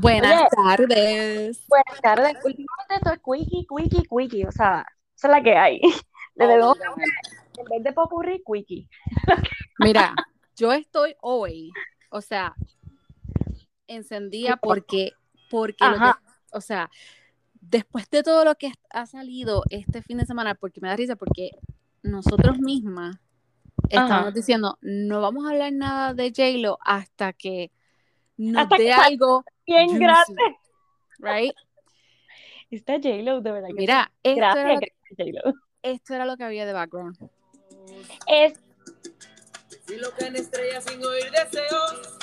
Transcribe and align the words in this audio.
Buenas 0.00 0.48
tardes. 0.50 1.64
Buenas 1.68 2.00
tardes. 2.00 2.36
Últimamente 2.42 2.94
esto 2.94 3.12
es 3.12 3.20
quickie, 3.22 3.66
quickie, 3.66 4.08
quickie. 4.08 4.46
O 4.46 4.52
sea, 4.52 4.86
esa 5.14 5.28
es 5.28 5.30
la 5.30 5.42
que 5.42 5.56
hay. 5.56 5.80
Le 6.36 6.46
debemos 6.46 6.78
en 7.58 7.64
vez 7.64 7.82
de 7.84 7.92
popurrí, 7.92 8.42
quickie. 8.46 8.88
Mira, 9.78 10.14
yo 10.56 10.72
estoy 10.72 11.14
hoy, 11.20 11.70
o 12.10 12.22
sea, 12.22 12.54
encendida 13.86 14.56
porque, 14.56 15.12
porque, 15.50 15.84
lo 15.84 15.98
que- 15.98 16.12
o 16.52 16.60
sea, 16.62 16.90
después 17.60 18.08
de 18.08 18.22
todo 18.22 18.44
lo 18.44 18.54
que 18.54 18.72
ha 18.90 19.04
salido 19.04 19.64
este 19.68 20.00
fin 20.00 20.16
de 20.18 20.24
semana, 20.26 20.54
porque 20.54 20.80
me 20.80 20.88
da 20.88 20.96
risa, 20.96 21.16
porque 21.16 21.50
nosotros 22.02 22.58
mismas 22.58 23.18
estamos 23.90 24.12
Ajá. 24.12 24.30
diciendo, 24.30 24.78
no 24.80 25.20
vamos 25.20 25.44
a 25.44 25.50
hablar 25.50 25.72
nada 25.72 26.14
de 26.14 26.32
J-Lo 26.34 26.78
hasta 26.80 27.34
que 27.34 27.70
nos 28.38 28.68
dé 28.70 28.92
algo, 28.92 29.44
Bien 29.74 29.88
juicy. 29.88 29.98
grande. 30.04 30.56
right? 31.18 31.54
Está 32.70 32.94
J-Lo, 32.94 33.40
de 33.40 33.50
verdad. 33.52 33.68
que 33.68 33.74
Mira, 33.74 34.12
esto 34.22 34.38
era, 34.38 34.54
Gracias, 34.54 34.64
lo, 34.64 34.80
gracias, 34.80 34.92
J-Lo. 35.42 35.54
esto 35.82 36.14
era 36.14 36.24
lo 36.26 36.36
que 36.36 36.44
había 36.44 36.66
de 36.66 36.72
background. 36.72 37.16
Es, 38.26 38.54
Si 39.86 39.96
lo 39.96 40.10
que 40.14 40.26
en 40.26 40.36
estrellas 40.36 40.84
sin 40.84 41.04
oír 41.04 41.30
deseos. 41.30 42.16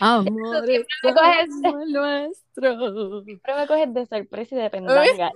Amores 0.00 0.84
me 1.02 1.12
coges- 1.14 1.88
nuestro. 1.88 3.22
siempre 3.24 3.54
me 3.54 3.66
coges 3.66 3.94
de 3.94 4.06
sorpresa 4.06 4.54
y 4.54 4.58
de 4.58 4.70
pendanga. 4.70 5.32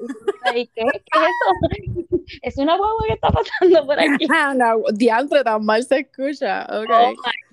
¿Y 0.54 0.66
qué, 0.68 0.82
qué 0.84 1.18
es 1.18 1.28
eso? 1.30 2.20
Es 2.42 2.58
una 2.58 2.76
guagua 2.76 3.04
que 3.06 3.12
está 3.14 3.30
pasando 3.30 3.86
por 3.86 3.98
aquí. 3.98 4.26
no, 4.56 4.82
diantre, 4.92 5.42
tan 5.44 5.64
mal 5.64 5.82
se 5.84 6.00
escucha. 6.00 6.66
Oh 6.70 6.82
Ok. 6.82 6.88
my 6.88 7.49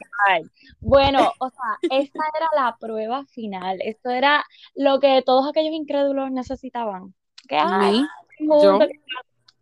Bueno, 0.80 1.32
o 1.40 1.50
sea, 1.50 1.78
esta 2.00 2.24
era 2.36 2.48
la 2.56 2.78
prueba 2.80 3.26
final. 3.26 3.80
Esto 3.82 4.10
era 4.10 4.46
lo 4.76 5.00
que 5.00 5.22
todos 5.26 5.48
aquellos 5.50 5.74
incrédulos 5.74 6.32
necesitaban. 6.32 7.14
Que 7.48 7.58
ay, 7.58 8.02
¿Mí? 8.02 8.08
juntos, 8.40 8.64
¿Yo? 8.64 8.80
que- 8.80 9.00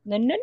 No, 0.06 0.20
no, 0.20 0.28
no, 0.28 0.36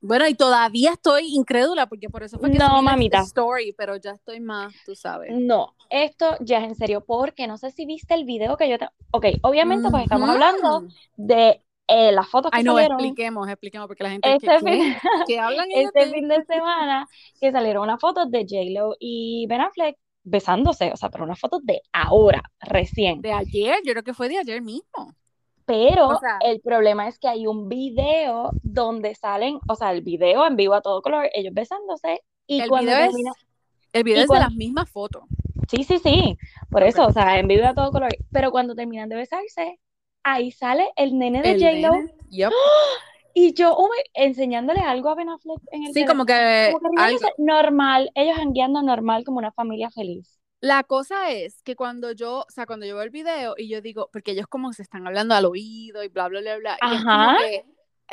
Bueno, 0.00 0.26
y 0.26 0.34
todavía 0.34 0.92
estoy 0.92 1.34
incrédula 1.34 1.86
porque 1.86 2.08
por 2.08 2.22
eso 2.22 2.38
fue 2.38 2.50
que 2.50 2.58
No, 2.58 2.80
mamita. 2.82 3.20
story, 3.20 3.74
pero 3.76 3.96
ya 3.96 4.12
estoy 4.12 4.40
más, 4.40 4.74
tú 4.84 4.94
sabes. 4.94 5.32
no. 5.34 5.74
Esto 5.90 6.36
ya 6.40 6.58
es 6.58 6.64
en 6.64 6.74
serio, 6.74 7.04
porque 7.06 7.46
no 7.46 7.56
sé 7.58 7.70
si 7.70 7.86
viste 7.86 8.14
el 8.14 8.24
video 8.24 8.56
que 8.56 8.68
yo 8.68 8.78
te... 8.78 8.88
Ok, 9.12 9.26
obviamente 9.42 9.90
pues 9.90 10.02
estamos 10.04 10.28
hablando 10.28 10.88
de 11.16 11.62
eh, 11.86 12.12
las 12.12 12.28
fotos 12.28 12.50
que 12.50 12.58
Ay, 12.58 12.64
no, 12.64 12.74
salieron 12.74 12.98
expliquemos, 13.00 13.48
expliquemos, 13.48 13.86
porque 13.88 14.02
la 14.04 14.10
gente 14.10 14.34
este 14.34 14.46
que, 14.48 14.58
fin, 14.60 14.94
¿qué 15.26 15.38
hablan 15.40 15.68
este 15.70 16.06
de- 16.06 16.12
fin 16.12 16.28
de 16.28 16.44
semana, 16.44 17.06
que 17.40 17.52
salieron 17.52 17.82
unas 17.84 18.00
fotos 18.00 18.30
de 18.30 18.46
J-Lo 18.48 18.96
y 18.98 19.46
Ben 19.48 19.60
Affleck 19.60 19.96
besándose, 20.22 20.90
o 20.92 20.96
sea, 20.96 21.10
pero 21.10 21.24
unas 21.24 21.38
fotos 21.38 21.60
de 21.64 21.82
ahora, 21.92 22.42
recién. 22.60 23.20
de 23.20 23.32
ayer, 23.32 23.76
yo 23.84 23.92
creo 23.92 24.02
que 24.04 24.14
fue 24.14 24.28
de 24.28 24.38
ayer 24.38 24.62
mismo. 24.62 25.14
Pero 25.66 26.08
O 26.08 26.18
sea- 26.18 26.38
el 26.42 26.60
problema 26.60 27.08
es 27.08 27.18
que 27.18 27.28
hay 27.28 27.46
un 27.46 27.68
video 27.68 28.50
donde 28.62 29.14
salen, 29.14 29.58
o 29.68 29.74
sea, 29.74 29.92
el 29.92 30.02
video 30.02 30.46
en 30.46 30.56
vivo 30.56 30.74
a 30.74 30.80
todo 30.82 31.00
color, 31.02 31.28
ellos 31.34 31.52
besándose 31.54 32.20
y 32.46 32.60
El 32.60 32.68
cuando 32.68 32.90
video 32.92 33.00
es- 33.04 33.10
termina, 33.10 33.32
El 33.92 34.04
video 34.04 34.22
es 34.22 34.28
de 34.28 34.38
las 34.38 34.52
mismas 34.54 34.90
fotos. 34.90 35.24
sí, 35.68 35.84
sí, 35.84 35.98
sí, 35.98 36.36
por 36.70 36.82
eso, 36.82 37.06
o 37.06 37.12
sea, 37.12 37.38
en 37.38 37.46
vivo 37.48 37.66
a 37.66 37.74
todo 37.74 37.90
color, 37.92 38.10
pero 38.32 38.50
cuando 38.50 38.74
terminan 38.74 39.08
de 39.08 39.16
besarse, 39.16 39.78
ahí 40.24 40.50
sale 40.50 40.88
el 40.96 41.18
nene 41.18 41.42
de 41.42 41.54
J-Lo 41.54 41.92
nene, 41.92 42.14
yup. 42.30 42.52
y 43.34 43.54
yo 43.54 43.74
oh 43.76 43.88
enseñándole 44.14 44.80
algo 44.80 45.10
a 45.10 45.14
Ben 45.14 45.28
Affleck 45.28 45.60
en 45.72 45.84
el 45.84 45.92
Sí, 45.92 46.04
como 46.04 46.24
que 46.26 46.72
como 46.72 46.90
que 46.94 47.02
algo. 47.02 47.18
normal, 47.38 48.10
ellos 48.14 48.36
jangueando 48.36 48.82
normal 48.82 49.24
como 49.24 49.38
una 49.38 49.52
familia 49.52 49.90
feliz. 49.90 50.40
La 50.60 50.82
cosa 50.82 51.30
es 51.30 51.60
que 51.62 51.76
cuando 51.76 52.12
yo, 52.12 52.38
o 52.40 52.46
sea, 52.48 52.64
cuando 52.64 52.86
yo 52.86 52.94
veo 52.94 53.04
el 53.04 53.10
video 53.10 53.54
y 53.58 53.68
yo 53.68 53.82
digo, 53.82 54.08
porque 54.12 54.30
ellos 54.32 54.46
como 54.46 54.72
se 54.72 54.82
están 54.82 55.06
hablando 55.06 55.34
al 55.34 55.44
oído 55.44 56.02
y 56.02 56.08
bla, 56.08 56.28
bla, 56.28 56.40
bla, 56.40 56.56
bla, 56.56 56.78
y 56.90 56.94
es 56.94 57.04
como 57.04 57.28
Ajá. 57.28 57.36
que, 57.36 57.64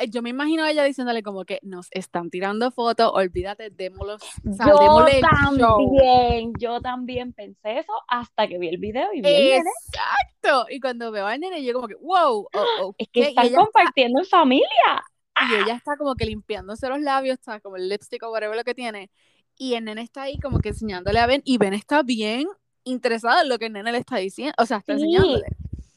yo 0.08 0.22
me 0.22 0.30
imagino 0.30 0.64
a 0.64 0.70
ella 0.70 0.84
diciéndole 0.84 1.22
como 1.22 1.44
que 1.44 1.58
nos 1.62 1.88
están 1.90 2.30
tirando 2.30 2.70
fotos, 2.70 3.10
olvídate, 3.12 3.70
démoslo, 3.70 4.14
o 4.14 4.52
sea, 4.52 4.66
Yo 4.66 5.06
también, 5.20 6.52
yo 6.58 6.80
también 6.80 7.32
pensé 7.32 7.78
eso 7.80 7.92
hasta 8.08 8.48
que 8.48 8.58
vi 8.58 8.68
el 8.68 8.78
video 8.78 9.12
y 9.12 9.20
vi 9.20 9.28
el. 9.28 9.62
Exacto. 9.62 10.66
Y 10.70 10.80
cuando 10.80 11.10
veo 11.12 11.26
al 11.26 11.40
nene, 11.40 11.62
yo 11.64 11.74
como 11.74 11.88
que, 11.88 11.94
wow, 11.96 12.48
oh, 12.52 12.66
oh, 12.80 12.94
Es 12.98 13.08
que 13.08 13.28
están 13.28 13.54
compartiendo 13.54 14.20
en 14.20 14.26
familia. 14.26 15.04
y 15.50 15.54
ella 15.62 15.74
está 15.74 15.96
como 15.96 16.14
que 16.14 16.26
limpiándose 16.26 16.88
los 16.88 17.00
labios, 17.00 17.38
está 17.38 17.60
como 17.60 17.76
el 17.76 17.88
lipstick 17.88 18.22
o 18.22 18.30
whatever 18.30 18.56
lo 18.56 18.64
que 18.64 18.74
tiene. 18.74 19.10
Y 19.56 19.74
el 19.74 19.84
nene 19.84 20.02
está 20.02 20.22
ahí 20.22 20.38
como 20.38 20.58
que 20.58 20.70
enseñándole 20.70 21.18
a 21.18 21.26
Ben, 21.26 21.42
y 21.44 21.58
Ben 21.58 21.74
está 21.74 22.02
bien 22.02 22.48
interesado 22.84 23.42
en 23.42 23.48
lo 23.48 23.58
que 23.58 23.66
el 23.66 23.74
nene 23.74 23.92
le 23.92 23.98
está 23.98 24.16
diciendo, 24.16 24.54
o 24.58 24.66
sea, 24.66 24.78
está 24.78 24.96
Sí, 24.96 25.02
enseñándole. 25.02 25.46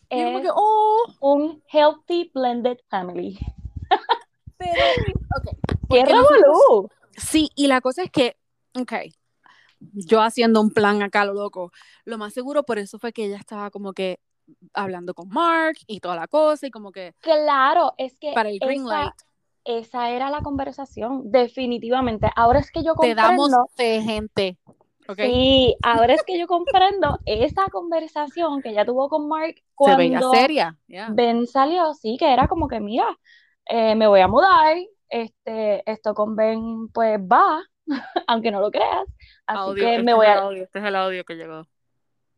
Y 0.10 0.20
yo 0.20 0.26
como 0.26 0.38
es 0.38 0.44
que, 0.44 0.52
oh, 0.54 1.14
un 1.22 1.64
healthy 1.72 2.32
blended 2.34 2.78
family. 2.90 3.40
Pero, 4.74 4.86
ok. 5.38 5.58
¡Qué 5.90 6.06
revolú! 6.06 6.90
Sí, 7.18 7.50
y 7.56 7.68
la 7.68 7.82
cosa 7.82 8.04
es 8.04 8.12
que, 8.12 8.38
ok, 8.74 8.94
yo 9.94 10.22
haciendo 10.22 10.62
un 10.62 10.72
plan 10.72 11.02
acá, 11.02 11.26
lo 11.26 11.34
loco, 11.34 11.72
lo 12.06 12.18
más 12.18 12.34
seguro 12.34 12.64
por 12.64 12.80
eso 12.80 13.00
fue 13.00 13.14
que 13.14 13.26
ella 13.26 13.38
estaba 13.38 13.70
como 13.72 13.94
que 13.94 14.20
hablando 14.74 15.14
con 15.14 15.30
Mark 15.30 15.78
y 15.88 16.00
toda 16.00 16.16
la 16.16 16.28
cosa, 16.28 16.68
y 16.68 16.72
como 16.72 16.92
que 16.92 17.14
Claro, 17.22 17.94
es 17.98 18.18
que 18.18 18.34
para 18.34 18.50
el 18.50 18.60
green 18.60 18.86
esa, 18.86 19.00
light, 19.00 19.14
esa 19.64 20.10
era 20.12 20.30
la 20.30 20.42
conversación, 20.42 21.32
definitivamente. 21.32 22.30
Ahora 22.36 22.60
es 22.60 22.72
que 22.72 22.84
yo 22.84 22.94
te 22.96 23.16
damos 23.16 23.50
comprendo, 23.50 23.68
fe, 23.76 24.02
gente. 24.02 24.58
Ok, 25.08 25.20
sí, 25.20 25.76
ahora 25.84 26.16
es 26.16 26.24
que 26.24 26.40
yo 26.40 26.48
comprendo 26.48 27.20
esa 27.26 27.68
conversación 27.72 28.62
que 28.62 28.70
ella 28.70 28.86
tuvo 28.86 29.08
con 29.08 29.28
Mark 29.28 29.56
se 29.78 29.96
veía 29.96 30.20
cuando 30.20 30.34
seria. 30.34 30.78
yeah. 30.88 31.10
Ben 31.12 31.46
salió, 31.46 31.94
sí, 31.94 32.18
que 32.18 32.34
era 32.34 32.48
como 32.48 32.68
que, 32.68 32.80
mira, 32.80 33.06
eh, 33.66 33.96
me 33.96 34.08
voy 34.08 34.22
a 34.22 34.28
mudar, 34.28 34.78
este, 35.10 35.90
esto 35.90 36.14
con 36.14 36.36
Ben, 36.36 36.88
pues 36.90 37.20
va, 37.20 37.64
aunque 38.28 38.52
no 38.52 38.60
lo 38.60 38.72
creas, 38.72 39.06
así 39.46 39.60
Audio, 39.60 39.84
que 39.84 39.92
este 39.92 40.04
me 40.04 40.12
es 40.12 40.18
voy 40.18 40.26
a, 40.28 40.40
audio, 40.40 40.64
este 40.64 40.80
es 40.80 40.86
el 40.86 40.96
audio 40.96 41.24
que 41.24 41.36
llegó. 41.36 41.68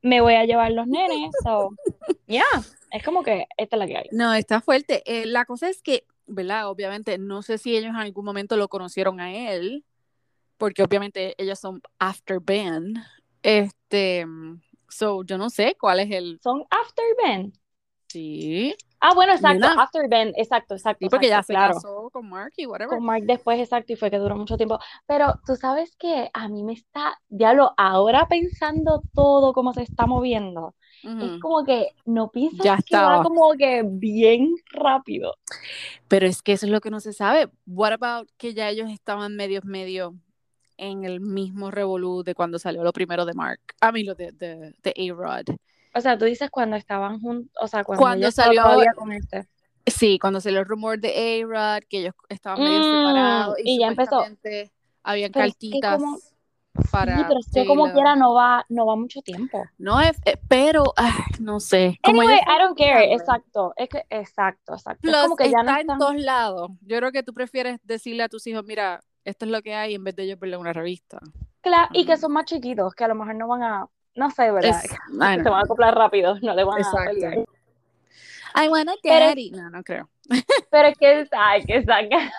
me 0.01 0.21
voy 0.21 0.35
a 0.35 0.45
llevar 0.45 0.71
los 0.71 0.87
nenes, 0.87 1.31
so, 1.43 1.69
ya, 2.27 2.45
es 2.91 3.03
como 3.03 3.23
que 3.23 3.47
esta 3.57 3.75
es 3.75 3.79
la 3.79 3.87
que 3.87 3.97
hay. 3.97 4.09
No, 4.11 4.33
está 4.33 4.61
fuerte. 4.61 5.03
Eh, 5.05 5.25
la 5.25 5.45
cosa 5.45 5.69
es 5.69 5.81
que, 5.81 6.05
¿verdad? 6.25 6.69
Obviamente, 6.69 7.17
no 7.17 7.41
sé 7.41 7.57
si 7.57 7.75
ellos 7.75 7.89
en 7.89 7.97
algún 7.97 8.25
momento 8.25 8.55
lo 8.55 8.69
conocieron 8.69 9.19
a 9.19 9.33
él, 9.33 9.83
porque 10.57 10.83
obviamente 10.83 11.35
ellos 11.37 11.59
son 11.59 11.81
after 11.99 12.39
Ben. 12.39 12.95
Este, 13.43 14.25
so, 14.89 15.23
yo 15.23 15.37
no 15.37 15.49
sé 15.49 15.75
cuál 15.79 15.99
es 15.99 16.11
el. 16.11 16.39
Son 16.41 16.65
After 16.69 17.05
Ben. 17.23 17.53
Sí, 18.07 18.75
Ah, 18.99 19.13
bueno, 19.13 19.33
exacto, 19.33 19.59
Nena. 19.59 19.83
After 19.83 20.09
Ben, 20.09 20.33
exacto, 20.35 20.73
exacto, 20.73 21.05
sí, 21.05 21.09
porque 21.09 21.27
ya 21.27 21.37
exacto, 21.39 21.47
se 21.47 21.53
claro. 21.53 21.73
casó 21.75 22.09
con 22.11 22.27
Mark 22.27 22.53
y 22.57 22.65
whatever. 22.65 22.97
Con 22.97 23.05
Mark 23.05 23.23
después, 23.25 23.59
exacto, 23.59 23.93
y 23.93 23.95
fue 23.95 24.09
que 24.09 24.17
duró 24.17 24.35
mucho 24.35 24.57
tiempo. 24.57 24.79
Pero 25.05 25.39
tú 25.45 25.55
sabes 25.55 25.95
que 25.97 26.29
a 26.33 26.47
mí 26.47 26.63
me 26.63 26.73
está, 26.73 27.19
diablo, 27.29 27.73
ahora 27.77 28.27
pensando 28.27 29.03
todo 29.13 29.53
cómo 29.53 29.73
se 29.73 29.83
está 29.83 30.07
moviendo, 30.07 30.73
es 31.03 31.13
Ujú. 31.29 31.39
como 31.39 31.63
que 31.63 31.91
no 32.05 32.31
piensas 32.31 32.65
Ya 32.65 32.77
que 32.81 32.95
va 32.95 33.21
como 33.21 33.51
que 33.53 33.83
bien 33.85 34.55
rápido. 34.71 35.35
Pero 36.07 36.25
es 36.25 36.41
que 36.41 36.53
eso 36.53 36.65
es 36.65 36.71
lo 36.71 36.81
que 36.81 36.89
no 36.89 36.99
se 36.99 37.13
sabe. 37.13 37.49
What 37.67 37.93
about 37.93 38.29
que 38.37 38.53
ya 38.53 38.69
ellos 38.69 38.89
estaban 38.89 39.35
medios, 39.35 39.63
medio 39.63 40.15
en 40.77 41.03
el 41.03 41.19
mismo 41.19 41.69
revolú 41.69 42.23
de 42.23 42.33
cuando 42.33 42.57
salió 42.57 42.83
lo 42.83 42.93
primero 42.93 43.25
de 43.25 43.33
Mark? 43.33 43.59
A 43.81 43.91
mí 43.91 44.03
lo 44.03 44.15
de, 44.15 44.31
de, 44.31 44.73
de 44.81 45.11
A-Rod. 45.11 45.55
O 45.97 46.01
sea, 46.01 46.17
tú 46.17 46.25
dices 46.25 46.49
cuando 46.51 46.75
estaban 46.75 47.19
juntos, 47.19 47.51
o 47.59 47.67
sea, 47.67 47.83
cuando 47.83 48.01
Cuando 48.01 48.31
salió- 48.31 48.63
con 48.95 49.11
este. 49.11 49.47
Sí, 49.85 50.19
cuando 50.19 50.41
salió 50.41 50.59
el 50.59 50.65
rumor 50.65 50.99
de 50.99 51.41
A-Rod, 51.43 51.83
que 51.89 51.99
ellos 52.01 52.13
estaban 52.29 52.61
medio 52.63 52.79
Mm, 52.81 52.83
separados 52.83 53.55
y, 53.63 53.75
y 53.75 53.79
ya 53.79 53.87
empezó. 53.87 54.25
habían 55.03 55.31
Pero 55.31 55.45
es 55.45 55.55
que 55.57 55.69
cartitas 55.69 55.97
como- 56.01 56.17
para 56.91 57.17
Sí, 57.17 57.23
pero 57.27 57.39
es 57.39 57.51
que 57.51 57.65
como 57.65 57.91
quiera 57.91 58.15
no 58.15 58.33
va, 58.35 58.63
no 58.69 58.85
va 58.85 58.95
mucho 58.95 59.21
tiempo. 59.21 59.65
No 59.79 59.99
es, 59.99 60.15
eh, 60.25 60.37
pero 60.47 60.83
ay, 60.95 61.11
no 61.39 61.59
sé. 61.59 61.97
Como 62.03 62.21
Anyway, 62.21 62.37
I 62.37 62.61
don't 62.61 62.77
care, 62.77 63.13
exacto, 63.13 63.73
es 63.77 63.89
que, 63.89 64.03
exacto, 64.11 64.73
exacto. 64.73 64.99
Es 65.07 65.11
Plus, 65.11 65.21
como 65.23 65.35
que 65.37 65.49
ya 65.49 65.63
no 65.63 65.71
está 65.75 65.93
en 65.93 65.97
todos 65.99 66.15
lados. 66.17 66.71
Yo 66.81 66.97
creo 66.97 67.11
que 67.11 67.23
tú 67.23 67.33
prefieres 67.33 67.79
decirle 67.83 68.23
a 68.23 68.29
tus 68.29 68.45
hijos, 68.45 68.63
mira, 68.65 69.03
esto 69.25 69.45
es 69.45 69.51
lo 69.51 69.61
que 69.63 69.73
hay, 69.73 69.95
en 69.95 70.03
vez 70.03 70.15
de 70.15 70.23
ellos 70.23 70.39
verlo 70.39 70.57
en 70.57 70.61
una 70.61 70.73
revista. 70.73 71.19
claro, 71.61 71.89
y 71.93 72.05
que 72.05 72.15
son 72.17 72.31
más 72.33 72.45
chiquitos, 72.45 72.93
que 72.93 73.03
a 73.03 73.07
lo 73.07 73.15
mejor 73.15 73.35
no 73.35 73.47
van 73.47 73.63
a, 73.63 73.87
no 74.17 74.29
sé, 74.31 74.51
¿verdad? 74.51 74.69
Es- 74.83 74.91
Se 75.09 75.17
van 75.17 75.47
a 75.47 75.59
acoplar 75.61 75.95
rápido, 75.95 76.37
no 76.41 76.53
le 76.53 76.63
van 76.63 76.77
a 76.77 76.81
Exacto. 76.81 77.11
pelear. 77.11 77.45
I 78.55 78.67
want 78.69 78.89
a 78.89 78.93
Pero-. 79.01 79.41
No, 79.55 79.69
no 79.69 79.83
creo. 79.83 80.09
Pero 80.71 80.87
es 80.89 80.97
que, 80.97 81.27
ay, 81.31 81.63
que 81.65 81.83
saca. 81.83 82.31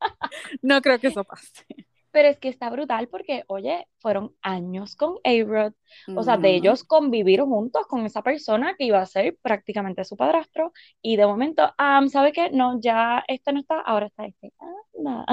No 0.60 0.82
creo 0.82 0.98
que 0.98 1.06
eso 1.06 1.24
pase. 1.24 1.64
Pero 2.10 2.28
es 2.28 2.38
que 2.38 2.48
está 2.48 2.68
brutal 2.68 3.08
porque, 3.08 3.42
oye, 3.48 3.88
fueron 3.98 4.36
años 4.42 4.94
con 4.96 5.14
A-Rod, 5.24 5.72
o 6.14 6.22
sea, 6.22 6.36
de 6.36 6.54
ellos 6.54 6.84
convivir 6.84 7.40
juntos 7.40 7.86
con 7.88 8.04
esa 8.04 8.22
persona 8.22 8.74
que 8.76 8.84
iba 8.84 9.00
a 9.00 9.06
ser 9.06 9.36
prácticamente 9.40 10.04
su 10.04 10.16
padrastro, 10.16 10.72
y 11.02 11.16
de 11.16 11.26
momento, 11.26 11.72
ah, 11.78 12.02
¿sabe 12.08 12.32
qué? 12.32 12.50
No, 12.50 12.78
ya 12.80 13.24
este 13.26 13.52
no 13.52 13.60
está, 13.60 13.80
ahora 13.80 14.06
está 14.06 14.26
este. 14.26 14.52
Anda. 14.96 15.24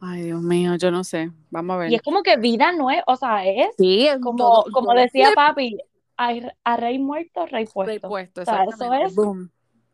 Ay, 0.00 0.22
Dios 0.24 0.40
mío, 0.42 0.76
yo 0.76 0.90
no 0.90 1.04
sé. 1.04 1.30
Vamos 1.50 1.74
a 1.74 1.78
ver. 1.78 1.92
Y 1.92 1.94
es 1.96 2.02
como 2.02 2.22
que 2.22 2.36
vida 2.36 2.72
nueva, 2.72 3.02
o 3.06 3.16
sea, 3.16 3.44
es 3.46 3.68
sí, 3.76 4.06
es 4.06 4.18
como, 4.18 4.38
todo- 4.38 4.64
como 4.72 4.88
todo 4.92 5.00
decía 5.00 5.30
papi, 5.34 5.78
a, 6.16 6.32
a 6.64 6.76
rey 6.76 6.98
muerto, 6.98 7.44
rey 7.46 7.66
puesto. 7.66 7.86
Rey 7.90 7.98
puesto, 7.98 8.42
O 8.42 8.44
sea, 8.44 8.64
eso 8.64 8.92
es- 8.94 9.14
Boom. 9.14 9.50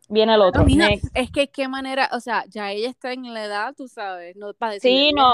Viene 0.08 0.34
el 0.34 0.40
otro. 0.42 0.64
No, 0.64 0.86
es 1.14 1.30
que 1.32 1.48
qué 1.48 1.66
manera, 1.66 2.08
o 2.12 2.20
sea, 2.20 2.44
ya 2.48 2.70
ella 2.70 2.88
está 2.88 3.12
en 3.12 3.34
la 3.34 3.44
edad, 3.44 3.74
tú 3.76 3.88
sabes, 3.88 4.36
no 4.36 4.54
para 4.54 4.74
decir 4.74 4.88
Sí, 4.88 5.12
no, 5.12 5.32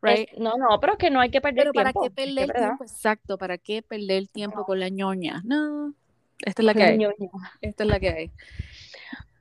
right? 0.00 0.28
Es- 0.32 0.38
no, 0.38 0.56
no, 0.56 0.78
pero 0.80 0.92
es 0.92 0.98
que 1.00 1.10
no 1.10 1.18
hay 1.18 1.30
que 1.30 1.40
perder 1.40 1.64
Pero 1.64 1.72
para 1.72 1.92
tiempo. 1.92 2.00
qué 2.02 2.06
es 2.06 2.12
que 2.12 2.22
perder 2.22 2.42
es 2.42 2.46
verdad. 2.48 2.66
tiempo, 2.68 2.84
exacto, 2.84 3.38
para 3.38 3.58
qué 3.58 3.82
perder 3.82 4.28
tiempo 4.28 4.64
con 4.64 4.78
la 4.78 4.88
ñoña. 4.88 5.42
No, 5.44 5.92
esta 6.46 6.62
es 6.62 6.66
la 6.66 6.74
que 6.74 6.82
hay, 6.84 6.98
ñoña. 6.98 7.16
esta 7.60 7.82
es 7.82 7.90
la 7.90 7.98
que 7.98 8.08
hay. 8.10 8.30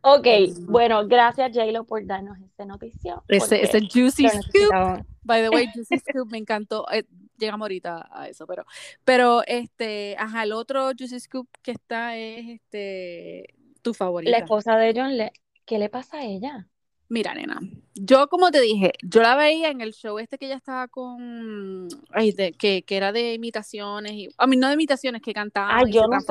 Ok, 0.06 0.28
bueno, 0.68 1.08
gracias 1.08 1.52
J-Lo 1.54 1.86
por 1.86 2.06
darnos 2.06 2.38
esta 2.40 2.66
noticia. 2.66 3.22
Ese, 3.30 3.64
ese 3.64 3.80
juicy 3.82 4.28
scoop, 4.28 5.06
by 5.24 5.42
the 5.42 5.50
way, 5.50 5.66
juicy 5.74 5.98
scoop 6.00 6.30
me 6.30 6.38
encantó. 6.38 6.86
Eh, 6.92 7.06
llegamos 7.38 7.64
ahorita 7.64 8.10
a 8.12 8.28
eso, 8.28 8.46
pero, 8.46 8.66
pero 9.06 9.44
este, 9.48 10.18
ajá, 10.20 10.44
el 10.44 10.52
otro 10.52 10.92
juicy 10.98 11.22
scoop 11.22 11.48
que 11.62 11.72
está 11.72 12.18
es 12.18 12.50
este 12.50 13.56
tu 13.82 13.92
La 13.92 13.96
favorita. 13.96 14.38
esposa 14.40 14.76
de 14.76 14.94
John, 14.94 15.16
le... 15.16 15.32
¿qué 15.66 15.80
le 15.80 15.88
pasa 15.88 16.18
a 16.18 16.26
ella? 16.26 16.68
Mira, 17.08 17.34
nena, 17.34 17.60
yo 17.94 18.28
como 18.28 18.52
te 18.52 18.60
dije, 18.60 18.92
yo 19.04 19.22
la 19.22 19.36
veía 19.36 19.70
en 19.70 19.82
el 19.82 19.94
show 19.94 20.20
este 20.20 20.38
que 20.38 20.48
ella 20.48 20.56
estaba 20.56 20.88
con, 20.88 21.88
ay, 22.10 22.32
de- 22.32 22.54
que, 22.54 22.84
que 22.84 22.98
era 22.98 23.12
de 23.12 23.36
imitaciones, 23.36 24.14
y, 24.14 24.30
a 24.38 24.48
mí 24.48 24.58
no 24.58 24.68
de 24.68 24.74
imitaciones, 24.74 25.22
que 25.22 25.34
cantaban 25.34 25.78
Ay, 25.78 25.86
y 25.88 25.94
yo 25.94 26.02
se 26.02 26.08
no 26.08 26.20
sé. 26.20 26.28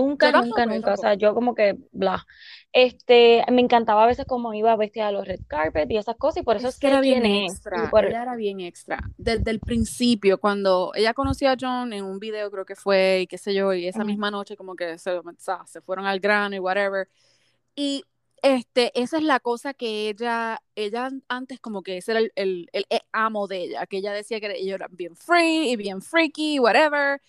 Nunca, 0.00 0.32
tampoco, 0.32 0.60
nunca, 0.60 0.66
nunca. 0.66 0.94
O 0.94 0.96
sea, 0.96 1.14
yo 1.14 1.34
como 1.34 1.54
que, 1.54 1.76
bla. 1.92 2.26
Este, 2.72 3.44
me 3.50 3.60
encantaba 3.60 4.04
a 4.04 4.06
veces 4.06 4.24
cómo 4.26 4.54
iba 4.54 4.76
vestida 4.76 5.08
a 5.08 5.12
los 5.12 5.26
red 5.26 5.40
carpet 5.48 5.90
y 5.90 5.96
esas 5.96 6.16
cosas, 6.16 6.42
y 6.42 6.44
por 6.44 6.56
eso 6.56 6.68
Es 6.68 6.78
que 6.78 6.86
era 6.86 7.00
bien 7.00 7.26
extra, 7.26 7.90
por- 7.90 8.04
ella 8.06 8.22
era 8.22 8.36
bien 8.36 8.60
extra. 8.60 9.00
Desde 9.18 9.50
el 9.50 9.60
principio, 9.60 10.38
cuando 10.38 10.92
ella 10.94 11.14
conoció 11.14 11.50
a 11.50 11.56
John 11.60 11.92
en 11.92 12.04
un 12.04 12.18
video, 12.18 12.50
creo 12.50 12.64
que 12.64 12.76
fue, 12.76 13.20
y 13.22 13.26
qué 13.26 13.38
sé 13.38 13.54
yo, 13.54 13.72
y 13.74 13.86
esa 13.86 14.04
misma 14.04 14.30
noche 14.30 14.56
como 14.56 14.76
que 14.76 14.98
se, 14.98 15.12
o 15.12 15.22
sea, 15.38 15.64
se 15.66 15.80
fueron 15.80 16.06
al 16.06 16.20
grano 16.20 16.54
y 16.54 16.58
whatever. 16.58 17.08
Y 17.74 18.04
este, 18.42 18.98
esa 19.00 19.18
es 19.18 19.22
la 19.22 19.40
cosa 19.40 19.74
que 19.74 20.08
ella, 20.08 20.62
ella 20.74 21.10
antes 21.28 21.60
como 21.60 21.82
que 21.82 21.98
ese 21.98 22.12
era 22.12 22.20
el, 22.20 22.32
el, 22.36 22.68
el 22.72 22.86
amo 23.12 23.46
de 23.46 23.58
ella, 23.64 23.86
que 23.86 23.98
ella 23.98 24.12
decía 24.12 24.40
que 24.40 24.52
ella 24.52 24.76
era 24.76 24.88
bien 24.90 25.16
free 25.16 25.70
y 25.70 25.76
bien 25.76 26.00
freaky, 26.02 26.58
whatever. 26.58 27.20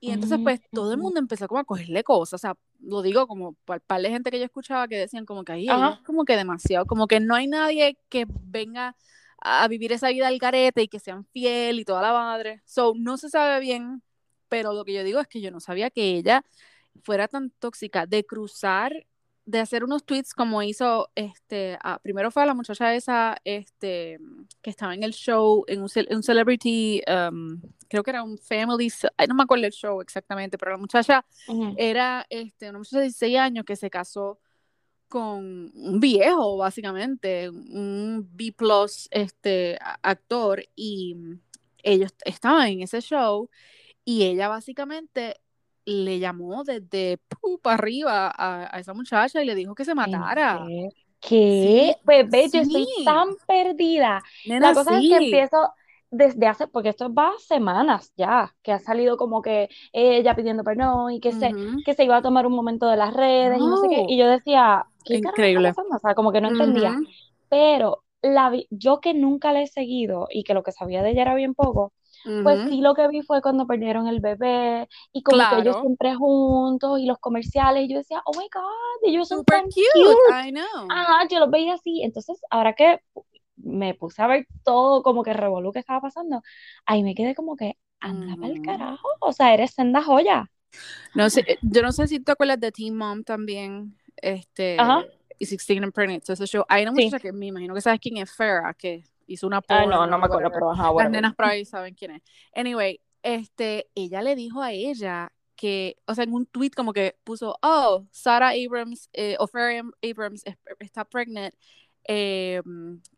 Y 0.00 0.12
entonces 0.12 0.38
pues 0.42 0.60
todo 0.72 0.92
el 0.92 0.98
mundo 0.98 1.20
empezó 1.20 1.46
como 1.46 1.60
a 1.60 1.64
cogerle 1.64 2.02
cosas, 2.02 2.34
o 2.34 2.38
sea, 2.38 2.54
lo 2.80 3.02
digo 3.02 3.26
como 3.26 3.52
para 3.66 3.76
el 3.76 3.82
par 3.82 4.00
de 4.00 4.08
gente 4.08 4.30
que 4.30 4.38
yo 4.38 4.46
escuchaba 4.46 4.88
que 4.88 4.96
decían 4.96 5.26
como 5.26 5.44
que 5.44 5.52
ahí 5.52 5.68
es 5.68 5.98
como 6.06 6.24
que 6.24 6.36
demasiado, 6.36 6.86
como 6.86 7.06
que 7.06 7.20
no 7.20 7.34
hay 7.34 7.46
nadie 7.46 7.98
que 8.08 8.24
venga 8.26 8.96
a 9.42 9.68
vivir 9.68 9.92
esa 9.92 10.08
vida 10.08 10.28
al 10.28 10.38
garete 10.38 10.82
y 10.82 10.88
que 10.88 10.98
sean 10.98 11.26
fiel 11.26 11.80
y 11.80 11.84
toda 11.84 12.00
la 12.00 12.12
madre. 12.12 12.62
So, 12.64 12.94
no 12.96 13.18
se 13.18 13.28
sabe 13.28 13.60
bien, 13.60 14.02
pero 14.48 14.72
lo 14.72 14.84
que 14.84 14.94
yo 14.94 15.04
digo 15.04 15.20
es 15.20 15.28
que 15.28 15.42
yo 15.42 15.50
no 15.50 15.60
sabía 15.60 15.90
que 15.90 16.16
ella 16.16 16.44
fuera 17.02 17.28
tan 17.28 17.50
tóxica 17.50 18.06
de 18.06 18.24
cruzar, 18.24 19.06
de 19.50 19.58
hacer 19.58 19.82
unos 19.84 20.04
tweets 20.04 20.32
como 20.32 20.62
hizo, 20.62 21.10
este, 21.14 21.76
ah, 21.82 21.98
primero 22.02 22.30
fue 22.30 22.42
a 22.42 22.46
la 22.46 22.54
muchacha 22.54 22.94
esa, 22.94 23.36
este, 23.44 24.18
que 24.62 24.70
estaba 24.70 24.94
en 24.94 25.02
el 25.02 25.12
show, 25.12 25.64
en 25.66 25.82
un, 25.82 25.88
cel- 25.88 26.06
un 26.14 26.22
celebrity, 26.22 27.02
um, 27.08 27.60
creo 27.88 28.02
que 28.02 28.10
era 28.10 28.22
un 28.22 28.38
family, 28.38 28.92
ay, 29.16 29.26
no 29.26 29.34
me 29.34 29.42
acuerdo 29.42 29.66
el 29.66 29.72
show 29.72 30.00
exactamente, 30.00 30.56
pero 30.56 30.70
la 30.72 30.78
muchacha 30.78 31.24
era 31.76 32.24
este, 32.30 32.70
una 32.70 32.78
muchacha 32.78 32.98
de 32.98 33.04
16 33.04 33.38
años 33.38 33.64
que 33.64 33.74
se 33.76 33.90
casó 33.90 34.38
con 35.08 35.72
un 35.74 35.98
viejo, 35.98 36.56
básicamente, 36.56 37.50
un 37.50 38.28
B 38.32 38.52
plus 38.56 39.08
este, 39.10 39.76
actor, 40.02 40.64
y 40.76 41.16
ellos 41.82 42.12
estaban 42.24 42.68
en 42.68 42.82
ese 42.82 43.00
show, 43.00 43.50
y 44.04 44.22
ella 44.22 44.48
básicamente 44.48 45.40
le 45.90 46.18
llamó 46.18 46.64
desde 46.64 47.18
para 47.62 47.74
arriba 47.74 48.28
a, 48.36 48.74
a 48.76 48.80
esa 48.80 48.94
muchacha 48.94 49.42
y 49.42 49.46
le 49.46 49.54
dijo 49.54 49.74
que 49.74 49.84
se 49.84 49.94
¿En 50.02 50.26
matara. 50.26 50.50
serio? 50.50 50.90
¿Qué? 51.20 51.94
Sí, 51.94 51.94
Bebé, 52.04 52.50
yo 52.52 52.60
estoy 52.60 52.86
sí. 52.86 52.94
tan 53.02 53.28
perdida. 53.46 54.22
Nena, 54.44 54.58
La 54.58 54.74
cosa 54.74 54.98
es 54.98 55.04
sí. 55.04 55.08
que 55.08 55.16
empiezo 55.16 55.72
desde 56.10 56.46
hace, 56.46 56.66
porque 56.68 56.88
esto 56.88 57.12
va 57.12 57.32
semanas 57.38 58.12
ya, 58.16 58.54
que 58.62 58.72
ha 58.72 58.78
salido 58.80 59.16
como 59.16 59.42
que 59.42 59.68
ella 59.92 60.34
pidiendo 60.34 60.64
perdón 60.64 61.12
y 61.12 61.20
que 61.20 61.32
se, 61.32 61.52
Ujú. 61.52 61.84
que 61.84 61.94
se 61.94 62.04
iba 62.04 62.16
a 62.16 62.22
tomar 62.22 62.46
un 62.46 62.54
momento 62.54 62.88
de 62.88 62.96
las 62.96 63.14
redes 63.14 63.60
y 63.60 63.66
no 63.68 63.76
sé 63.76 63.88
qué. 63.88 64.02
No. 64.02 64.06
Y 64.06 64.18
yo 64.18 64.26
decía, 64.26 64.86
¿qué 65.04 65.18
Increíble. 65.18 65.70
O 65.94 65.98
sea, 65.98 66.14
como 66.14 66.32
que 66.32 66.40
no 66.40 66.48
entendía. 66.48 66.96
Ujú. 66.96 67.06
Pero 67.48 68.04
la 68.22 68.52
yo 68.70 69.00
que 69.00 69.14
nunca 69.14 69.52
la 69.52 69.62
he 69.62 69.66
seguido 69.66 70.26
y 70.30 70.44
que 70.44 70.54
lo 70.54 70.62
que 70.62 70.72
sabía 70.72 71.02
de 71.02 71.10
ella 71.10 71.22
era 71.22 71.34
bien 71.34 71.54
poco, 71.54 71.92
pues 72.42 72.68
sí 72.68 72.80
lo 72.80 72.94
que 72.94 73.08
vi 73.08 73.22
fue 73.22 73.42
cuando 73.42 73.66
perdieron 73.66 74.06
el 74.06 74.20
bebé 74.20 74.88
y 75.12 75.22
como 75.22 75.38
que 75.38 75.44
ellos 75.56 75.76
Claro. 75.76 75.80
siempre 75.82 76.14
juntos 76.14 76.98
y 77.00 77.06
los 77.06 77.18
comerciales 77.18 77.84
y 77.84 77.92
yo 77.92 77.98
decía, 77.98 78.22
oh 78.24 78.32
my 78.38 78.48
God, 78.52 79.08
ellos 79.08 79.28
son 79.28 79.38
Super 79.38 79.58
tan 79.60 79.64
cute, 79.64 79.84
cute. 79.94 80.46
I 80.48 80.50
know. 80.52 80.88
Ajá, 80.90 81.28
yo 81.28 81.38
los 81.40 81.50
veía 81.50 81.74
así. 81.74 82.02
Entonces, 82.02 82.40
ahora 82.50 82.74
que 82.74 83.00
me 83.56 83.94
puse 83.94 84.22
a 84.22 84.26
ver 84.26 84.46
todo 84.64 85.02
como 85.02 85.22
que 85.22 85.32
revolú 85.32 85.72
que 85.72 85.78
estaba 85.80 86.00
pasando, 86.00 86.42
ahí 86.86 87.02
me 87.02 87.14
quedé 87.14 87.34
como 87.34 87.56
que, 87.56 87.76
anda 88.00 88.34
pa'l 88.36 88.52
Ujú. 88.52 88.62
carajo, 88.62 89.08
o 89.20 89.32
sea, 89.32 89.52
eres 89.52 89.72
senda 89.72 90.02
joya. 90.02 90.50
No 91.14 91.28
sé, 91.28 91.40
eh, 91.46 91.58
yo 91.62 91.82
no 91.82 91.92
sé 91.92 92.08
si 92.08 92.20
te 92.20 92.32
acuerdas 92.32 92.58
de 92.60 92.72
Teen 92.72 92.96
Mom 92.96 93.24
también, 93.24 93.94
este, 94.16 94.78
Ajá. 94.78 95.04
y 95.38 95.44
Sixteen 95.46 95.84
and 95.84 95.92
Pregnant, 95.92 96.28
ese 96.28 96.46
show. 96.46 96.64
Hay 96.68 96.82
una 96.84 96.92
Sí. 96.94 97.04
muchacha 97.04 97.20
que 97.20 97.32
me 97.32 97.46
imagino 97.46 97.74
que 97.74 97.80
sabes 97.82 98.00
quién 98.00 98.16
es 98.16 98.34
Farrah, 98.34 98.72
que 98.74 99.04
hizo 99.32 99.46
una 99.46 99.58
Ah, 99.68 99.84
no, 99.86 99.90
porno, 99.90 100.06
no 100.06 100.18
me 100.18 100.26
acuerdo, 100.26 100.50
pero 100.52 100.70
ajá, 100.72 100.84
Las 100.84 100.92
whatever. 100.94 101.12
nenas 101.12 101.34
por 101.34 101.44
ahí 101.46 101.64
saben 101.64 101.94
quién 101.94 102.12
es. 102.12 102.22
Anyway, 102.54 103.00
este, 103.22 103.88
ella 103.94 104.22
le 104.22 104.34
dijo 104.34 104.62
a 104.62 104.72
ella 104.72 105.32
que, 105.56 105.96
o 106.06 106.14
sea, 106.14 106.24
en 106.24 106.32
un 106.32 106.46
tweet 106.46 106.70
como 106.70 106.92
que 106.92 107.16
puso, 107.22 107.56
oh, 107.62 108.06
Sarah 108.10 108.50
Abrams, 108.50 109.08
eh, 109.12 109.36
o 109.38 109.46
Farrah 109.46 109.82
Abrams 110.02 110.42
es- 110.46 110.56
está 110.80 111.04
pregnant, 111.04 111.54
eh, 112.08 112.62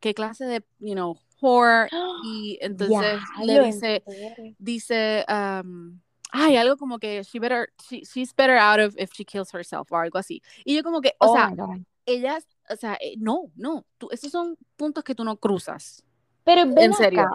qué 0.01 0.13
clase 0.13 0.45
de, 0.45 0.65
you 0.81 0.95
know, 0.95 1.17
whore, 1.41 1.89
y 2.25 2.59
entonces 2.61 3.21
le 3.41 3.47
Diablo, 3.47 3.65
en 3.65 3.71
dice, 3.73 4.03
dice, 4.59 5.25
um, 5.29 6.01
ay, 6.33 6.57
algo 6.57 6.77
como 6.77 6.99
que 6.99 7.23
she 7.23 7.39
better, 7.39 7.69
she- 7.89 8.03
she's 8.05 8.35
better 8.35 8.57
out 8.57 8.81
of 8.81 8.95
if 8.99 9.13
she 9.13 9.25
kills 9.25 9.53
herself 9.55 9.91
o 9.93 9.97
algo 9.97 10.19
así. 10.19 10.43
Y 10.65 10.75
yo 10.75 10.83
como 10.83 11.01
que, 11.01 11.13
o 11.19 11.29
Oh 11.29 11.33
sea, 11.33 11.53
ella, 12.07 12.39
o 12.73 12.77
sea, 12.77 12.95
eh, 13.01 13.15
no, 13.19 13.51
no, 13.55 13.85
tú, 13.99 14.09
esos 14.11 14.31
son 14.31 14.57
puntos 14.77 15.05
que 15.05 15.15
tú 15.15 15.25
no 15.25 15.37
cruzas. 15.37 16.05
Pero 16.45 16.63
ven 16.67 16.79
En 16.79 16.95
serio. 16.95 17.29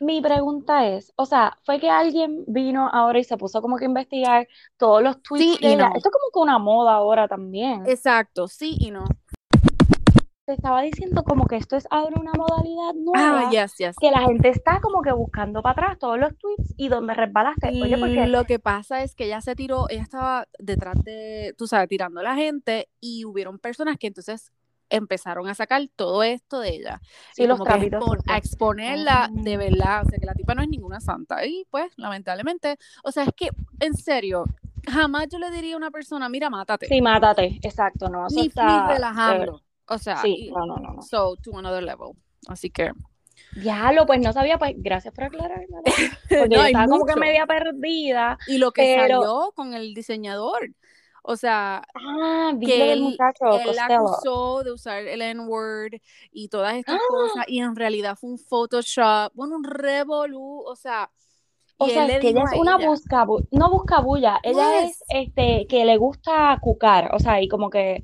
mi 0.00 0.20
pregunta 0.20 0.86
es, 0.86 1.12
o 1.16 1.26
sea, 1.26 1.56
fue 1.64 1.78
que 1.78 1.90
alguien 1.90 2.44
vino 2.46 2.88
ahora 2.92 3.18
y 3.18 3.24
se 3.24 3.36
puso 3.36 3.60
como 3.62 3.76
que 3.76 3.84
a 3.84 3.88
investigar 3.88 4.48
todos 4.76 5.02
los 5.02 5.22
tweets 5.22 5.58
Sí 5.58 5.66
y 5.66 5.76
no. 5.76 5.86
Esto 5.94 6.08
es 6.08 6.12
como 6.12 6.30
que 6.32 6.38
una 6.40 6.58
moda 6.58 6.94
ahora 6.94 7.28
también. 7.28 7.82
Exacto, 7.86 8.48
sí 8.48 8.76
y 8.78 8.90
no. 8.90 9.04
Te 10.46 10.52
estaba 10.52 10.82
diciendo 10.82 11.22
como 11.24 11.46
que 11.46 11.56
esto 11.56 11.74
es 11.74 11.86
ahora 11.90 12.20
una 12.20 12.32
modalidad 12.34 12.90
Ah, 12.90 12.92
nueva, 13.40 13.50
yes, 13.50 13.76
yes. 13.78 13.96
que 13.98 14.10
la 14.10 14.20
gente 14.20 14.50
está 14.50 14.78
como 14.82 15.00
que 15.00 15.10
buscando 15.10 15.62
para 15.62 15.72
atrás 15.72 15.98
todos 15.98 16.18
los 16.18 16.36
tweets 16.36 16.74
y 16.76 16.88
donde 16.88 17.14
resbalaste. 17.14 17.68
Oye, 17.68 17.96
porque 17.96 18.26
Lo 18.26 18.44
que 18.44 18.58
pasa 18.58 19.02
es 19.02 19.14
que 19.14 19.24
ella 19.24 19.40
se 19.40 19.56
tiró, 19.56 19.88
ella 19.88 20.02
estaba 20.02 20.46
detrás 20.58 21.02
de, 21.02 21.54
tú 21.56 21.66
sabes, 21.66 21.88
tirando 21.88 22.20
a 22.20 22.24
la 22.24 22.34
gente 22.34 22.90
y 23.00 23.24
hubieron 23.24 23.58
personas 23.58 23.96
que 23.98 24.08
entonces 24.08 24.52
empezaron 24.90 25.48
a 25.48 25.54
sacar 25.54 25.82
todo 25.96 26.22
esto 26.22 26.60
de 26.60 26.70
ella 26.70 27.00
sí, 27.34 27.42
y 27.42 27.46
los 27.46 27.62
trapitos 27.62 28.02
expon- 28.02 28.22
a 28.26 28.36
exponerla 28.36 29.28
de 29.32 29.56
verdad, 29.56 30.02
o 30.06 30.08
sea 30.10 30.18
que 30.18 30.26
la 30.26 30.34
tipa 30.34 30.54
no 30.54 30.62
es 30.62 30.68
ninguna 30.68 31.00
santa 31.00 31.44
y 31.46 31.64
pues 31.70 31.92
lamentablemente, 31.96 32.76
o 33.02 33.10
sea 33.12 33.24
es 33.24 33.30
que 33.36 33.50
en 33.80 33.94
serio, 33.94 34.44
jamás 34.86 35.28
yo 35.30 35.38
le 35.38 35.50
diría 35.50 35.74
a 35.74 35.78
una 35.78 35.90
persona, 35.90 36.28
mira, 36.28 36.50
mátate, 36.50 36.86
Sí, 36.86 37.00
mátate, 37.00 37.58
exacto, 37.62 38.08
no, 38.08 38.26
ni, 38.28 38.42
ni 38.42 38.46
está... 38.48 38.86
eh, 38.90 38.94
relajando, 38.94 39.62
o 39.88 39.98
sea, 39.98 40.18
sí, 40.18 40.34
y- 40.48 40.50
no, 40.50 40.66
no, 40.66 40.76
no, 40.76 40.92
no. 40.94 41.02
so 41.02 41.36
to 41.36 41.58
another 41.58 41.82
level, 41.82 42.12
así 42.48 42.70
que 42.70 42.92
Diablo, 43.56 44.04
pues 44.06 44.20
no 44.20 44.32
sabía, 44.32 44.58
pues 44.58 44.74
gracias 44.76 45.14
por 45.14 45.24
aclararme. 45.24 45.66
Porque 46.28 46.48
No, 46.48 46.56
yo 46.56 46.64
estaba 46.66 46.86
como 46.86 47.04
que 47.06 47.12
mucho. 47.12 47.20
media 47.20 47.46
perdida. 47.46 48.36
y 48.48 48.58
lo 48.58 48.72
que 48.72 48.96
Pero- 48.98 49.20
salió 49.22 49.52
con 49.54 49.74
el 49.74 49.94
diseñador, 49.94 50.70
o 51.24 51.36
sea, 51.36 51.82
Ah, 51.94 52.52
que 52.60 52.92
él, 52.92 53.00
muchacho, 53.00 53.58
él 53.58 53.78
acusó 53.78 54.62
de 54.62 54.72
usar 54.72 55.06
el 55.06 55.22
N-word 55.22 55.94
y 56.32 56.48
todas 56.48 56.74
estas 56.74 56.96
¡Ah! 56.96 57.08
cosas, 57.08 57.44
y 57.48 57.60
en 57.60 57.74
realidad 57.74 58.16
fue 58.16 58.30
un 58.30 58.38
Photoshop, 58.38 59.32
bueno, 59.34 59.56
un 59.56 59.64
revolú, 59.64 60.62
o 60.66 60.76
sea, 60.76 61.10
O 61.78 61.88
sea, 61.88 62.06
es 62.06 62.20
que 62.20 62.28
ella 62.28 62.42
es 62.44 62.52
una 62.58 62.76
ella, 62.76 62.86
busca, 62.88 63.26
no 63.50 63.70
busca 63.70 64.00
bulla, 64.00 64.38
ella 64.42 64.82
Yes. 64.82 64.90
es 64.90 65.04
este 65.08 65.66
que 65.66 65.84
le 65.84 65.96
gusta 65.96 66.56
cucar, 66.60 67.10
o 67.14 67.18
sea, 67.18 67.40
y 67.40 67.48
como 67.48 67.70
que 67.70 68.02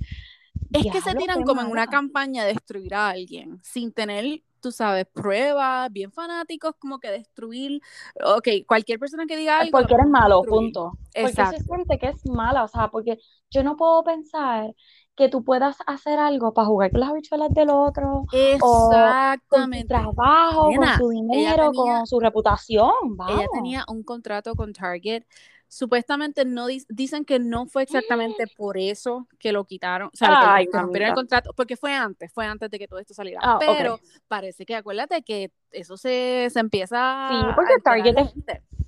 es 0.73 0.87
que 0.93 1.01
se 1.01 1.15
tiran 1.15 1.43
como 1.45 1.61
en 1.61 1.69
una 1.69 1.87
campaña 1.87 2.45
de 2.45 2.53
destruir 2.55 2.95
a 2.95 3.11
alguien, 3.11 3.61
sin 3.63 3.93
tener, 3.93 4.43
tú 4.61 4.73
sabes, 4.73 5.07
pruebas, 5.13 5.91
bien 5.93 6.13
fanáticos, 6.13 6.75
como 6.79 6.99
que 7.01 7.11
destruir, 7.11 7.81
ok, 8.25 8.49
cualquier 8.67 8.99
persona 8.99 9.27
que 9.27 9.37
diga 9.37 9.59
algo, 9.61 9.79
porque 9.79 9.95
eres 9.95 10.07
malo, 10.09 10.43
destruir. 10.43 10.73
punto. 10.73 10.99
Porque 11.13 11.25
Exacto. 11.37 11.57
se 11.59 11.65
siente 11.65 11.99
que 11.99 12.09
es 12.09 12.27
mala, 12.27 12.65
o 12.65 12.69
sea, 12.69 12.89
porque 12.89 13.19
yo 13.51 13.63
no 13.65 13.77
puedo 13.77 14.03
pensar 14.05 14.75
que 15.17 15.29
tú 15.29 15.45
puedas 15.45 15.77
hacer 15.87 16.19
algo 16.19 16.55
para 16.55 16.67
jugar 16.67 16.91
con 16.93 17.01
las 17.01 17.11
habichuelas 17.11 17.53
del 17.53 17.71
otro, 17.71 18.25
con 18.29 18.29
su 18.29 18.49
Exactamente. 18.55 19.89
trabajo, 19.89 20.67
Nena, 20.71 20.97
con 20.97 21.05
su 21.07 21.09
dinero, 21.11 21.65
tenía- 21.73 21.95
con 21.99 22.07
su 22.07 22.21
reputación, 22.21 22.93
vamos. 23.17 23.39
Ella 23.39 23.49
tenía 23.53 23.85
un 23.89 24.03
contrato 24.03 24.55
con 24.55 24.73
Target 24.73 25.25
supuestamente 25.71 26.45
no 26.45 26.67
di- 26.67 26.85
dicen 26.89 27.25
que 27.25 27.39
no 27.39 27.65
fue 27.67 27.85
exactamente 27.85 28.45
por 28.57 28.77
eso 28.77 29.29
que 29.39 29.53
lo 29.53 29.65
quitaron, 29.65 30.09
o 30.13 30.17
sea, 30.17 30.29
que- 30.29 30.35
Ay, 30.37 30.67
que, 30.67 30.77
rompieron 30.79 31.09
el 31.11 31.15
contrato, 31.15 31.53
porque 31.55 31.77
fue 31.77 31.95
antes, 31.95 32.33
fue 32.33 32.45
antes 32.45 32.69
de 32.71 32.79
que 32.79 32.89
todo 32.89 32.99
esto 32.99 33.15
saliera. 33.15 33.41
Ah. 33.43 33.57
Pero 33.61 34.01
parece 34.27 34.67
que 34.67 34.75
acuérdate 34.75 35.23
que 35.23 35.53
eso 35.71 35.97
se, 35.97 36.49
se 36.51 36.59
empieza 36.61 37.29
Sí, 37.31 37.47
porque 37.55 37.75
Target 37.85 38.19
es- 38.19 38.35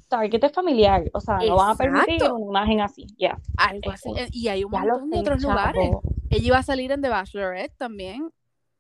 Target 0.09 0.45
es 0.45 0.53
familiar, 0.53 1.05
o 1.15 1.21
sea, 1.21 1.39
no 1.39 1.57
van 1.57 1.71
a 1.71 1.75
permitir 1.77 2.15
Exacto. 2.17 2.35
una 2.37 2.61
imagen 2.61 2.81
así, 2.83 3.07
ya. 3.17 3.39
algo 3.57 3.91
así, 3.93 4.11
Eso. 4.11 4.19
eh, 4.25 4.29
y 4.33 4.49
hay 4.49 4.65
un 4.65 4.71
montón 4.73 5.09
de 5.09 5.19
otros 5.21 5.41
lugares. 5.41 5.87
chavo. 5.89 6.03
Ella 6.31 6.47
iba 6.47 6.59
a 6.59 6.63
salir 6.63 6.91
en 6.93 7.01
The 7.01 7.09
Bachelorette 7.09 7.77
también. 7.79 8.31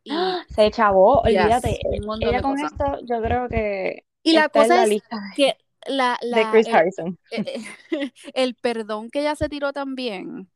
Y, 0.04 0.11
¡Ah! 0.12 0.42
Se 0.49 0.68
chavó, 0.73 1.23
Yes, 1.25 1.40
olvídate. 1.40 1.78
un 2.00 2.04
montón 2.06 2.28
Ella 2.28 2.42
con 2.42 2.52
cosas. 2.56 2.73
esto, 2.73 2.99
yo 3.06 3.23
creo 3.23 3.49
que 3.49 4.04
y 4.25 4.32
la 4.32 4.49
cosa 4.49 4.75
la 4.76 4.82
es 4.82 4.88
lista 4.90 5.16
que 5.37 5.56
la, 5.86 6.18
de 6.22 6.28
la- 6.30 6.50
Chris 6.50 6.66
el- 6.66 6.74
Harrison. 6.74 7.18
eh, 7.30 7.60
el 8.34 8.54
perdón 8.54 9.10
que 9.10 9.20
ella 9.20 9.34
se 9.36 9.48
tiró 9.48 9.72
también. 9.72 10.48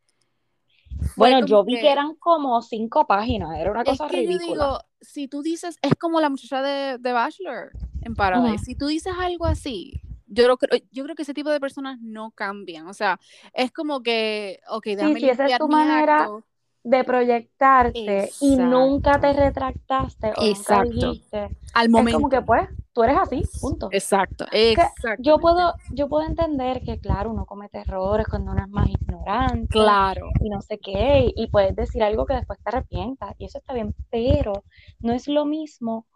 Bueno, 1.17 1.45
yo 1.47 1.65
vi 1.65 1.81
que 1.81 1.91
eran 1.91 2.15
como 2.17 2.61
cinco 2.63 3.07
páginas, 3.07 3.59
era 3.59 3.71
una 3.71 3.83
Es 3.83 3.99
cosa 3.99 4.07
que 4.09 4.25
yo 4.25 4.31
ridícula. 4.31 4.65
digo, 4.65 4.79
si 5.01 5.29
tú 5.29 5.43
dices, 5.43 5.79
es 5.83 5.95
como 5.95 6.21
la 6.21 6.29
muchacha 6.29 6.63
de, 6.63 6.99
de 6.99 7.13
Bachelor 7.13 7.71
en 8.03 8.15
Paradise, 8.15 8.55
Ujú. 8.57 8.65
si 8.65 8.75
tú 8.75 8.87
dices 8.87 9.13
algo 9.19 9.47
así, 9.47 10.01
yo 10.27 10.45
creo, 10.45 10.57
que, 10.59 10.85
yo 10.91 11.05
creo 11.05 11.15
que 11.17 11.23
ese 11.23 11.35
tipo 11.35 11.51
de 11.51 11.61
personas 11.61 11.99
no 12.01 12.31
cambian. 12.33 12.87
O 12.89 12.95
sea, 12.95 13.19
es 13.55 13.73
como 13.73 14.03
que, 14.03 14.61
ok, 14.69 14.85
déjame 14.87 15.21
si 15.21 15.29
esa 15.31 15.47
es 15.47 15.59
tu 15.59 15.69
manera 15.69 16.25
acto. 16.25 16.45
de 16.85 17.05
proyectarte 17.05 18.31
y 18.41 18.55
Exacto. 18.55 18.63
nunca 18.65 19.21
te 19.21 19.33
retractaste 19.33 20.29
o 20.37 20.45
nunca 20.45 20.49
Exacto. 20.49 20.91
dijiste, 20.91 21.57
Al 21.75 21.87
es 21.87 21.91
momento. 21.91 22.19
como 22.19 22.29
que 22.29 22.43
pues, 22.43 22.69
tú 22.97 23.05
eres 23.05 23.19
así, 23.19 23.43
punto. 23.61 23.91
Exacto, 23.93 24.47
Yo 24.51 24.57
exacto. 24.57 25.39
puedo, 25.39 25.75
yo 25.91 26.09
puedo 26.09 26.27
entender 26.27 26.83
que 26.83 26.99
claro, 26.99 27.31
uno 27.31 27.45
comete 27.45 27.81
errores 27.81 28.27
cuando 28.27 28.53
uno 28.53 28.63
es 28.63 28.71
más 28.71 28.89
ignorante 28.89 29.69
Claro. 29.69 30.31
y 30.41 30.49
no 30.49 30.63
sé 30.63 30.79
qué, 30.79 31.31
y 31.37 31.47
puedes 31.49 31.77
decir 31.77 32.03
algo 32.03 32.25
que 32.25 32.33
después 32.33 32.59
te 32.59 32.71
arrepientas, 32.71 33.35
y 33.37 33.45
eso 33.45 33.59
está 33.59 33.75
bien, 33.75 33.95
pero 34.11 34.65
no 35.01 35.13
es 35.13 35.29
lo 35.29 35.45
mismo 35.45 36.07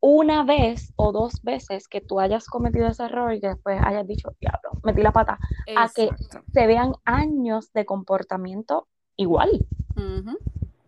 una 0.00 0.42
vez 0.42 0.92
o 0.96 1.12
dos 1.12 1.40
veces 1.44 1.86
que 1.86 2.00
tú 2.00 2.18
hayas 2.18 2.46
cometido 2.46 2.88
ese 2.88 3.04
error 3.04 3.32
y 3.32 3.40
que 3.40 3.50
después 3.50 3.80
hayas 3.80 4.04
dicho, 4.04 4.32
diablo, 4.40 4.70
metí 4.82 5.02
la 5.02 5.12
pata, 5.12 5.38
a 5.76 5.88
que 5.88 6.10
se 6.52 6.66
vean 6.66 6.94
años 7.04 7.72
de 7.72 7.86
comportamiento 7.86 8.88
igual. 9.14 9.64
Ujú. 9.94 10.36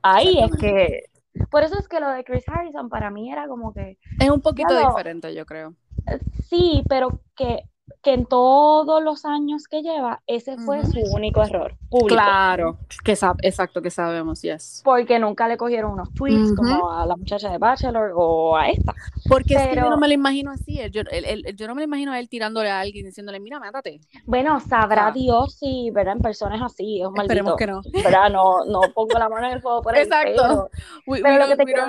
Ahí 0.02 0.40
es 0.40 0.56
que, 0.56 1.04
por 1.50 1.62
eso 1.62 1.78
es 1.78 1.88
que 1.88 2.00
lo 2.00 2.10
de 2.10 2.24
Chris 2.24 2.48
Harrison 2.48 2.88
para 2.88 3.10
mí 3.10 3.30
era 3.32 3.46
como 3.48 3.72
que, 3.72 3.98
Es 4.18 4.30
un 4.30 4.40
poquito 4.40 4.76
diferente, 4.78 5.34
yo 5.34 5.46
creo. 5.46 5.74
eh, 6.06 6.18
sí, 6.48 6.82
pero 6.88 7.20
que, 7.36 7.64
que 8.02 8.12
en 8.14 8.26
todos 8.26 9.02
los 9.02 9.24
años 9.24 9.68
que 9.68 9.82
lleva, 9.82 10.20
ese 10.26 10.56
fue 10.58 10.80
Ujú. 10.80 10.90
su 10.92 11.00
único 11.14 11.42
error 11.42 11.76
público. 11.88 12.08
Claro, 12.14 12.78
que 13.04 13.12
exacto, 13.12 13.80
que 13.82 13.90
sabemos, 13.90 14.42
yes. 14.42 14.82
Porque 14.84 15.18
nunca 15.18 15.46
le 15.48 15.56
cogieron 15.56 15.92
unos 15.92 16.12
tweets 16.12 16.50
Ujú. 16.52 16.56
como 16.56 16.90
a 16.90 17.06
la 17.06 17.16
muchacha 17.16 17.50
de 17.50 17.58
Bachelor 17.58 18.12
o 18.14 18.56
a 18.56 18.68
esta. 18.68 18.92
Porque 19.28 19.54
es 19.54 19.60
que 19.62 19.68
yo 19.68 19.74
Pero- 19.74 19.90
no 19.90 19.98
me 19.98 20.08
lo 20.08 20.14
imagino 20.14 20.50
así, 20.50 20.78
yo, 20.90 21.02
él- 21.10 21.24
él- 21.24 21.56
yo 21.56 21.66
no 21.68 21.74
me 21.74 21.82
lo 21.82 21.84
imagino 21.84 22.12
a 22.12 22.18
él 22.18 22.28
tirándole 22.28 22.70
a 22.70 22.80
alguien 22.80 23.06
diciéndole, 23.06 23.38
mira, 23.40 23.60
mátate. 23.60 24.00
Bueno, 24.24 24.58
sabrá 24.60 25.08
Ah. 25.08 25.12
Dios 25.12 25.54
si, 25.54 25.90
¿verdad? 25.92 26.14
En 26.16 26.22
personas 26.22 26.60
así, 26.62 27.00
es 27.00 27.06
un 27.06 27.20
Esperemos 27.20 27.54
maldito. 27.60 27.82
que 27.82 27.90
no. 27.92 28.02
¿verdad? 28.04 28.30
No, 28.30 28.64
no 28.66 28.80
pongo 28.94 29.18
la 29.18 29.28
mano 29.28 29.46
en 29.46 29.52
el 29.54 29.60
fuego 29.62 29.82
por 29.82 29.96
él, 29.96 30.02
Exacto. 30.04 30.42
pero, 30.42 30.70
We- 31.06 31.22
pero 31.22 31.34
we 31.34 31.40
lo 31.40 31.46
que 31.48 31.56
te 31.56 31.64
quiero 31.64 31.82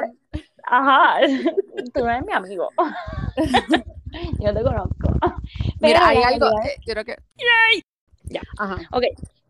Ajá, 0.70 1.18
tú 1.94 2.04
no 2.04 2.10
eres 2.10 2.26
mi 2.26 2.34
amigo. 2.34 2.68
Yo 4.40 4.54
te 4.54 4.64
conozco. 4.64 5.10
Mira, 5.80 6.00
Pero 6.00 6.06
hay 6.10 6.18
la 6.18 6.28
algo, 6.28 6.48
es- 6.62 6.68
eh, 6.68 6.78
yo 6.86 6.94
creo 6.94 7.06
que... 7.06 7.16
Ya. 8.30 8.42
Ajá. 8.58 8.78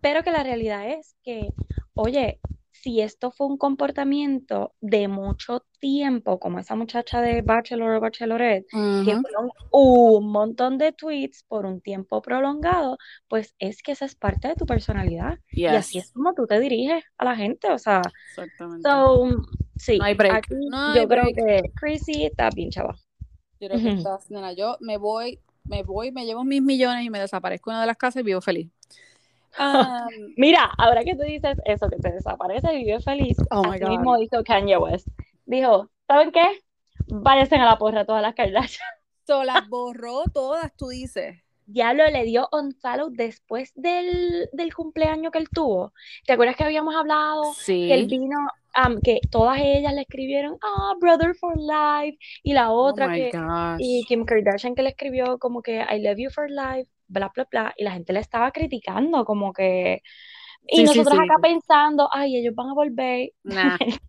pero 0.02 0.24
que 0.24 0.32
la 0.32 0.44
realidad 0.44 0.90
es 0.90 1.16
que, 1.24 1.50
oye, 1.96 2.40
si 2.72 3.02
esto 3.02 3.32
fue 3.32 3.48
un 3.48 3.58
comportamiento 3.58 4.74
de 4.82 5.08
mucho 5.08 5.66
tiempo, 5.80 6.40
como 6.40 6.60
esa 6.60 6.76
muchacha 6.76 7.22
de 7.22 7.42
Bachelor 7.42 7.96
o 7.96 8.00
Bachelorette, 8.02 8.68
que 9.04 9.16
Ujú. 9.16 9.22
fueron 9.22 9.50
un 9.72 10.32
montón 10.32 10.78
de 10.78 10.92
tweets 10.92 11.44
por 11.48 11.66
un 11.66 11.82
tiempo 11.82 12.22
prolongado, 12.22 12.98
pues 13.28 13.56
es 13.60 13.82
que 13.82 13.94
esa 13.94 14.06
es 14.06 14.16
parte 14.16 14.48
de 14.50 14.56
tu 14.56 14.66
personalidad. 14.66 15.40
Y 15.52 15.66
así 15.68 15.98
es 15.98 16.12
como 16.12 16.34
tú 16.34 16.46
te 16.46 16.60
diriges 16.60 17.04
a 17.18 17.26
la 17.26 17.36
gente, 17.36 17.72
o 17.72 17.78
sea, 17.80 18.02
exactamente. 18.30 18.88
so, 18.88 19.26
sí, 19.76 19.98
No 19.98 20.06
hay 20.06 20.14
break. 20.14 20.46
aquí 20.46 20.56
No 20.70 20.78
yo 20.94 21.02
hay 21.02 21.08
creo 21.08 21.26
que 21.36 21.62
Chrissy 21.76 22.26
está 22.26 22.50
bien 22.52 22.70
chava. 22.70 22.96
Yo 23.60 23.68
creo 23.68 23.80
que 23.82 23.90
estás, 23.90 24.30
nena, 24.30 24.54
yo 24.54 24.78
me 24.82 24.98
voy, 24.98 25.40
me 25.68 25.84
voy, 25.84 26.12
me 26.12 26.26
llevo 26.26 26.44
mis 26.44 26.62
millones 26.62 27.06
y 27.06 27.10
me 27.10 27.20
desaparezco 27.20 27.70
una 27.70 27.82
de 27.82 27.88
las 27.88 27.98
casas 27.98 28.22
y 28.22 28.24
vivo 28.26 28.42
feliz. 28.42 28.70
Um, 29.60 30.34
Mira, 30.38 30.66
ahora 30.78 31.04
que 31.04 31.16
tú 31.16 31.24
dices 31.24 31.58
eso, 31.66 31.90
que 31.90 31.98
te 31.98 32.12
desaparece 32.12 32.74
y 32.76 32.86
vive 32.86 33.00
feliz, 33.00 33.38
Oh 33.50 33.64
my 33.64 33.76
así 33.76 33.86
mismo 33.86 34.16
hizo 34.20 34.44
Kanye 34.44 34.78
West. 34.78 35.08
Dijo, 35.46 35.90
¿saben 36.08 36.32
qué? 36.32 36.60
Váyanse 37.08 37.56
a 37.56 37.66
la 37.66 37.78
porra 37.78 38.06
todas 38.06 38.22
las 38.22 38.36
Kardashian. 38.36 38.88
so, 39.26 39.44
las 39.44 39.68
borró 39.68 40.24
todas, 40.32 40.72
tú 40.76 40.90
dices. 40.90 41.40
Diablo 41.66 42.06
le 42.10 42.24
dio 42.24 42.48
unfollow 42.52 43.10
después 43.10 43.72
del, 43.76 44.48
del 44.54 44.74
cumpleaños 44.76 45.32
que 45.32 45.40
él 45.40 45.50
tuvo. 45.50 45.92
¿Te 46.26 46.34
acuerdas 46.34 46.56
que 46.56 46.64
habíamos 46.64 46.96
hablado 46.96 47.42
que 47.66 47.94
él 47.94 48.02
Sí. 48.04 48.08
vino, 48.08 48.38
que 49.04 49.20
todas 49.32 49.60
ellas 49.62 49.94
le 49.94 50.02
escribieron, 50.02 50.58
ah, 50.64 50.94
brother 51.00 51.36
for 51.36 51.56
life, 51.58 52.18
y 52.44 52.54
la 52.54 52.72
Oh 52.72 52.90
otra 52.90 53.10
que, 53.12 53.30
gosh. 53.32 53.80
y 53.80 54.04
Kim 54.08 54.26
Kardashian 54.26 54.76
que 54.76 54.84
le 54.84 54.90
escribió 54.90 55.40
como 55.40 55.62
que 55.62 55.82
I 55.90 56.02
love 56.02 56.18
you 56.18 56.30
for 56.32 56.50
life, 56.50 56.90
bla, 57.08 57.32
bla, 57.36 57.48
bla, 57.52 57.74
y 57.78 57.84
la 57.84 57.92
gente 57.92 58.14
le 58.14 58.20
estaba 58.20 58.52
criticando 58.52 59.26
como 59.26 59.54
que, 59.54 60.02
y 60.68 60.78
Sí, 60.78 60.84
nosotros 60.84 61.16
sí. 61.16 61.24
acá 61.24 61.36
pensando, 61.42 62.10
ay, 62.14 62.38
ellos 62.38 62.56
van 62.56 62.70
a 62.70 62.74
volver. 62.74 63.32
Nah. 63.44 63.78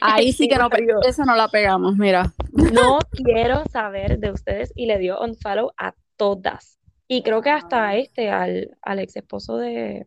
Ahí 0.00 0.32
sí 0.32 0.48
que 0.48 0.56
no, 0.56 0.68
esa 1.06 1.24
no 1.24 1.36
la 1.36 1.48
pegamos, 1.48 1.96
mira. 1.96 2.32
no 2.52 2.98
quiero 3.10 3.64
saber 3.66 4.18
de 4.18 4.30
ustedes, 4.30 4.72
y 4.74 4.86
le 4.86 4.98
dio 4.98 5.20
unfollow 5.20 5.72
a 5.76 5.94
todas. 6.16 6.78
Y 7.06 7.22
creo 7.22 7.42
que 7.42 7.50
hasta 7.50 7.96
este, 7.96 8.30
al, 8.30 8.76
al 8.82 8.98
ex 8.98 9.16
esposo 9.16 9.58
de, 9.58 10.06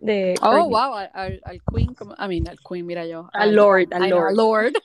de 0.00 0.34
Oh, 0.42 0.64
wow, 0.68 0.94
al, 0.94 1.40
al, 1.44 1.60
Queen, 1.72 1.94
I 2.18 2.26
mean, 2.28 2.48
al 2.48 2.58
Queen, 2.66 2.86
mira 2.86 3.06
yo. 3.06 3.28
Al 3.32 3.54
Lord, 3.54 3.92
al 3.92 4.08
Lord. 4.10 4.28
al 4.28 4.36
Lord. 4.36 4.72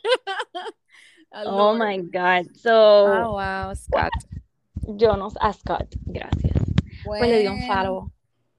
Al 1.32 1.48
Oh 1.48 1.74
Lord. 1.74 1.80
my 1.80 1.98
God. 1.98 2.56
So, 2.56 2.72
Oh, 2.72 3.32
wow, 3.34 3.74
Scott. 3.76 4.12
yo 4.98 5.18
no 5.18 5.30
a 5.42 5.52
Scott, 5.54 5.88
gracias. 6.06 6.54
Pues 7.04 7.22
le 7.30 7.40
dio 7.40 7.52
un 7.54 7.62
follow. 7.68 8.12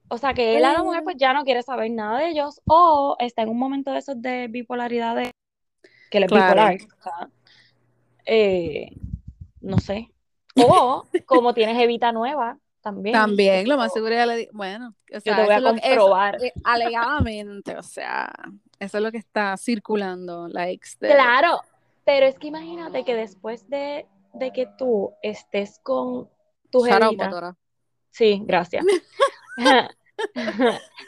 O 0.09 0.17
sea 0.17 0.33
que 0.33 0.57
él 0.57 0.63
a 0.63 0.73
la 0.73 0.83
mujer 0.83 1.03
pues 1.03 1.17
ya 1.17 1.33
no 1.33 1.43
quiere 1.43 1.63
saber 1.63 1.91
nada 1.91 2.19
de 2.19 2.29
ellos 2.29 2.61
o 2.65 3.15
está 3.19 3.41
en 3.41 3.49
un 3.49 3.59
momento 3.59 3.91
de 3.91 3.99
esos 3.99 4.21
de 4.21 4.47
bipolaridad 4.47 5.15
de 5.15 5.31
que 6.09 6.17
él 6.19 6.23
es 6.25 6.29
Claro. 6.29 6.47
bipolar. 6.47 6.75
o 6.75 7.03
sea, 7.03 7.29
eh, 8.25 8.91
no 9.61 9.79
sé. 9.79 10.11
O 10.55 11.05
como 11.25 11.53
tienes 11.53 11.77
Evita 11.77 12.11
nueva 12.11 12.57
también. 12.87 13.13
También, 13.13 13.67
lo 13.67 13.75
Yo- 13.75 13.77
más 13.77 13.93
seguro 13.93 14.13
ya 14.13 14.25
le 14.25 14.35
di- 14.37 14.49
bueno, 14.53 14.89
o 14.89 15.13
Yo 15.13 15.19
sea, 15.21 15.35
te 15.35 15.43
voy 15.43 15.53
a 15.53 15.59
lo 15.59 15.69
eso, 15.71 15.81
comprobar. 15.81 16.43
eh, 16.43 16.53
alegadamente, 16.63 17.75
o 17.77 17.83
sea, 17.83 18.31
eso 18.79 18.97
es 18.97 19.03
lo 19.03 19.11
que 19.11 19.17
está 19.17 19.55
circulando, 19.57 20.47
la 20.47 20.69
ex 20.69 20.97
de... 20.99 21.09
Claro, 21.09 21.61
pero 22.05 22.25
es 22.25 22.37
que 22.39 22.47
imagínate 22.47 23.03
que 23.03 23.15
después 23.15 23.67
de, 23.69 24.05
de 24.33 24.51
que 24.53 24.67
tú 24.77 25.11
estés 25.21 25.79
con 25.83 26.29
tu 26.71 26.81
jevita. 26.83 27.55
Sí, 28.11 28.41
gracias. 28.45 28.85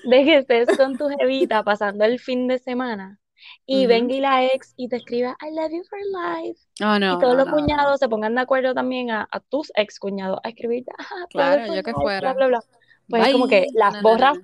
De 0.03 0.23
que 0.23 0.37
estés 0.37 0.77
con 0.77 0.97
tu 0.97 1.07
jevita 1.09 1.63
pasando 1.63 2.05
el 2.05 2.19
fin 2.19 2.47
de 2.47 2.59
semana 2.59 3.19
y 3.65 3.81
Ujú. 3.85 3.89
venga 3.89 4.13
y 4.15 4.19
la 4.21 4.45
ex 4.45 4.73
y 4.77 4.87
te 4.89 4.97
escriba 4.97 5.37
I 5.41 5.51
love 5.53 5.71
you 5.71 5.83
for 5.89 5.99
life. 5.99 6.59
Oh, 6.81 6.97
no, 6.99 7.15
y 7.15 7.19
todos 7.19 7.35
no, 7.35 7.43
los 7.43 7.47
no, 7.47 7.57
cuñados 7.57 7.99
se 7.99 8.07
pongan 8.09 8.35
de 8.35 8.41
acuerdo 8.41 8.73
también 8.73 9.11
a, 9.11 9.27
a 9.31 9.39
tus 9.39 9.71
ex 9.75 9.99
cuñados 9.99 10.39
a 10.43 10.49
escribir 10.49 10.85
"Ah, 10.97 11.25
Claro, 11.29 11.55
brother 11.63 11.67
for 11.67 11.75
yo 11.75 11.83
que 11.83 11.91
life", 11.91 12.01
fuera. 12.01 12.33
bla, 12.33 12.47
bla, 12.47 12.47
bla. 12.47 12.63
Pues 13.09 13.25
es 13.25 13.31
como 13.31 13.47
que 13.47 13.61
Bye. 13.61 13.71
las 13.73 14.01
borras 14.01 14.37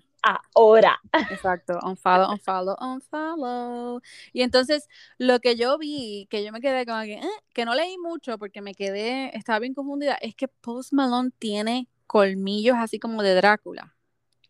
ahora. 0.54 1.00
Exacto, 1.30 1.78
unfollow, 1.84 2.32
unfollow, 2.32 2.76
unfollow. 2.82 4.02
Y 4.34 4.42
entonces, 4.42 4.88
lo 5.18 5.40
que 5.40 5.56
yo 5.56 5.78
vi, 5.78 6.28
que 6.30 6.44
yo 6.44 6.52
me 6.52 6.62
quedé 6.62 6.86
como 6.86 7.02
que, 7.04 7.14
eh, 7.14 7.30
que 7.54 7.66
no 7.66 7.76
leí 7.76 7.98
mucho 7.98 8.38
porque 8.38 8.62
me 8.62 8.74
quedé, 8.74 9.36
estaba 9.38 9.60
bien 9.60 9.74
confundida, 9.74 10.16
es 10.16 10.36
que 10.36 10.48
Post 10.48 10.94
Malone 10.94 11.30
tiene 11.38 11.88
colmillos 12.08 12.76
así 12.80 13.00
como 13.00 13.22
de 13.24 13.36
Drácula. 13.36 13.95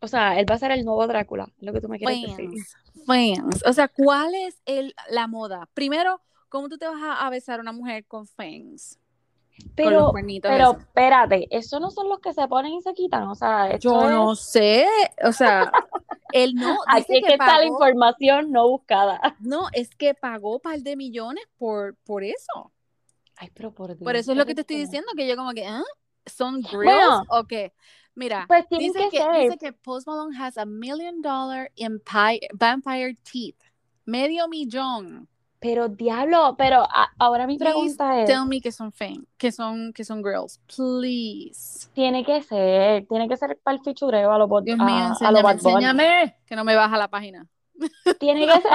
O 0.00 0.08
sea, 0.08 0.38
él 0.38 0.46
va 0.50 0.54
a 0.54 0.58
ser 0.58 0.70
el 0.72 0.84
nuevo 0.84 1.06
Drácula, 1.06 1.48
lo 1.60 1.72
que 1.72 1.80
tú 1.80 1.88
me 1.88 1.98
quieres 1.98 2.22
decir. 2.22 2.50
Fans, 3.06 3.36
fans. 3.36 3.62
O 3.66 3.72
sea, 3.72 3.88
¿cuál 3.88 4.34
es 4.34 4.60
el, 4.66 4.94
la 5.10 5.26
moda? 5.26 5.68
Primero, 5.74 6.20
¿cómo 6.48 6.68
tú 6.68 6.76
te 6.78 6.86
vas 6.86 7.02
a, 7.02 7.26
a 7.26 7.30
besar 7.30 7.58
a 7.58 7.62
una 7.62 7.72
mujer 7.72 8.04
con 8.06 8.26
fans? 8.26 8.98
Pero, 9.74 10.12
pero 10.42 10.70
esos. 10.72 10.78
espérate, 10.82 11.48
esos 11.50 11.80
no 11.80 11.90
son 11.90 12.10
los 12.10 12.20
que 12.20 12.34
se 12.34 12.46
ponen 12.46 12.74
y 12.74 12.82
se 12.82 12.92
quitan, 12.92 13.22
o 13.28 13.34
sea, 13.34 13.70
esto 13.70 13.88
Yo 13.90 14.04
es- 14.04 14.10
no 14.10 14.34
sé, 14.34 14.86
o 15.24 15.32
sea, 15.32 15.72
él 16.32 16.54
no, 16.54 16.76
Aquí 16.86 17.04
dice 17.14 17.18
es 17.20 17.26
que 17.26 17.32
está 17.32 17.58
la 17.58 17.64
información 17.64 18.52
no 18.52 18.68
buscada. 18.68 19.18
no, 19.40 19.68
es 19.72 19.94
que 19.94 20.12
pagó 20.12 20.56
un 20.56 20.60
par 20.60 20.78
de 20.80 20.94
millones 20.96 21.44
por, 21.56 21.96
por 22.04 22.22
eso. 22.22 22.70
Ay, 23.36 23.50
pero 23.54 23.72
por 23.72 23.88
Dios. 23.88 24.04
Por 24.04 24.16
eso 24.16 24.32
es 24.32 24.38
lo 24.38 24.44
que 24.44 24.54
te 24.54 24.60
estoy 24.60 24.76
diciendo, 24.76 25.08
que 25.16 25.26
yo 25.26 25.36
como 25.36 25.52
que, 25.52 25.64
¿ah? 25.66 25.82
¿Son 26.26 26.56
grills 26.60 26.74
Bueno. 26.74 27.22
o 27.28 27.44
qué? 27.44 27.72
Mira, 28.16 28.44
Pues 28.48 28.64
dice 28.70 28.98
que 28.98 29.10
que, 29.10 29.18
ser. 29.18 29.42
dice 29.42 29.58
que 29.58 29.72
Post 29.72 30.08
Malone 30.08 30.36
has 30.36 30.56
a 30.58 30.64
million 30.66 31.20
dollar 31.22 31.70
empire, 31.76 32.40
vampire 32.54 33.16
teeth. 33.30 33.56
Medio 34.06 34.48
millón. 34.48 35.28
Pero 35.58 35.88
diablo, 35.88 36.54
pero 36.56 36.82
a- 36.82 37.10
ahora 37.18 37.46
mi 37.46 37.56
Please 37.56 37.72
pregunta 37.72 38.20
es, 38.20 38.26
tell 38.26 38.44
me 38.46 38.60
que 38.60 38.70
son 38.72 38.92
fame, 38.92 39.24
que 39.38 39.50
son, 39.50 39.92
que 39.92 40.04
son 40.04 40.22
girls. 40.22 40.60
Please. 40.74 41.88
tiene 41.94 42.24
que 42.24 42.42
ser, 42.42 43.06
tiene 43.06 43.26
que 43.28 43.36
ser 43.36 43.58
para 43.62 43.76
el 43.76 43.82
fichureo 43.82 44.30
a 44.32 44.38
los 44.38 44.48
bot- 44.48 44.64
Dios 44.64 44.78
mío, 44.78 44.86
a, 44.86 45.06
a 45.08 45.30
los 45.32 45.40
enséñame, 45.40 45.52
Bunny. 45.52 45.54
enséñame. 46.04 46.36
Que 46.46 46.56
no 46.56 46.64
me 46.64 46.74
baja 46.76 46.96
la 46.98 47.08
página. 47.08 47.46
Tiene 48.18 48.46
que 48.46 48.52
ser. 48.60 48.70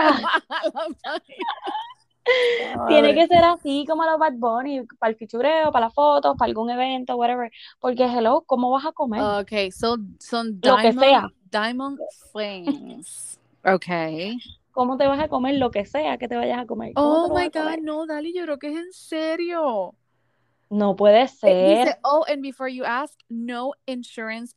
Tiene 2.88 3.13
que 3.13 3.28
ser 3.28 3.44
así 3.44 3.86
como 3.88 4.04
los 4.06 4.20
Bad 4.20 4.34
Bunny, 4.34 4.84
para 5.00 5.12
el 5.12 5.16
fichureo, 5.18 5.72
para 5.72 5.86
las 5.88 5.94
fotos, 5.94 6.36
para 6.38 6.48
algún 6.50 6.70
evento, 6.70 7.16
whatever. 7.16 7.51
Porque 7.80 8.04
hello, 8.06 8.44
¿cómo 8.46 8.70
vas 8.72 8.86
a 8.86 8.92
comer? 8.92 9.22
Ok, 9.22 9.72
son, 9.72 10.18
son 10.20 10.60
Lo 10.63 10.78
que 10.78 10.92
diamond, 10.92 11.00
sea. 11.00 11.30
diamond 11.51 12.00
flames. 12.32 13.40
Ok. 13.63 13.86
¿Cómo 14.72 14.98
te 14.98 15.06
vas 15.06 15.20
a 15.20 15.28
comer 15.28 15.56
lo 15.56 15.70
que 15.72 15.86
sea 15.86 16.18
que 16.18 16.28
te 16.28 16.36
vayas 16.36 16.60
a 16.60 16.66
comer? 16.66 16.94
¿Cómo 16.94 17.28
te 17.28 17.32
Oh 17.32 17.36
my? 17.36 17.50
God, 17.78 17.84
no, 17.84 18.06
Dali, 18.06 18.34
yo 18.34 18.44
creo 18.44 18.58
que 18.58 18.70
es 18.70 18.78
en 18.78 18.94
serio. 18.94 19.94
No 20.70 20.96
puede 20.96 21.24
Eh, 21.24 21.28
ser. 21.28 21.86
Dice, 21.86 21.98
oh, 22.04 22.24
and 22.30 22.42
before 22.42 22.70
you 22.74 22.86
ask, 22.86 23.20
no 23.30 23.74
insurance 23.86 24.56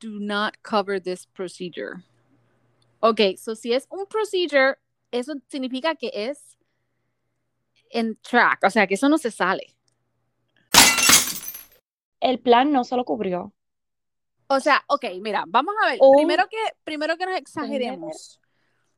do 0.00 0.18
not 0.18 0.54
cover 0.62 1.00
this 1.00 1.26
procedure. 1.26 2.02
Ok, 3.00 3.36
so 3.38 3.54
si 3.54 3.72
es 3.72 3.86
un 3.90 4.06
procedure, 4.06 4.76
eso 5.12 5.34
significa 5.48 5.94
que 5.94 6.10
es 6.12 6.51
en 7.92 8.16
track, 8.16 8.64
o 8.64 8.70
sea, 8.70 8.86
que 8.86 8.94
eso 8.94 9.08
no 9.08 9.18
se 9.18 9.30
sale. 9.30 9.76
El 12.20 12.40
plan 12.40 12.72
no 12.72 12.84
se 12.84 12.96
lo 12.96 13.04
cubrió. 13.04 13.52
O 14.46 14.60
sea, 14.60 14.82
ok, 14.86 15.04
mira, 15.20 15.44
vamos 15.46 15.74
a 15.82 15.90
ver. 15.90 15.98
Primero 16.16 16.44
que, 16.48 16.58
primero 16.84 17.16
que 17.16 17.26
nos 17.26 17.36
exageremos 17.36 18.40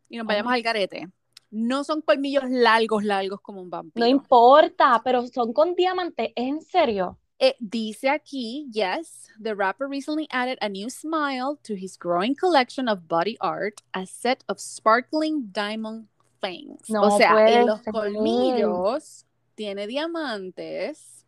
y 0.09 0.17
nos 0.17 0.27
vayamos 0.27 0.53
al 0.53 0.63
garete. 0.63 1.09
No 1.51 1.85
son 1.85 2.01
colmillos 2.03 2.45
largos, 2.49 3.05
largos 3.05 3.41
como 3.41 3.63
un 3.63 3.71
vampiro. 3.71 4.05
No 4.05 4.11
importa, 4.11 5.01
pero 5.05 5.27
son 5.29 5.53
con 5.53 5.75
diamantes, 5.75 6.31
¿es 6.35 6.49
en 6.49 6.61
serio? 6.61 7.19
Eh, 7.39 7.55
dice 7.61 8.09
aquí, 8.09 8.69
yes, 8.73 9.29
the 9.41 9.55
rapper 9.55 9.89
recently 9.89 10.27
added 10.31 10.59
a 10.61 10.69
new 10.69 10.89
smile 10.89 11.57
to 11.63 11.75
his 11.75 11.97
growing 11.97 12.35
collection 12.35 12.89
of 12.89 13.07
body 13.07 13.37
art, 13.41 13.83
a 13.93 14.07
set 14.07 14.43
of 14.49 14.59
sparkling 14.59 15.53
diamond 15.53 16.09
fangs. 16.49 16.91
No 16.91 17.03
o 17.03 17.11
sea, 17.17 17.47
en 17.61 17.67
los 17.67 17.81
ser. 17.81 17.93
colmillos 17.93 19.27
tiene 19.55 19.87
diamantes. 19.87 21.27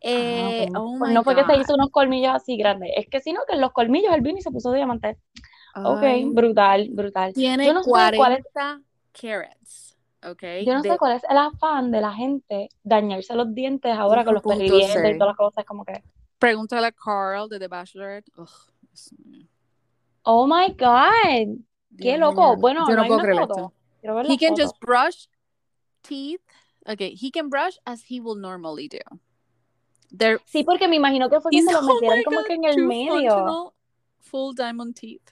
Eh, 0.00 0.66
Ah, 0.70 0.70
ok. 0.70 0.78
oh 0.80 0.96
Pues 0.98 1.12
no 1.12 1.24
fue 1.24 1.34
que 1.34 1.44
se 1.44 1.56
hizo 1.56 1.74
unos 1.74 1.90
colmillos 1.90 2.32
así 2.34 2.56
grandes. 2.56 2.90
Es 2.96 3.06
que 3.08 3.20
sino 3.20 3.40
que 3.48 3.54
en 3.54 3.60
los 3.60 3.72
colmillos 3.72 4.14
él 4.14 4.20
vino 4.20 4.38
y 4.38 4.42
se 4.42 4.50
puso 4.50 4.72
diamantes. 4.72 5.16
Ok, 5.74 6.02
brutal, 6.32 6.88
brutal. 6.90 7.32
tiene 7.34 7.66
Yo 7.66 7.72
no 7.74 7.82
sé 7.82 7.90
40 7.90 8.16
cuál 8.16 8.32
es, 8.32 8.44
carats. 9.12 9.98
Ok. 10.24 10.42
yo 10.64 10.74
no 10.74 10.82
sé 10.82 10.98
cuál 10.98 11.12
es 11.16 11.22
el 11.28 11.36
afán 11.36 11.90
de 11.92 12.00
la 12.00 12.12
gente 12.12 12.68
dañarse 12.82 13.34
los 13.36 13.54
dientes 13.54 13.92
ahora 13.96 14.24
con 14.24 14.34
los 14.34 14.42
1.6. 14.42 14.58
perdientes 14.58 15.14
y 15.14 15.18
todas 15.18 15.28
las 15.28 15.36
cosas, 15.36 15.64
como 15.64 15.84
que, 15.84 16.02
Pregúntale 16.38 16.88
a 16.88 16.92
Carl 16.92 17.48
de 17.48 17.58
The 17.60 17.68
mío. 17.68 19.46
oh 20.22 20.46
my 20.46 20.72
God, 20.78 21.58
qué 22.00 22.16
Dios 22.16 22.20
loco. 22.20 22.50
mío. 22.52 22.56
Bueno, 22.60 22.86
Yo 22.88 22.96
no 22.96 23.02
no 23.02 23.06
puedo 23.08 23.20
creer 23.20 23.38
foto. 23.38 23.74
esto. 24.02 24.22
He 24.32 24.38
can 24.38 24.50
foto. 24.50 24.62
just 24.62 24.80
brush 24.80 25.26
teeth. 26.02 26.40
Okay, 26.86 27.14
he 27.14 27.30
can 27.30 27.48
brush 27.50 27.76
as 27.84 28.02
he 28.08 28.20
will 28.20 28.36
normally 28.36 28.88
do. 28.88 28.98
There, 30.16 30.38
Sí, 30.46 30.64
porque 30.64 30.88
me 30.88 30.96
imagino 30.96 31.28
que 31.28 31.40
fue 31.40 31.50
que 31.50 31.62
se 31.62 31.72
los 31.72 31.82
oh 31.88 31.94
metieron 32.00 32.24
como 32.24 32.38
god, 32.38 32.46
que 32.46 32.54
en 32.54 32.64
el 32.64 32.86
medio. 32.86 33.74
full 34.20 34.54
diamond 34.54 34.94
teeth. 34.94 35.30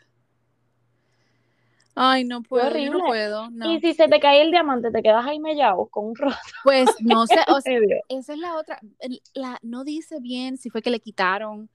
Ay, 1.99 2.25
no 2.25 2.43
puedo, 2.43 2.65
yo 2.77 2.91
no 2.91 2.99
horrible. 2.99 3.03
puedo, 3.07 3.51
no. 3.51 3.73
Y 3.73 3.81
si 3.81 3.95
se 3.95 4.07
te 4.07 4.21
cae 4.21 4.43
el 4.43 4.51
diamante, 4.51 4.91
te 4.91 5.03
quedas 5.03 5.25
ahí 5.25 5.39
mellado 5.41 5.87
con 5.87 6.05
un 6.09 6.15
roto 6.15 6.37
Pues 6.63 6.91
no 7.01 7.27
sé, 7.27 7.39
o 7.49 7.59
sea, 7.63 7.79
esa 8.11 8.33
es 8.35 8.39
la 8.39 8.55
otra. 8.59 8.79
La, 9.33 9.59
no 9.63 9.83
dice 9.83 10.21
bien 10.21 10.59
si 10.59 10.69
fue 10.69 10.83
que 10.83 10.91
le 10.91 11.01
quitaron, 11.01 11.71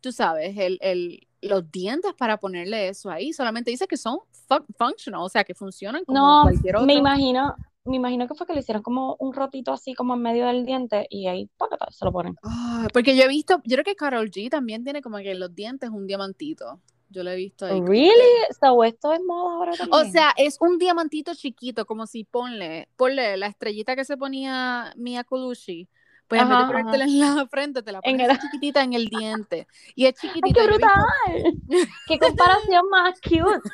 tú 0.00 0.12
sabes, 0.12 0.56
el, 0.58 0.78
el, 0.80 1.26
los 1.48 1.70
dientes 1.70 2.12
para 2.14 2.36
ponerle 2.38 2.88
eso 2.88 3.10
ahí. 3.10 3.32
Solamente 3.32 3.70
dice 3.70 3.86
que 3.86 3.96
son 3.96 4.18
fu- 4.48 4.64
functional, 4.78 5.22
o 5.22 5.28
sea, 5.28 5.44
que 5.44 5.54
funcionan 5.54 6.04
como 6.04 6.18
No, 6.18 6.42
cualquier 6.42 6.76
otro. 6.76 6.86
me 6.86 6.94
imagino, 6.94 7.54
me 7.84 7.96
imagino 7.96 8.26
que 8.28 8.34
fue 8.34 8.46
que 8.46 8.54
le 8.54 8.60
hicieron 8.60 8.82
como 8.82 9.16
un 9.18 9.32
rotito 9.34 9.72
así 9.72 9.94
como 9.94 10.14
en 10.14 10.22
medio 10.22 10.46
del 10.46 10.64
diente 10.64 11.06
y 11.10 11.26
ahí 11.26 11.50
se 11.90 12.04
lo 12.04 12.12
ponen. 12.12 12.36
Ah, 12.42 12.88
porque 12.92 13.16
yo 13.16 13.24
he 13.24 13.28
visto, 13.28 13.60
yo 13.64 13.76
creo 13.76 13.84
que 13.84 13.94
Carol 13.96 14.30
G 14.30 14.48
también 14.50 14.84
tiene 14.84 15.02
como 15.02 15.18
que 15.18 15.34
los 15.34 15.54
dientes 15.54 15.90
un 15.90 16.06
diamantito. 16.06 16.80
Yo 17.10 17.22
lo 17.22 17.30
he 17.30 17.36
visto 17.36 17.66
ahí. 17.66 17.80
Really? 17.80 18.08
que- 18.48 18.54
So, 18.60 18.82
esto 18.82 19.12
es 19.12 19.20
moda 19.22 19.54
ahora 19.54 19.72
O 19.74 19.76
también. 19.76 20.10
sea, 20.12 20.32
es 20.36 20.56
un 20.60 20.78
diamantito 20.78 21.32
chiquito, 21.34 21.84
como 21.86 22.06
si 22.06 22.24
ponle, 22.24 22.88
ponle 22.96 23.36
la 23.36 23.46
estrellita 23.46 23.94
que 23.94 24.04
se 24.04 24.16
ponía 24.16 24.92
Mia 24.96 25.22
Colucci. 25.22 25.88
Pues 26.28 26.40
en 26.40 26.48
vez 26.48 26.58
de 26.58 26.64
Ajá, 26.64 26.72
ponértela 26.72 27.04
en 27.04 27.20
la 27.20 27.46
frente, 27.46 27.82
te 27.82 27.92
la 27.92 27.98
En 28.02 28.12
pones 28.16 28.24
el- 28.28 28.30
así 28.30 28.46
chiquitita 28.46 28.82
en 28.82 28.92
el 28.94 29.06
diente. 29.06 29.66
Y 29.94 30.06
es 30.06 30.14
¡Ay, 30.22 30.30
chiquitito. 30.30 30.60
qué 30.60 30.66
brutal! 30.66 31.54
¡Qué 32.08 32.18
comparación 32.18 32.88
más 32.90 33.20
cute! 33.20 33.70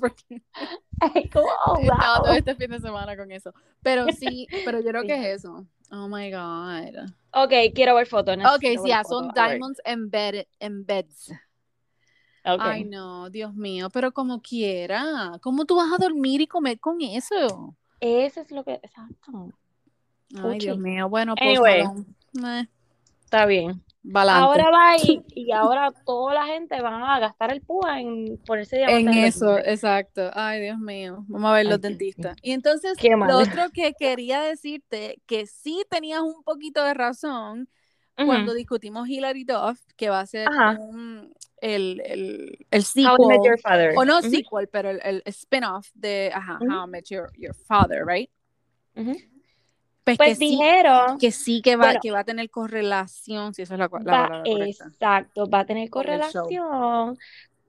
porque 0.00 0.42
Es 1.14 1.30
como, 1.30 1.48
oh, 1.66 1.76
he 1.80 1.86
estado 1.86 2.16
todo 2.22 2.26
wow. 2.32 2.38
este 2.38 2.54
fin 2.54 2.70
de 2.70 2.80
semana 2.80 3.16
con 3.16 3.30
eso. 3.30 3.52
Pero 3.82 4.10
sí, 4.12 4.46
pero 4.64 4.80
yo 4.80 4.88
creo 4.90 5.02
que 5.02 5.14
es 5.32 5.40
eso. 5.40 5.66
Oh 5.90 6.08
my 6.08 6.30
God. 6.30 7.10
Ok, 7.32 7.52
quiero 7.74 7.94
ver 7.96 8.06
fotos. 8.06 8.36
Ok, 8.36 8.60
sí, 8.62 8.88
ya, 8.88 9.02
son 9.04 9.32
diamonds 9.34 9.80
embedded, 9.84 10.46
embeds. 10.60 11.30
Ok. 12.46 12.60
Ay, 12.60 12.84
no, 12.84 13.30
Dios 13.30 13.54
mío, 13.54 13.88
pero 13.90 14.12
como 14.12 14.40
quiera. 14.40 15.38
¿Cómo 15.42 15.64
tú 15.64 15.76
vas 15.76 15.92
a 15.92 15.98
dormir 15.98 16.40
y 16.40 16.46
comer 16.46 16.78
con 16.78 17.00
eso? 17.00 17.74
Ese 18.00 18.40
es 18.42 18.50
lo 18.50 18.64
que. 18.64 18.74
Exacto. 18.74 19.50
Ay, 20.42 20.58
Dios 20.58 20.78
mío, 20.78 21.08
bueno, 21.08 21.34
pues 21.36 21.58
Anyway. 21.58 21.82
Eh, 22.44 22.68
Está 23.24 23.46
bien. 23.46 23.82
balante. 24.02 24.42
Ahora 24.42 24.70
va 24.70 24.96
y, 24.98 25.22
y 25.34 25.52
ahora 25.52 25.92
toda 26.04 26.34
la 26.34 26.46
gente 26.46 26.80
va 26.80 27.14
a 27.16 27.18
gastar 27.20 27.50
el 27.52 27.60
púa 27.62 28.00
en 28.00 28.38
ponerse 28.46 28.76
diamantes 28.76 29.06
En 29.06 29.18
en 29.18 29.24
eso, 29.24 29.58
exacto. 29.58 30.30
Ay, 30.34 30.60
Dios 30.62 30.78
mío. 30.78 31.24
Vamos 31.28 31.50
a 31.50 31.54
ver 31.54 31.66
Ay, 31.66 31.70
los 31.70 31.80
dentistas. 31.80 32.36
Y 32.42 32.52
entonces, 32.52 32.96
lo 33.02 33.38
otro 33.38 33.70
que 33.72 33.92
quería 33.98 34.40
decirte, 34.42 35.20
que 35.26 35.46
sí 35.46 35.84
tenías 35.90 36.20
un 36.20 36.42
poquito 36.44 36.82
de 36.84 36.94
razón 36.94 37.68
Ujú. 38.16 38.26
cuando 38.26 38.54
discutimos 38.54 39.08
Hilary 39.08 39.44
Duff, 39.44 39.80
que 39.96 40.10
va 40.10 40.20
a 40.20 40.26
ser 40.26 40.48
un- 40.78 41.32
el, 41.60 42.02
el, 42.04 42.66
el 42.70 42.82
How 42.82 43.16
I 43.18 43.26
Met 43.26 43.40
Your 43.44 43.56
sequel, 43.56 43.62
Father. 43.62 43.92
o 43.96 44.04
no 44.04 44.18
Ujú, 44.18 44.30
sequel, 44.30 44.68
pero 44.68 44.90
el, 44.90 45.00
el 45.02 45.22
spin-off 45.26 45.88
de 45.94 46.30
ajá, 46.34 46.58
Ujú. 46.60 46.70
How 46.72 46.86
I 46.86 46.90
Met 46.90 47.04
Your, 47.08 47.30
Your 47.38 47.54
Father, 47.54 48.04
right? 48.06 48.30
Pues, 50.04 50.18
Pues 50.18 50.28
que 50.30 50.34
sí, 50.34 50.50
dijeron, 50.50 51.18
que 51.18 51.30
sí 51.32 51.62
que 51.62 51.76
va, 51.76 51.86
bueno, 51.86 52.00
que 52.02 52.10
va 52.10 52.18
a 52.20 52.24
tener 52.24 52.50
correlación, 52.50 53.54
si 53.54 53.62
esa 53.62 53.74
es 53.74 53.80
la, 53.80 53.88
la 53.90 53.98
va, 53.98 54.02
palabra 54.28 54.42
correcta, 54.44 54.84
exacto, 54.86 55.48
va 55.48 55.60
a 55.60 55.64
tener 55.66 55.88
correlación 55.88 57.18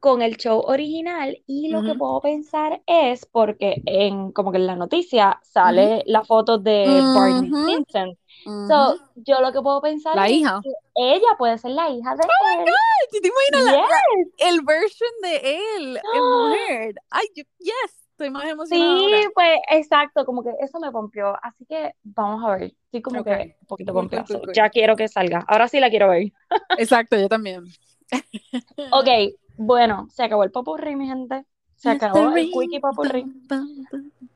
con 0.02 0.22
el 0.22 0.36
show 0.38 0.60
original 0.68 1.42
y 1.48 1.70
lo 1.70 1.82
que 1.82 1.96
puedo 1.96 2.22
pensar 2.22 2.82
es 2.86 3.26
porque 3.26 3.82
en 3.86 4.32
como 4.34 4.52
que 4.52 4.58
en 4.58 4.68
la 4.68 4.76
noticia 4.76 5.40
sale 5.42 6.04
la 6.06 6.24
foto 6.24 6.58
de 6.60 6.86
Barney 7.16 7.50
Ujú. 7.50 7.64
Stinson. 7.70 8.10
Ujú. 8.46 8.68
So, 8.68 9.00
yo 9.16 9.40
lo 9.42 9.52
que 9.52 9.62
puedo 9.62 9.82
pensar 9.82 10.16
La 10.16 10.26
es 10.28 10.34
hija. 10.34 10.60
que 10.62 10.70
ella 10.96 11.30
puede 11.40 11.58
ser 11.58 11.72
la 11.72 11.90
hija 11.90 12.16
de 12.16 12.22
él. 12.24 12.66
¿Tú 13.12 13.18
¿Te 13.22 13.28
imaginas 13.30 13.74
la- 13.74 13.88
Yes. 13.88 14.34
el 14.38 14.62
version 14.62 15.10
de 15.24 15.38
él 15.78 16.00
en 16.14 16.24
mujer? 16.30 16.96
Ay, 17.10 17.26
yo, 17.36 17.44
yes, 17.60 18.05
estoy 18.16 18.30
más 18.30 18.46
emocionada 18.46 18.98
Sí, 18.98 19.04
ahora. 19.04 19.28
pues 19.34 19.60
exacto, 19.72 20.26
como 20.26 20.42
que 20.42 20.52
eso 20.62 20.80
me 20.80 20.92
pompió. 20.92 21.36
Así 21.42 21.66
que 21.66 21.94
vamos 22.04 22.44
a 22.46 22.56
ver. 22.56 22.74
Estoy 22.86 23.02
como 23.02 23.24
que 23.24 23.58
un 23.62 23.68
poquito 23.68 23.94
cool. 23.94 24.10
Ya 24.54 24.70
quiero 24.70 24.96
que 24.96 25.08
salga. 25.08 25.44
Ahora 25.48 25.68
sí 25.68 25.80
la 25.80 25.90
quiero 25.90 26.10
ver. 26.10 26.32
Exacto, 26.78 27.18
yo 27.18 27.28
también. 27.28 27.66
Ok, 28.92 29.08
bueno, 29.58 30.08
se 30.12 30.24
acabó 30.24 30.44
el 30.44 30.52
popurrí, 30.52 30.96
mi 30.96 31.08
gente. 31.08 31.46
Se 31.76 31.90
acabó 31.90 32.36
el 32.36 32.50
quickie 32.52 32.80
popurrí. 32.80 33.26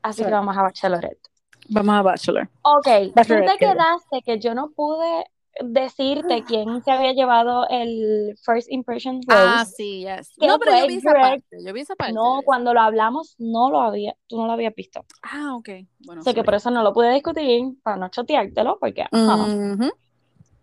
Así 0.02 0.24
que 0.24 0.30
vamos 0.30 0.56
a 0.56 0.62
Bachelorette. 0.62 1.28
Vamos 1.70 1.94
a 1.94 2.02
Bachelor. 2.02 2.50
Ok, 2.62 2.86
tú 3.14 3.22
te 3.22 3.56
quedaste 3.58 4.22
que 4.24 4.38
yo 4.38 4.54
no 4.54 4.70
pude 4.70 5.24
decirte 5.60 6.44
quién 6.44 6.82
se 6.82 6.90
había 6.90 7.12
llevado 7.12 7.66
el 7.68 8.36
First 8.44 8.70
Impression 8.70 9.20
Ah, 9.28 9.58
Rose. 9.60 9.72
sí, 9.76 10.00
yes. 10.00 10.32
¿Qué 10.38 10.46
No, 10.46 10.58
pero 10.58 10.76
yo 10.78 10.86
vi 10.86 10.94
esa 10.96 11.12
parte. 11.12 11.56
Yo 11.64 11.72
vi 11.72 11.80
esa 11.80 11.96
parte. 11.96 12.12
No, 12.14 12.40
cuando 12.44 12.72
lo 12.72 12.80
hablamos 12.80 13.34
no 13.38 13.70
lo 13.70 13.80
había, 13.80 14.16
tú 14.26 14.38
no 14.38 14.46
lo 14.46 14.52
habías 14.52 14.74
visto. 14.74 15.04
Ah, 15.22 15.54
ok. 15.56 15.68
Bueno, 16.00 16.22
Sé 16.22 16.34
que 16.34 16.44
por 16.44 16.54
eso 16.54 16.70
no 16.70 16.82
lo 16.82 16.92
pude 16.92 17.12
discutir, 17.12 17.64
para 17.82 17.96
no 17.96 18.08
choteártelo, 18.08 18.78
porque. 18.78 19.04
Ujú, 19.12 19.90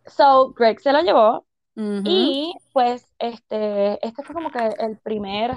So, 0.06 0.54
Greg 0.54 0.80
se 0.80 0.94
lo 0.94 1.02
llevó 1.02 1.46
y 2.06 2.54
pues 2.74 3.06
este, 3.20 4.06
este 4.06 4.24
fue 4.24 4.34
como 4.34 4.50
que 4.50 4.60
el 4.80 4.98
primer 5.00 5.52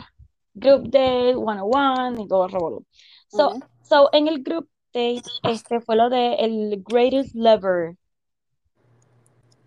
group 0.55 0.85
date, 0.90 1.35
one 1.37 1.61
on 1.61 1.71
one 1.73 2.23
y 2.23 2.29
todo 2.29 2.47
el 2.47 2.53
revolú. 2.53 2.85
So, 3.29 3.53
so, 3.83 4.09
en 4.12 4.27
el 4.29 4.43
group 4.43 4.69
date, 4.93 5.23
este 5.45 5.81
fue 5.81 5.97
lo 5.97 6.11
de 6.11 6.35
el 6.35 6.83
greatest 6.87 7.35
lover. 7.35 7.97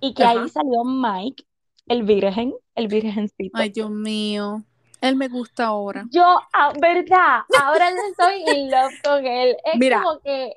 Y 0.05 0.13
que 0.13 0.23
Ajá. 0.23 0.41
ahí 0.41 0.49
salió 0.49 0.83
Mike 0.83 1.45
el 1.87 2.03
virgen, 2.03 2.53
el 2.75 2.87
virgencito. 2.89 3.57
Ay, 3.57 3.69
Dios 3.69 3.89
mío. 3.89 4.63
Él 4.99 5.15
me 5.15 5.29
gusta 5.29 5.65
ahora. 5.67 6.05
Yo, 6.11 6.23
ah, 6.53 6.73
verdad, 6.79 7.41
ahora 7.61 7.89
yo 7.89 7.97
estoy 8.09 8.43
in 8.57 8.69
love 8.69 8.93
con 9.03 9.25
él. 9.25 9.55
Es 9.63 9.73
Mira, 9.79 10.01
como 10.03 10.19
que 10.19 10.53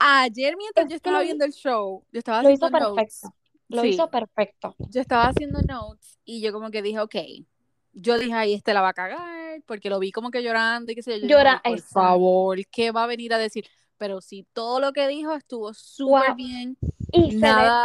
Ayer 0.00 0.54
mientras 0.56 0.86
Es 0.86 0.90
yo 0.90 0.96
estaba 0.96 1.20
viendo 1.22 1.44
el 1.44 1.52
show, 1.52 2.04
yo 2.12 2.18
estaba 2.20 2.40
lo 2.42 2.48
haciendo 2.50 2.66
hizo 2.68 2.78
notes. 2.78 3.20
perfecto. 3.20 3.36
Lo 3.68 3.82
Sí. 3.82 3.88
hizo 3.88 4.08
perfecto. 4.10 4.74
Yo 4.90 5.00
estaba 5.00 5.24
haciendo 5.26 5.60
notes 5.62 6.18
y 6.24 6.40
yo 6.40 6.52
como 6.52 6.70
que 6.70 6.82
dije, 6.82 7.00
ok. 7.00 7.16
Yo 7.94 8.16
dije, 8.16 8.32
ay, 8.32 8.54
este 8.54 8.72
la 8.74 8.80
va 8.80 8.90
a 8.90 8.94
cagar, 8.94 9.60
porque 9.66 9.90
lo 9.90 9.98
vi 9.98 10.12
como 10.12 10.30
que 10.30 10.40
llorando 10.42 10.92
y 10.92 10.94
qué 10.94 11.02
sé 11.02 11.14
yo. 11.14 11.22
Dije, 11.22 11.28
Llora- 11.34 11.60
"Ay, 11.64 11.72
por 11.72 11.82
favor, 11.82 12.58
¿qué 12.70 12.92
va 12.92 13.02
a 13.04 13.06
venir 13.08 13.34
a 13.34 13.38
decir? 13.38 13.66
Pero 13.98 14.20
sí, 14.20 14.46
todo 14.52 14.80
lo 14.80 14.92
que 14.92 15.08
dijo 15.08 15.34
estuvo 15.34 15.72
súper 15.74 16.28
Wow. 16.28 16.36
bien. 16.36 16.76
Y 17.10 17.32
se 17.32 17.38
ve 17.38 17.42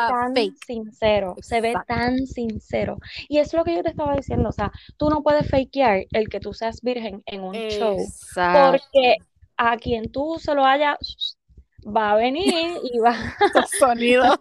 tan 0.10 0.34
fake. 0.36 0.65
sincero, 0.65 1.36
se 1.41 1.62
ve 1.62 1.73
tan 1.88 2.28
sincero. 2.28 2.99
Y 3.30 3.39
es 3.39 3.54
lo 3.54 3.63
que 3.63 3.76
yo 3.76 3.84
te 3.84 3.89
estaba 3.89 4.15
diciendo, 4.15 4.49
o 4.49 4.52
sea, 4.52 4.71
tú 4.97 5.10
no 5.10 5.23
puedes 5.23 5.49
fakear 5.49 6.06
el 6.12 6.30
que 6.30 6.39
tú 6.39 6.54
seas 6.54 6.82
virgen 6.82 7.23
en 7.26 7.41
un 7.41 7.54
show, 7.56 7.97
Exacto. 7.99 8.71
porque 8.78 9.17
a 9.58 9.78
quien 9.78 10.12
tú 10.12 10.38
se 10.39 10.54
lo 10.54 10.65
hayas, 10.65 11.38
va 11.86 12.12
a 12.12 12.15
venir 12.15 12.78
y 12.84 12.99
va, 12.99 13.15
Sonido. 13.80 14.23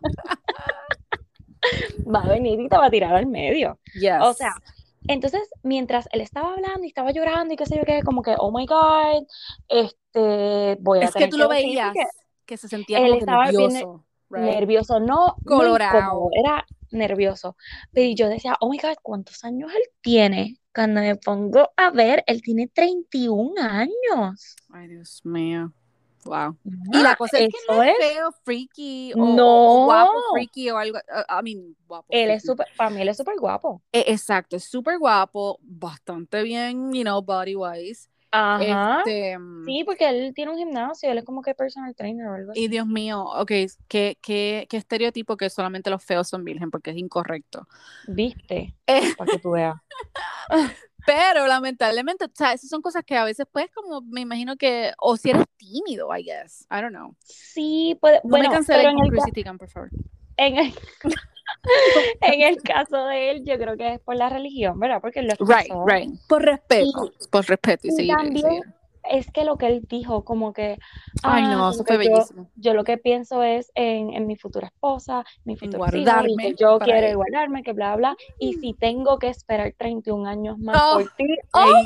va 2.13 2.21
a 2.23 2.29
venir 2.29 2.61
y 2.61 2.69
te 2.69 2.77
va 2.77 2.87
a 2.87 2.91
tirar 2.91 3.15
al 3.15 3.27
medio. 3.27 3.79
Yes. 3.95 4.15
O 4.21 4.33
sea, 4.35 4.53
entonces, 5.09 5.43
mientras 5.63 6.09
él 6.13 6.21
estaba 6.21 6.55
hablando 6.55 6.85
y 6.85 6.89
estaba 6.89 7.11
llorando 7.11 7.55
y 7.55 7.57
qué 7.57 7.67
sé 7.67 7.77
yo 7.77 7.85
qué, 7.85 8.03
como 8.03 8.23
que, 8.23 8.35
oh 8.39 8.51
my 8.51 8.67
God, 8.67 9.27
este, 9.69 10.77
voy 10.81 11.01
a 11.01 11.05
es 11.05 11.13
que 11.13 11.19
tener 11.19 11.31
tú 11.31 11.39
lo 11.39 11.49
veías 11.49 11.93
que 11.93 12.05
que 12.47 12.57
se 12.57 12.69
sentía 12.69 12.99
él 12.99 13.05
como 13.05 13.15
que 13.15 13.19
estaba 13.21 13.51
bien 13.51 13.73
nervioso. 13.73 14.05
right? 14.31 14.45
nervioso, 14.45 15.01
no 15.01 15.37
Colorado. 15.45 16.29
era 16.33 16.67
nervioso. 16.91 17.57
Pero 17.93 18.15
yo 18.15 18.29
decía, 18.29 18.57
oh 18.61 18.69
my 18.69 18.79
God, 18.79 18.97
¿cuántos 19.03 19.45
años 19.45 19.73
él 19.75 19.83
tiene? 20.01 20.59
Cuando 20.75 21.01
me 21.01 21.17
pongo 21.17 21.71
a 21.77 21.91
ver, 21.91 22.25
él 22.27 22.43
tiene 22.43 22.69
31 22.69 23.61
años. 23.61 24.57
Ay, 24.71 24.89
Dios 24.89 25.21
mío. 25.25 25.73
Wow. 26.25 26.57
Y 26.65 26.97
Ah, 26.97 27.03
la 27.03 27.17
cosa 27.17 27.39
es 27.39 27.49
que 27.49 27.59
no 27.69 27.83
es 27.83 27.97
feo, 27.99 28.33
freaky 28.45 29.13
o, 29.15 29.37
no, 29.37 29.85
guapo, 29.87 30.13
freaky 30.33 30.71
o 30.71 30.79
algo. 30.79 30.99
uh, 30.99 31.41
I 31.41 31.43
mean, 31.43 31.77
guapo, 31.87 32.07
él 32.11 32.31
es 32.31 32.43
súper, 32.45 32.67
para 32.77 32.91
mí 32.91 33.01
él 33.03 33.09
es 33.09 33.17
súper 33.17 33.37
guapo. 33.39 33.83
Eh, 33.93 34.05
Exacto, 34.09 34.57
es 34.57 34.65
súper 34.65 34.99
guapo, 34.99 35.59
bastante 35.63 36.43
bien, 36.43 36.93
you 36.93 37.03
know, 37.03 37.21
body 37.23 37.57
wise. 37.57 38.09
Ajá, 38.35 39.01
Este, 39.01 39.37
sí, 39.67 39.85
porque 39.85 40.09
él 40.09 40.33
tiene 40.35 40.53
un 40.53 40.57
gimnasio, 40.57 41.11
él 41.11 41.19
es 41.19 41.25
como 41.25 41.43
que 41.43 41.55
personal 41.55 41.95
trainer 41.95 42.29
o 42.29 42.35
algo 42.35 42.53
y. 42.55 42.69
Dios 42.69 42.87
mío, 42.87 43.23
ok, 43.25 43.51
qué, 43.89 44.17
qué, 44.23 44.67
qué 44.71 44.77
estereotipo 44.79 45.37
que 45.37 45.51
solamente 45.51 45.91
los 45.91 46.03
feos 46.03 46.29
son 46.29 46.43
virgen, 46.43 46.71
porque 46.71 46.93
es 46.93 46.97
incorrecto. 46.97 47.69
¿Viste? 48.09 48.75
Eh, 48.87 49.15
Para 49.19 49.33
que 49.33 49.39
tú 49.39 49.51
veas. 49.51 49.75
pero 51.07 51.47
lamentablemente, 51.47 52.25
o 52.27 52.31
sea, 52.35 52.53
esas 52.53 52.71
son 52.71 52.83
cosas 52.83 53.05
que 53.05 53.17
a 53.17 53.25
veces, 53.25 53.47
pues, 53.51 53.67
como 53.75 54.01
me 54.03 54.21
imagino 54.21 54.57
que, 54.57 54.93
o 54.99 55.17
si 55.17 55.31
eres 55.31 55.45
tímido, 55.57 56.09
I 56.17 56.23
guess, 56.23 56.67
I 56.71 56.81
don't 56.81 56.95
know. 56.95 57.15
Sí, 57.25 57.97
puede, 58.01 58.21
No 58.25 58.31
bueno, 58.31 58.49
me 58.49 58.55
cancelen 58.55 58.81
pero 58.81 58.91
en 58.91 58.99
el, 58.99 59.59
por 59.59 59.69
favor. 59.69 59.91
en 60.37 60.57
el, 60.59 60.75
en 62.21 62.43
el 62.43 62.63
caso 62.63 63.05
de 63.07 63.31
él, 63.31 63.45
yo 63.45 63.57
creo 63.59 63.77
que 63.77 63.95
es 63.95 64.01
por 64.01 64.17
la 64.17 64.29
religión, 64.29 64.79
¿verdad? 64.79 65.01
Porque 65.01 65.23
lo 65.23 65.35
Right, 65.41 65.73
right. 65.87 66.11
Por 66.29 66.43
respeto, 66.43 67.13
por 67.31 67.47
respeto 67.47 67.87
y 67.87 67.91
Y 67.91 67.93
seguir, 67.93 68.13
y 68.13 68.15
también 68.15 68.47
seguir. 68.47 68.63
Es 69.05 69.31
que 69.31 69.45
lo 69.45 69.59
que 69.59 69.67
él 69.67 69.87
dijo, 69.89 70.25
como 70.25 70.53
que, 70.53 70.79
Ay, 71.23 71.43
ah, 71.43 71.55
no, 71.57 71.71
eso 71.71 71.85
fue 71.85 71.97
bellísimo. 71.99 72.51
yo 72.57 72.75
lo 72.75 72.85
que 72.85 72.99
pienso 72.99 73.43
es 73.43 73.71
en, 73.75 74.13
en 74.15 74.27
mi 74.27 74.37
futura 74.37 74.69
esposa, 74.69 75.25
mi 75.45 75.55
En 75.61 75.71
futuros 75.71 75.95
hijos, 75.95 76.05
guardarme 76.05 76.55
yo 76.59 76.79
quiero 76.79 77.07
él. 77.09 77.17
guardarme, 77.17 77.63
que 77.63 77.73
bla, 77.73 77.97
bla, 77.97 78.17
y 78.39 78.55
si 78.55 78.75
tengo 78.75 79.19
que 79.19 79.29
esperar 79.29 79.75
31 79.79 80.27
años 80.27 80.59
más 80.59 80.83
Oh, 80.83 80.99
por 80.99 81.05
ti, 81.17 81.25
ahí, 81.53 81.71
¡oh! 81.73 81.85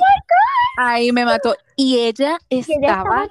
ahí 0.77 1.13
me 1.13 1.25
mató. 1.25 1.55
Y 1.77 1.99
ella 1.99 2.39
Y 2.49 2.57
ella 2.59 2.89
estaba 2.89 2.99
estaba, 2.99 3.27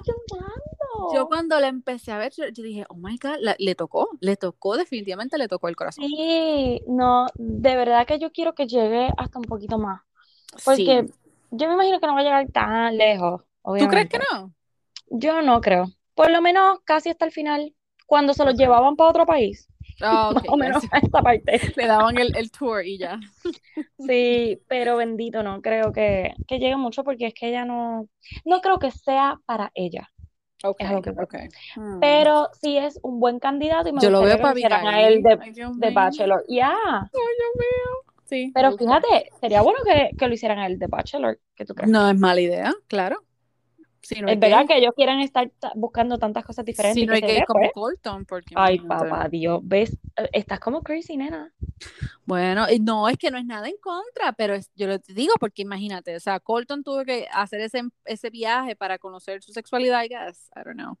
yo 1.12 1.26
cuando 1.28 1.58
la 1.60 1.68
empecé 1.68 2.12
a 2.12 2.18
ver, 2.18 2.32
yo, 2.36 2.48
yo 2.48 2.62
dije, 2.62 2.84
oh 2.88 2.94
my 2.96 3.18
God, 3.18 3.36
la- 3.40 3.56
le 3.58 3.74
tocó, 3.74 4.08
le 4.20 4.36
tocó, 4.36 4.76
definitivamente 4.76 5.38
le 5.38 5.48
tocó 5.48 5.68
el 5.68 5.76
corazón. 5.76 6.04
Sí, 6.04 6.82
no, 6.86 7.26
de 7.38 7.76
verdad 7.76 8.06
que 8.06 8.18
yo 8.18 8.30
quiero 8.32 8.54
que 8.54 8.66
llegue 8.66 9.08
hasta 9.16 9.38
un 9.38 9.44
poquito 9.46 9.78
más, 9.78 10.02
Sí. 10.56 10.64
porque 10.64 11.06
yo 11.50 11.68
me 11.68 11.74
imagino 11.74 12.00
que 12.00 12.06
no 12.06 12.14
va 12.14 12.20
a 12.20 12.22
llegar 12.24 12.48
tan 12.52 12.96
lejos, 12.98 13.42
¿Tú 13.78 13.88
crees 13.88 14.08
que 14.08 14.18
no? 14.32 14.52
Yo 15.10 15.42
no 15.42 15.60
creo, 15.60 15.86
por 16.14 16.30
lo 16.30 16.40
menos 16.40 16.80
casi 16.84 17.10
hasta 17.10 17.24
el 17.24 17.32
final, 17.32 17.74
cuando 18.06 18.34
se 18.34 18.44
los 18.44 18.56
llevaban 18.56 18.96
para 18.96 19.10
otro 19.10 19.26
país, 19.26 19.68
Ah, 20.00 20.30
más 20.34 20.44
ok, 20.44 20.50
o 20.52 20.56
menos 20.56 20.84
a 20.92 20.98
esta 20.98 21.22
parte. 21.22 21.60
Le 21.76 21.86
daban 21.86 22.18
el, 22.18 22.36
el 22.36 22.50
tour 22.50 22.84
y 22.84 22.98
ya. 22.98 23.18
Sí, 23.98 24.60
pero 24.68 24.96
bendito, 24.96 25.42
no 25.42 25.60
creo 25.62 25.92
que, 25.92 26.34
que 26.46 26.58
llegue 26.58 26.76
mucho 26.76 27.04
porque 27.04 27.26
es 27.26 27.34
que 27.34 27.48
ella 27.48 27.64
no, 27.64 28.08
no 28.44 28.60
creo 28.60 28.78
que 28.78 28.90
sea 28.90 29.38
para 29.46 29.70
ella, 29.74 30.08
Ok, 30.64 30.80
es 30.80 30.88
que 31.02 31.10
voy. 31.10 31.24
ok. 31.24 31.34
Hmm. 31.76 32.00
Pero 32.00 32.48
sí 32.60 32.76
es 32.78 32.98
un 33.02 33.20
buen 33.20 33.38
candidato 33.38 33.88
y 33.88 33.92
me 33.92 34.00
Yo 34.00 34.10
lo 34.10 34.20
veo 34.22 34.36
que 34.36 34.42
para 34.42 34.52
lo 34.52 34.58
hicieran 34.58 34.86
a 34.86 35.00
él 35.02 35.22
de, 35.22 35.38
Ay, 35.40 35.52
de. 35.52 35.90
Bachelor. 35.90 36.44
Ya, 36.48 36.74
Ay, 36.74 37.08
Dios 37.12 37.52
mío. 37.56 38.14
Sí, 38.24 38.50
pero 38.54 38.72
fíjate, 38.76 39.30
sería 39.40 39.62
bueno 39.62 39.78
que, 39.84 40.10
que 40.18 40.26
lo 40.28 40.34
hicieran 40.34 40.58
a 40.58 40.66
él 40.66 40.78
de 40.78 40.86
Bachelor, 40.88 41.38
¿qué 41.54 41.64
tú 41.64 41.74
crees? 41.74 41.90
No 41.90 42.08
es 42.10 42.18
mala 42.18 42.40
idea, 42.40 42.74
claro. 42.88 43.22
Si 44.06 44.20
no 44.20 44.28
Es 44.28 44.38
verdad 44.38 44.66
que 44.68 44.76
ellos 44.78 44.92
quieren 44.94 45.18
estar 45.18 45.50
ta- 45.58 45.72
buscando 45.74 46.16
tantas 46.16 46.44
cosas 46.44 46.64
diferentes 46.64 47.00
si 47.02 47.06
no 47.06 47.12
que 47.12 47.16
hay 47.16 47.22
gay 47.22 47.40
ve, 47.40 47.44
como 47.46 47.60
pues. 47.62 47.72
Colton, 47.72 48.24
porque 48.24 48.54
Ay, 48.56 48.78
papá 48.78 49.28
Dios, 49.28 49.60
ves, 49.64 49.96
Eh, 50.16 50.28
estás 50.32 50.60
como 50.60 50.80
crazy, 50.82 51.16
nena. 51.16 51.52
Bueno, 52.24 52.66
no 52.82 53.08
es 53.08 53.18
que 53.18 53.32
no 53.32 53.38
es 53.38 53.44
nada 53.44 53.68
en 53.68 53.76
contra, 53.78 54.32
pero 54.32 54.54
es- 54.54 54.70
yo 54.76 54.86
lo 54.86 55.00
te 55.00 55.12
digo 55.12 55.34
porque 55.40 55.62
imagínate, 55.62 56.14
o 56.14 56.20
sea, 56.20 56.38
Colton 56.38 56.84
tuvo 56.84 57.04
que 57.04 57.26
hacer 57.32 57.60
ese, 57.60 57.82
ese 58.04 58.30
viaje 58.30 58.76
para 58.76 58.98
conocer 58.98 59.42
su 59.42 59.52
sexualidad, 59.52 60.04
I 60.04 60.08
guess. 60.08 60.50
I 60.54 60.60
don't 60.64 60.76
know. 60.78 60.96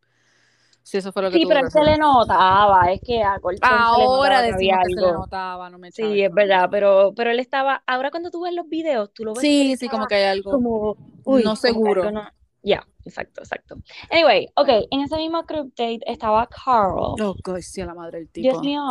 Si 0.82 0.96
eso 0.98 1.12
fue 1.12 1.22
lo 1.22 1.30
que 1.30 1.38
Sí, 1.38 1.46
pero 1.46 1.60
que 1.60 1.66
él 1.66 1.70
se 1.72 1.82
le 1.84 1.98
notaba, 1.98 2.92
es 2.92 3.00
que 3.02 3.22
a 3.22 3.38
Colton 3.38 3.60
se 3.60 3.68
le 3.68 3.78
Ahora 3.78 4.36
notaba 4.40 4.42
que 4.42 4.52
que 4.52 4.88
se 4.94 5.00
le 5.00 5.06
algo. 5.06 5.12
notaba, 5.12 5.70
no 5.70 5.78
me 5.78 5.92
Sí, 5.92 6.02
chaves 6.02 6.28
es 6.28 6.34
verdad, 6.34 6.68
pero, 6.70 7.12
pero 7.16 7.30
él 7.30 7.38
estaba, 7.38 7.82
ahora 7.86 8.10
cuando 8.10 8.30
tú 8.32 8.42
ves 8.42 8.52
los 8.54 8.68
videos, 8.68 9.12
tú 9.14 9.24
lo 9.24 9.32
ves 9.34 9.42
que 9.42 9.48
Sí, 9.48 9.76
sí, 9.76 9.88
como 9.88 10.06
que 10.08 10.16
hay 10.16 10.24
algo 10.24 10.50
como, 10.52 10.96
uy, 11.24 11.44
no 11.44 11.54
que 11.54 11.68
algo 11.68 11.80
seguro. 11.80 12.10
no. 12.12 12.28
Ya, 12.66 12.84
exacto, 13.04 13.42
exacto. 13.42 13.76
Anyway, 14.10 14.48
ok, 14.56 14.68
en 14.90 15.02
ese 15.02 15.16
mismo 15.18 15.44
group 15.44 15.72
date 15.76 16.00
estaba 16.04 16.48
Carl. 16.48 17.14
Oh, 17.20 17.36
God, 17.44 17.60
sí, 17.60 17.80
la 17.84 17.94
madre 17.94 18.18
del 18.18 18.30
Dios 18.32 18.54
tipo. 18.56 18.60
mío. 18.64 18.82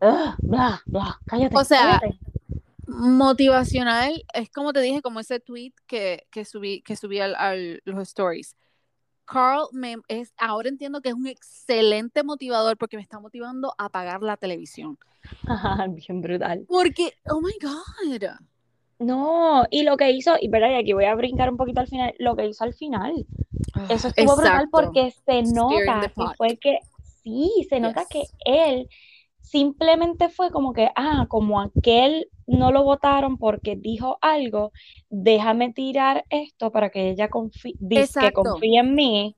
Ugh, 0.00 0.34
bla, 0.40 0.82
bla, 0.86 1.20
cállate, 1.24 1.56
O 1.56 1.62
sea, 1.64 2.00
cállate. 2.00 2.18
motivacional, 2.88 4.24
es 4.34 4.50
como 4.50 4.72
te 4.72 4.80
dije, 4.80 5.02
como 5.02 5.20
ese 5.20 5.38
tweet 5.38 5.72
que, 5.86 6.26
que 6.32 6.44
subí, 6.44 6.82
que 6.82 6.96
subí 6.96 7.20
al, 7.20 7.36
al- 7.36 7.80
los 7.84 8.00
stories. 8.08 8.56
Carl 9.24 9.68
me 9.70 9.98
es, 10.08 10.34
ahora 10.36 10.68
entiendo 10.68 11.00
que 11.00 11.10
es 11.10 11.14
un 11.14 11.28
excelente 11.28 12.24
motivador 12.24 12.76
porque 12.76 12.96
me 12.96 13.02
está 13.04 13.20
motivando 13.20 13.72
a 13.78 13.84
apagar 13.84 14.20
la 14.24 14.36
televisión. 14.36 14.98
Bien 15.90 16.20
brutal. 16.20 16.64
Porque, 16.66 17.14
oh 17.28 17.40
my 17.40 17.52
God. 17.62 18.30
No, 19.02 19.66
y 19.70 19.82
lo 19.82 19.96
que 19.96 20.10
hizo, 20.10 20.34
y 20.40 20.48
verdad, 20.48 20.70
y 20.70 20.74
aquí 20.74 20.92
voy 20.92 21.04
a 21.04 21.14
brincar 21.14 21.50
un 21.50 21.56
poquito 21.56 21.80
al 21.80 21.88
final, 21.88 22.14
lo 22.18 22.36
que 22.36 22.46
hizo 22.46 22.64
al 22.64 22.74
final, 22.74 23.26
Ah, 23.74 23.86
eso 23.88 24.08
estuvo 24.08 24.36
brutal 24.36 24.68
porque 24.70 25.12
se 25.24 25.42
nota 25.42 26.12
que 26.14 26.34
fue 26.36 26.56
que, 26.58 26.78
sí, 27.22 27.66
se 27.68 27.80
nota 27.80 28.04
que 28.08 28.24
él 28.44 28.88
simplemente 29.40 30.28
fue 30.28 30.50
como 30.50 30.72
que, 30.72 30.90
ah, 30.94 31.26
como 31.28 31.60
aquel 31.60 32.28
no 32.46 32.70
lo 32.70 32.82
votaron 32.84 33.38
porque 33.38 33.76
dijo 33.76 34.18
algo, 34.20 34.72
déjame 35.08 35.72
tirar 35.72 36.24
esto 36.28 36.70
para 36.70 36.90
que 36.90 37.10
ella 37.10 37.28
confíe, 37.28 37.74
que 37.78 38.32
confíe 38.32 38.80
en 38.80 38.94
mí 38.94 39.36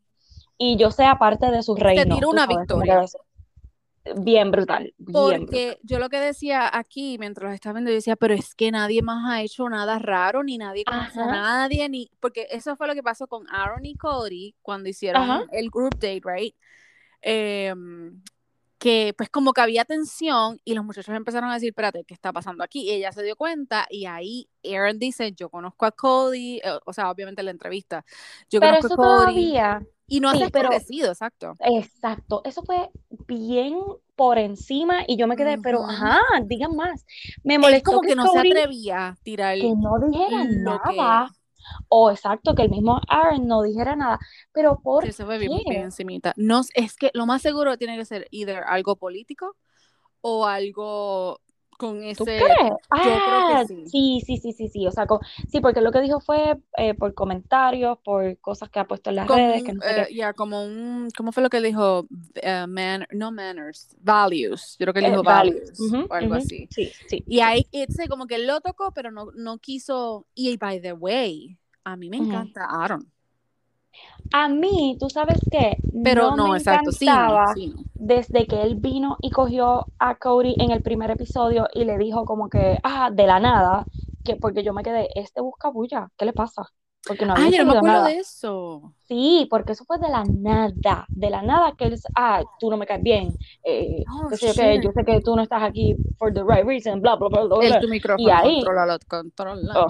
y 0.58 0.76
yo 0.76 0.90
sea 0.90 1.18
parte 1.18 1.50
de 1.50 1.62
su 1.62 1.74
reino. 1.76 2.16
tiró 2.16 2.28
tú 2.28 2.30
una 2.30 2.46
sabes, 2.46 2.58
victoria. 2.58 3.04
Bien 4.16 4.50
brutal, 4.50 4.92
bien 4.98 5.46
brutal. 5.46 5.46
Porque 5.46 5.78
yo 5.82 5.98
lo 5.98 6.08
que 6.08 6.20
decía 6.20 6.70
aquí, 6.70 7.16
mientras 7.18 7.48
los 7.48 7.54
estaba 7.54 7.74
viendo, 7.74 7.90
yo 7.90 7.94
decía, 7.94 8.16
pero 8.16 8.34
es 8.34 8.54
que 8.54 8.70
nadie 8.70 9.00
más 9.00 9.24
ha 9.30 9.42
hecho 9.42 9.68
nada 9.68 9.98
raro, 9.98 10.44
ni 10.44 10.58
nadie 10.58 10.84
conoce 10.84 11.20
a 11.20 11.26
nadie, 11.26 11.88
ni 11.88 12.10
porque 12.20 12.46
eso 12.50 12.76
fue 12.76 12.86
lo 12.86 12.94
que 12.94 13.02
pasó 13.02 13.26
con 13.26 13.46
Aaron 13.48 13.84
y 13.86 13.96
Cody 13.96 14.54
cuando 14.60 14.88
hicieron 14.88 15.22
ajá, 15.22 15.44
el 15.52 15.70
group 15.70 15.94
date, 15.94 16.22
right? 16.24 16.54
Em, 17.22 18.20
que 18.84 19.14
pues 19.16 19.30
como 19.30 19.54
que 19.54 19.62
había 19.62 19.86
tensión 19.86 20.60
y 20.62 20.74
los 20.74 20.84
muchachos 20.84 21.16
empezaron 21.16 21.48
a 21.48 21.54
decir, 21.54 21.70
espérate, 21.70 22.04
¿qué 22.04 22.12
está 22.12 22.34
pasando 22.34 22.62
aquí? 22.62 22.82
Y 22.82 22.90
ella 22.90 23.12
se 23.12 23.22
dio 23.22 23.34
cuenta 23.34 23.86
y 23.88 24.04
ahí 24.04 24.46
Aaron 24.62 24.98
dice, 24.98 25.32
yo 25.32 25.48
conozco 25.48 25.86
a 25.86 25.90
Cody, 25.90 26.60
eh, 26.62 26.78
o 26.84 26.92
sea, 26.92 27.10
obviamente 27.10 27.40
en 27.40 27.46
la 27.46 27.52
entrevista, 27.52 28.04
yo 28.50 28.60
pero 28.60 28.76
conozco 28.76 28.86
a 28.86 28.88
eso 28.88 28.96
Cody 28.96 29.24
todavía, 29.24 29.86
y 30.06 30.20
no 30.20 30.28
ha 30.28 30.34
sí, 30.34 30.44
pero 30.52 30.70
exacto. 30.70 31.54
Exacto, 31.60 32.42
eso 32.44 32.62
fue 32.62 32.90
bien 33.26 33.80
por 34.16 34.36
encima 34.36 35.04
y 35.06 35.16
yo 35.16 35.28
me 35.28 35.36
quedé, 35.36 35.56
pero 35.56 35.86
ajá, 35.86 36.20
digan 36.44 36.76
más. 36.76 37.06
Me 37.42 37.58
molestó 37.58 37.92
como 37.92 38.02
que 38.02 38.08
que 38.08 38.16
no 38.16 38.26
se 38.26 38.38
atrevía 38.38 39.08
a 39.08 39.16
tirar 39.22 39.56
que 39.56 39.74
no 39.74 39.98
dijera 39.98 40.42
que 40.42 40.58
nada, 40.58 41.30
o 41.88 42.10
exacto, 42.10 42.54
que 42.54 42.62
el 42.62 42.70
mismo 42.70 43.00
Aaron 43.08 43.46
no 43.48 43.62
dijera 43.62 43.96
nada, 43.96 44.18
pero 44.52 44.80
Sí, 45.00 45.08
¿por 45.08 45.08
eso 45.08 45.26
fue 45.26 45.38
bien, 45.38 45.64
bien 45.66 45.66
qué? 45.66 45.84
encimita. 45.84 46.32
No, 46.36 46.62
es 46.74 46.96
que 46.96 47.10
lo 47.14 47.26
más 47.26 47.42
seguro 47.42 47.76
tiene 47.76 47.96
que 47.98 48.04
ser 48.04 48.26
either 48.30 48.62
algo 48.66 48.96
político 48.96 49.56
o 50.22 50.46
algo 50.46 51.40
con 51.84 52.02
¿Tú 52.16 52.26
ese. 52.26 52.34
crees? 52.34 52.72
creo 53.22 53.42
Ah, 53.42 53.44
que 53.44 53.58
sí. 53.58 53.92
sí, 53.92 54.20
sí, 54.26 54.36
sí, 54.38 54.52
sí, 54.52 54.68
sí. 54.68 54.86
O 54.86 54.90
sea, 54.92 55.06
con- 55.06 55.20
sí, 55.48 55.60
porque 55.60 55.80
lo 55.80 55.92
que 55.92 56.00
dijo 56.00 56.20
fue 56.20 56.58
eh, 56.76 56.94
por 56.94 57.14
comentarios, 57.14 57.98
por 58.04 58.38
cosas 58.40 58.70
que 58.70 58.80
ha 58.80 58.86
puesto 58.86 59.10
en 59.10 59.16
las 59.16 59.28
redes, 59.28 59.62
que 59.64 59.72
no 59.72 59.82
sé 59.82 59.94
qué. 59.94 60.08
ya, 60.12 60.32
como 60.34 60.64
un, 60.64 61.08
¿cómo 61.16 61.32
fue 61.32 61.42
lo 61.42 61.50
que 61.50 61.60
dijo? 61.60 62.06
Eh, 62.36 62.66
man, 62.66 63.06
no 63.12 63.30
manners, 63.32 63.94
values. 64.00 64.76
Yo 64.78 64.84
creo 64.86 64.92
que 64.94 65.00
él 65.00 65.04
Eh, 65.04 65.06
dijo 65.06 65.22
values. 65.22 65.74
values 65.74 65.78
Ujú, 65.78 66.08
o 66.08 66.14
algo 66.14 66.34
ujú. 66.34 66.34
así. 66.34 66.70
Sí, 66.70 66.96
sí, 67.06 67.26
Y 67.26 67.40
ahí, 67.40 67.66
ese 67.72 68.08
como 68.08 68.26
que 68.26 68.38
lo 68.38 68.60
tocó, 68.60 68.92
pero 68.92 69.10
no, 69.10 69.26
no 69.36 69.58
quiso. 69.58 70.26
Y 70.34 70.56
by 70.58 70.80
the 70.82 70.92
way, 70.94 71.58
a 71.84 71.96
mí 71.96 72.10
me 72.10 72.16
encanta 72.18 72.66
Aaron. 72.66 73.12
A 74.32 74.48
mí, 74.48 74.96
tú 75.00 75.08
sabes 75.10 75.38
qué, 75.50 75.76
Pero 76.02 76.30
no 76.30 76.36
no, 76.36 76.46
me 76.48 76.54
exacto, 76.54 76.92
sí, 76.92 77.16
no, 77.18 77.40
encantaba 77.40 77.46
sí, 77.46 77.66
no. 77.68 77.84
desde 77.94 78.46
que 78.46 78.62
él 78.62 78.76
vino 78.76 79.16
y 79.22 79.30
cogió 79.30 79.86
a 79.98 80.16
Cody 80.16 80.54
en 80.58 80.70
el 80.72 80.82
primer 80.82 81.10
episodio 81.10 81.68
y 81.74 81.84
le 81.84 81.98
dijo 81.98 82.24
como 82.24 82.48
que, 82.48 82.78
ah, 82.82 83.10
de 83.12 83.26
la 83.26 83.40
nada, 83.40 83.86
que 84.24 84.36
porque 84.36 84.62
yo 84.64 84.72
me 84.74 84.82
quedé, 84.82 85.08
este 85.14 85.40
busca 85.40 85.70
bulla, 85.70 86.08
¿qué 86.16 86.24
le 86.26 86.32
pasa? 86.32 86.64
Porque 87.06 87.26
no 87.26 87.34
había 87.34 87.46
Ay, 87.46 87.52
yo 87.52 87.64
no 87.64 87.66
me 87.66 87.72
acuerdo 87.72 88.02
nada. 88.02 88.02
de 88.02 88.18
eso. 88.18 88.94
Sí, 89.08 89.46
porque 89.50 89.72
eso 89.72 89.84
fue 89.84 89.98
de 89.98 90.08
la 90.08 90.24
nada, 90.24 91.06
de 91.10 91.28
la 91.30 91.42
nada 91.42 91.74
que 91.76 91.86
él, 91.86 92.00
ah, 92.16 92.42
tú 92.58 92.70
no 92.70 92.78
me 92.78 92.86
caes 92.86 93.02
bien, 93.02 93.36
eh, 93.64 94.06
Oh, 94.08 94.30
sé 94.30 94.38
yo 94.40 94.54
qué, 94.54 94.78
shit. 94.78 94.82
yo 94.82 94.92
sé 94.92 95.04
que 95.04 95.20
tú 95.20 95.36
no 95.36 95.42
estás 95.42 95.62
aquí 95.62 95.94
for 96.18 96.32
the 96.32 96.42
right 96.42 96.64
reason, 96.66 97.00
bla, 97.02 97.16
bla, 97.16 97.28
bla, 97.28 97.44
bla, 97.44 97.56
El 97.58 97.78
tu 97.78 97.88
Y 98.16 98.30
micrófono, 98.30 98.30
ahí, 98.30 98.62
contrólalo, 98.62 98.98
contrólalo. 99.08 99.86
oh, 99.86 99.88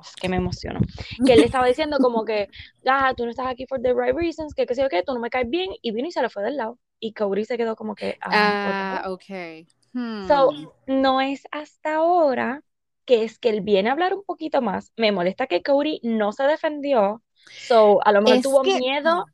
es 0.00 0.16
que 0.16 0.28
me 0.28 0.36
emociono, 0.36 0.80
que 1.24 1.34
él 1.34 1.40
le 1.40 1.46
estaba 1.46 1.66
diciendo 1.66 1.98
como 2.00 2.24
que, 2.24 2.48
ah, 2.86 3.12
tú 3.16 3.24
no 3.24 3.30
estás 3.30 3.46
aquí 3.46 3.66
for 3.66 3.80
the 3.80 3.92
right 3.94 4.14
reasons, 4.16 4.54
que 4.54 4.66
qué 4.66 4.74
sé 4.74 4.82
yo 4.82 4.88
qué, 4.88 5.02
tú 5.02 5.14
no 5.14 5.20
me 5.20 5.30
caes 5.30 5.48
bien, 5.48 5.70
y 5.82 5.92
vino 5.92 6.08
y 6.08 6.12
se 6.12 6.22
le 6.22 6.28
fue 6.30 6.42
del 6.42 6.56
lado. 6.56 6.78
Y 7.00 7.12
Cody 7.12 7.44
se 7.44 7.56
quedó 7.56 7.76
como 7.76 7.94
que, 7.94 8.18
ah, 8.20 9.02
Ah, 9.04 9.04
ok. 9.10 9.20
ok. 9.22 9.68
So, 10.28 10.52
Hmm. 10.52 10.68
no 10.86 11.20
es 11.20 11.44
hasta 11.50 11.96
ahora 11.96 12.62
que 13.06 13.24
es 13.24 13.38
que 13.38 13.48
él 13.48 13.62
viene 13.62 13.88
a 13.88 13.92
hablar 13.92 14.14
un 14.14 14.22
poquito 14.24 14.60
más. 14.60 14.92
Me 14.96 15.12
molesta 15.12 15.46
que 15.46 15.62
Cody 15.62 16.00
no 16.02 16.32
se 16.32 16.44
defendió. 16.44 17.22
So, 17.56 18.04
a 18.06 18.12
lo 18.12 18.20
mejor 18.20 18.36
Es 18.36 18.42
tuvo 18.42 18.62
que 18.62 18.78
miedo 18.78 19.24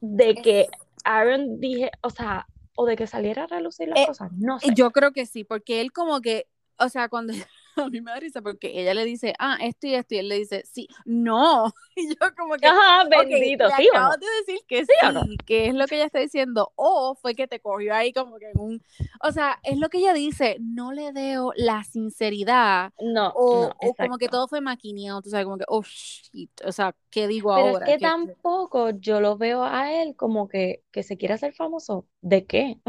de 0.00 0.34
que 0.34 0.66
Aaron 1.04 1.60
dije, 1.60 1.90
o 2.02 2.10
sea, 2.10 2.46
o 2.74 2.86
de 2.86 2.96
que 2.96 3.06
saliera 3.06 3.44
a 3.44 3.46
relucir 3.46 3.88
las 3.88 4.00
eh, 4.00 4.06
cosas. 4.06 4.32
No 4.32 4.58
sé. 4.58 4.74
yo 4.74 4.90
creo 4.90 5.12
que 5.12 5.26
sí, 5.26 5.44
porque 5.44 5.80
él 5.80 5.92
como 5.92 6.20
que, 6.20 6.46
o 6.78 6.88
sea, 6.88 7.08
cuando 7.08 7.32
a 7.76 7.88
mí 7.88 8.00
me 8.00 8.10
da 8.10 8.20
risa 8.20 8.42
porque 8.42 8.80
ella 8.80 8.94
le 8.94 9.04
dice, 9.04 9.34
ah, 9.38 9.58
esto 9.60 9.86
y 9.86 9.94
esto, 9.94 10.14
y 10.14 10.18
él 10.18 10.28
le 10.28 10.36
dice, 10.38 10.62
sí, 10.70 10.88
no. 11.04 11.72
Y 11.96 12.08
yo 12.08 12.34
como 12.36 12.54
que, 12.56 12.66
Ajá, 12.66 13.04
bendito, 13.08 13.68
le 13.68 13.74
¿sí 13.76 13.88
o 13.94 14.00
no? 14.00 14.10
de 14.16 14.26
decir 14.46 14.60
que 14.66 14.84
¿Sí 14.86 14.92
o 15.08 15.12
no? 15.12 15.20
sí, 15.24 15.36
que 15.44 15.66
es 15.66 15.74
lo 15.74 15.86
que 15.86 15.96
ella 15.96 16.06
está 16.06 16.20
diciendo, 16.20 16.72
o 16.76 17.14
fue 17.14 17.34
que 17.34 17.46
te 17.46 17.60
cogió 17.60 17.94
ahí 17.94 18.12
como 18.14 18.38
que 18.38 18.50
en 18.50 18.58
un, 18.58 18.82
o 19.22 19.30
sea, 19.32 19.58
es 19.62 19.76
lo 19.78 19.88
que 19.90 19.98
ella 19.98 20.14
dice, 20.14 20.56
no 20.60 20.92
le 20.92 21.12
veo 21.12 21.52
la 21.54 21.84
sinceridad, 21.84 22.92
No, 23.00 23.32
o, 23.34 23.60
no, 23.60 23.68
o 23.78 23.94
como 23.94 24.16
que 24.18 24.28
todo 24.28 24.48
fue 24.48 24.60
maquineado, 24.62 25.20
tú 25.22 25.28
sabes, 25.30 25.44
como 25.44 25.58
que, 25.58 25.64
oh, 25.68 25.82
shit, 25.84 26.50
o 26.64 26.72
sea, 26.72 26.94
¿qué 27.10 27.26
digo 27.28 27.52
Pero 27.54 27.68
es 27.68 27.74
ahora? 27.74 27.86
que 27.86 27.92
¿Qué- 27.92 27.98
qué- 27.98 28.08
tampoco 28.08 28.90
yo 28.90 29.20
lo 29.20 29.36
veo 29.36 29.64
a 29.64 29.92
él 29.92 30.14
como 30.16 30.48
que, 30.48 30.82
que 30.92 31.02
se 31.02 31.16
quiere 31.18 31.34
hacer 31.34 31.52
famoso. 31.54 32.06
¿De 32.20 32.46
qué? 32.46 32.80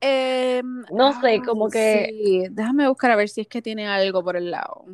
Em, 0.00 0.84
No 1.00 1.12
sé, 1.12 1.30
ay, 1.30 1.42
como 1.42 1.70
que, 1.70 2.10
sí, 2.10 2.44
déjame 2.50 2.88
buscar 2.88 3.10
a 3.10 3.16
ver 3.16 3.28
si 3.28 3.40
es 3.42 3.48
que 3.48 3.62
tiene 3.62 3.86
algo 3.88 4.22
por 4.24 4.36
el 4.36 4.50
lado. 4.50 4.84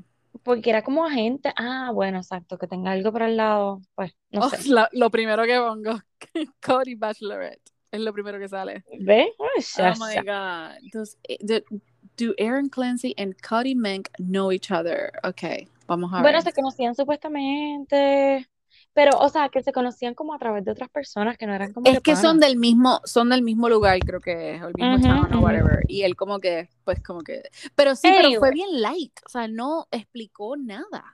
porque 0.42 0.70
era 0.70 0.82
como 0.84 1.04
agente. 1.04 1.52
Ah, 1.56 1.90
bueno, 1.94 2.18
exacto, 2.18 2.58
que 2.58 2.66
tenga 2.68 2.92
algo 2.92 3.12
por 3.12 3.22
el 3.22 3.36
lado, 3.36 3.80
pues, 3.94 4.12
no 4.30 4.42
Oh, 4.42 4.50
sé. 4.50 4.58
lo 4.92 5.10
primero 5.10 5.44
que 5.44 5.58
pongo, 5.58 6.00
Cody 6.62 6.94
Bachelorette, 6.94 7.62
es 7.90 8.00
lo 8.00 8.12
primero 8.12 8.38
que 8.38 8.48
sale. 8.48 8.84
Ay, 9.38 9.62
Oh 9.74 9.94
ya, 9.94 9.94
my 9.94 10.20
ya. 10.20 10.22
God. 10.22 10.78
Does, 10.92 11.16
eh, 11.28 11.38
do, 11.44 11.60
do 12.16 12.34
Aaron 12.38 12.68
Clancy 12.70 13.14
and 13.18 13.40
Cody 13.42 13.74
Mink 13.74 14.10
know 14.18 14.52
each 14.52 14.70
other? 14.70 15.12
Ok, 15.24 15.68
vamos 15.88 16.12
a 16.14 16.24
Bueno, 16.24 16.40
ver. 16.40 16.42
se 16.42 16.52
conocían 16.52 16.94
supuestamente, 16.94 18.46
pero, 18.94 19.18
o 19.18 19.28
sea, 19.28 19.48
que 19.48 19.62
se 19.62 19.72
conocían 19.72 20.14
como 20.14 20.34
a 20.34 20.38
través 20.38 20.64
de 20.64 20.72
otras 20.72 20.90
personas 20.90 21.36
que 21.38 21.46
no 21.46 21.54
eran 21.54 21.72
como 21.72 21.86
Es 21.86 22.00
que 22.00 22.02
que 22.02 22.16
son 22.16 22.38
del 22.40 22.56
mismo, 22.56 23.00
son 23.04 23.28
del 23.30 23.42
mismo 23.42 23.68
lugar, 23.68 23.98
creo 24.00 24.20
que 24.20 24.54
es, 24.56 24.62
o 24.62 24.68
el 24.68 24.74
mismo 24.74 25.00
town 25.00 25.32
o 25.34 25.40
whatever. 25.40 25.80
Y 25.88 26.02
él 26.02 26.16
como 26.16 26.38
que, 26.38 26.68
pues 26.84 27.02
como 27.02 27.22
que. 27.22 27.42
Pero 27.74 27.96
sí, 27.96 28.12
pero 28.14 28.32
fue 28.38 28.50
bien 28.52 28.80
light. 28.80 29.12
O 29.26 29.28
sea, 29.28 29.48
no 29.48 29.88
explicó 29.90 30.56
nada. 30.56 31.04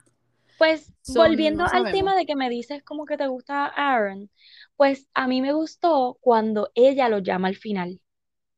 pues 0.56 0.92
So, 1.02 1.20
volviendo 1.20 1.64
no 1.64 1.70
al 1.72 1.90
tema 1.90 2.16
de 2.16 2.26
que 2.26 2.36
me 2.36 2.50
dices 2.50 2.82
como 2.82 3.04
que 3.06 3.16
te 3.16 3.26
gusta 3.28 3.66
Aaron, 3.66 4.30
pues 4.76 5.08
a 5.14 5.26
mí 5.28 5.40
me 5.40 5.52
gustó 5.52 6.18
cuando 6.20 6.70
ella 6.74 7.08
lo 7.08 7.18
llama 7.18 7.48
al 7.48 7.56
final, 7.56 8.00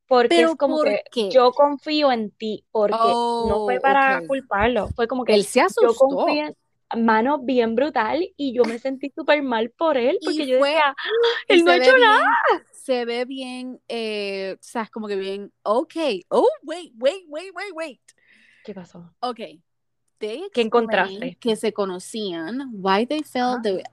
porque 0.07 0.41
es 0.43 0.55
como 0.55 0.77
¿por 0.77 0.85
que 0.87 1.03
qué? 1.11 1.29
yo 1.29 1.53
confío 1.53 2.11
en 2.11 2.31
ti, 2.31 2.65
porque 2.71 3.21
no 3.43 3.59
fue 3.61 3.79
Oh, 3.79 3.81
para 3.81 4.21
culparlo, 4.27 4.89
fue 4.89 5.07
como 5.07 5.25
que 5.25 5.35
Él 5.35 5.45
se 5.45 5.59
yo 5.59 5.65
asustó. 5.65 5.93
confío 5.93 6.45
en 6.47 6.55
mano 6.97 7.39
bien 7.39 7.75
brutal 7.75 8.27
y 8.37 8.53
yo 8.53 8.63
me 8.65 8.79
sentí 8.79 9.11
súper 9.15 9.43
mal 9.43 9.69
por 9.71 9.97
él, 9.97 10.17
Y 10.21 10.25
porque 10.25 10.47
yo 10.47 10.57
fue, 10.59 10.69
decía, 10.69 10.89
"Ah, 10.89 10.93
él 11.47 11.63
no 11.65 11.71
ha 11.71 11.75
se 11.75 11.81
hecho 11.83 11.93
ve 11.93 11.99
nada. 11.99 12.17
bien, 12.49 12.61
se 12.71 13.05
ve 13.05 13.25
bien, 13.25 13.81
eh, 13.87 14.55
o 14.59 14.63
sea, 14.63 14.83
es 14.83 14.89
como 14.91 15.07
que 15.07 15.15
bien, 15.15 15.51
ok, 15.63 15.95
oh, 16.29 16.47
wait, 16.63 16.91
wait, 16.97 17.23
wait, 17.27 17.51
wait, 17.53 17.71
wait. 17.73 18.01
¿Qué 18.63 18.73
pasó? 18.73 19.13
Ok, 19.21 19.37
they 19.37 19.59
¿Qué 20.19 20.61
explain 20.61 20.65
encontraste? 20.67 21.37
que 21.39 21.55
se 21.55 21.73
conocían, 21.73 22.69
why 22.73 23.05
they 23.05 23.23
felt 23.23 23.63
the, 23.63 23.83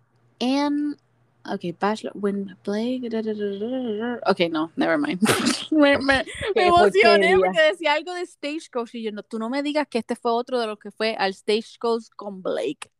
and, 0.40 0.96
ok, 1.54 1.78
Bachelor, 1.78 2.12
when 2.16 2.56
Blake, 2.64 3.08
da, 3.10 3.22
da, 3.22 3.32
da, 3.32 4.20
ok, 4.30 4.40
no, 4.50 4.70
never 4.76 4.98
mind. 4.98 5.20
me, 5.70 5.98
me, 5.98 6.24
me 6.54 6.54
Qué 6.54 6.66
emocioné 6.66 7.30
porquería. 7.30 7.36
porque 7.38 7.60
decía 7.72 7.92
algo 7.94 8.14
de 8.14 8.26
Stagecoach 8.26 8.94
y 8.94 9.02
yo, 9.02 9.12
no, 9.12 9.22
tú 9.22 9.38
no 9.38 9.48
me 9.50 9.62
digas 9.62 9.86
que 9.88 9.98
este 9.98 10.16
fue 10.16 10.32
otro 10.32 10.58
de 10.60 10.66
los 10.66 10.78
que 10.78 10.90
fue 10.90 11.14
al 11.18 11.34
Stagecoach 11.34 12.08
con 12.16 12.42
Blake. 12.42 12.90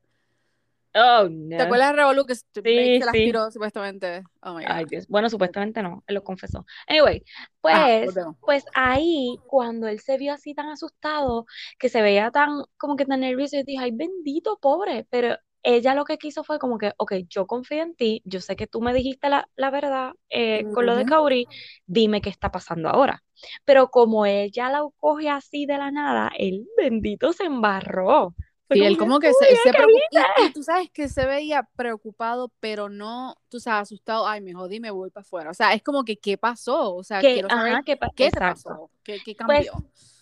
Oh, 0.94 1.28
¿Te 1.28 1.30
no. 1.30 1.62
acuerdas 1.64 1.90
de 1.90 1.96
Revolu 1.96 2.24
que 2.26 2.32
este 2.32 2.60
Blake 2.60 2.84
Sí, 2.94 2.98
se 2.98 3.04
las 3.04 3.12
sí. 3.12 3.24
tiró 3.26 3.50
supuestamente? 3.50 4.24
Oh 4.42 4.54
my 4.54 4.64
Ay, 4.66 4.84
god. 4.84 4.90
Dios. 4.90 5.06
Bueno, 5.06 5.30
supuestamente 5.30 5.82
no, 5.82 6.02
él 6.06 6.14
lo 6.14 6.24
confesó. 6.24 6.66
Anyway, 6.88 7.22
Ajá, 7.62 7.86
pues, 8.04 8.14
pues 8.40 8.64
ahí, 8.74 9.38
cuando 9.46 9.86
él 9.86 10.00
se 10.00 10.16
vio 10.16 10.32
así 10.32 10.54
tan 10.54 10.68
asustado, 10.70 11.46
que 11.78 11.88
se 11.88 12.02
veía 12.02 12.30
tan, 12.30 12.64
como 12.78 12.96
que 12.96 13.04
tan 13.04 13.20
nervioso, 13.20 13.56
yo 13.58 13.64
dije, 13.64 13.78
ay, 13.84 13.90
bendito, 13.92 14.58
pobre. 14.60 15.06
Pero 15.10 15.36
ella 15.76 15.94
lo 15.94 16.04
que 16.04 16.18
quiso 16.18 16.44
fue 16.44 16.58
como 16.58 16.78
que, 16.78 16.92
ok, 16.98 17.14
yo 17.28 17.46
confío 17.46 17.82
en 17.82 17.94
ti, 17.94 18.22
yo 18.24 18.40
sé 18.40 18.56
que 18.56 18.66
tú 18.66 18.80
me 18.80 18.94
dijiste 18.94 19.28
la, 19.28 19.48
la 19.56 19.70
verdad 19.70 20.12
eh, 20.30 20.66
con 20.70 20.86
lo 20.86 20.96
de. 20.96 21.04
Cody, 21.04 21.46
dime 21.86 22.20
qué 22.20 22.30
está 22.30 22.50
pasando 22.50 22.88
ahora. 22.88 23.22
Pero 23.64 23.88
como 23.90 24.26
ella 24.26 24.70
la 24.70 24.82
coge 24.98 25.28
así 25.30 25.66
de 25.66 25.78
la 25.78 25.90
nada, 25.90 26.30
él 26.38 26.66
bendito 26.76 27.32
se 27.32 27.44
embarró. 27.44 28.34
Sí, 28.70 28.84
él 28.84 28.98
como 28.98 29.18
que 29.18 29.28
"Uy, 29.28 29.34
se, 29.34 29.56
se 29.56 29.70
¿qué 29.72 29.78
y, 30.10 30.18
viste?". 30.18 30.26
y 30.36 30.50
tú 30.52 30.62
sabes 30.62 30.90
que 30.90 31.08
se 31.08 31.24
veía 31.26 31.62
preocupado, 31.76 32.52
pero 32.60 32.88
no, 32.90 33.34
tú 33.48 33.60
sabes, 33.60 33.82
asustado, 33.82 34.26
ay, 34.26 34.42
me 34.42 34.52
jodí, 34.52 34.78
me 34.78 34.90
voy 34.90 35.10
para 35.10 35.22
afuera. 35.22 35.50
O 35.50 35.54
sea, 35.54 35.72
es 35.72 35.82
como 35.82 36.04
que, 36.04 36.18
¿qué 36.18 36.36
pasó? 36.36 36.94
O 36.94 37.02
sea, 37.02 37.20
Que, 37.22 37.34
quiero 37.34 37.48
saber 37.50 37.78
ajá, 37.78 37.82
qué 37.82 37.96
te 37.96 38.26
exacto. 38.26 38.70
pasó, 38.70 38.90
qué, 39.02 39.22
qué 39.22 39.34
Pues 39.46 39.66
cambió. 39.66 39.72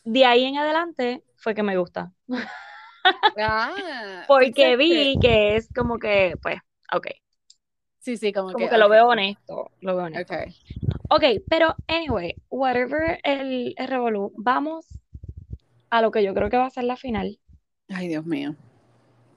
de 0.05 0.25
ahí 0.25 0.45
en 0.45 0.59
adelante 0.59 1.23
fue 1.37 1.55
que 1.55 1.63
me 1.65 1.77
gusta. 1.77 2.13
Ah, 3.39 4.25
Porque 4.27 4.77
vi 4.77 5.19
que 5.21 5.57
es 5.57 5.69
como 5.75 5.99
que, 5.99 6.35
pues, 6.43 6.59
ok. 6.93 7.07
sí, 7.99 8.17
sí, 8.17 8.33
como 8.33 8.53
Como 8.53 8.67
que, 8.67 8.71
que 8.71 8.79
lo 8.79 8.89
veo 8.89 9.07
honesto. 9.09 9.71
Lo 9.81 9.97
veo 9.97 10.07
honesto. 10.07 10.35
ok. 10.35 10.41
Ok, 11.11 11.25
pero 11.49 11.75
anyway, 11.89 12.35
whatever 12.51 13.21
el, 13.25 13.75
el 13.77 13.89
revolú, 13.89 14.33
vamos 14.37 14.87
a 15.91 16.01
lo 16.01 16.13
que 16.13 16.23
yo 16.23 16.33
creo 16.35 16.49
que 16.49 16.57
va 16.59 16.67
a 16.67 16.71
ser 16.71 16.85
la 16.85 16.97
final. 16.97 17.41
Ay, 17.89 18.09
Dios 18.09 18.25
mío. 18.27 18.55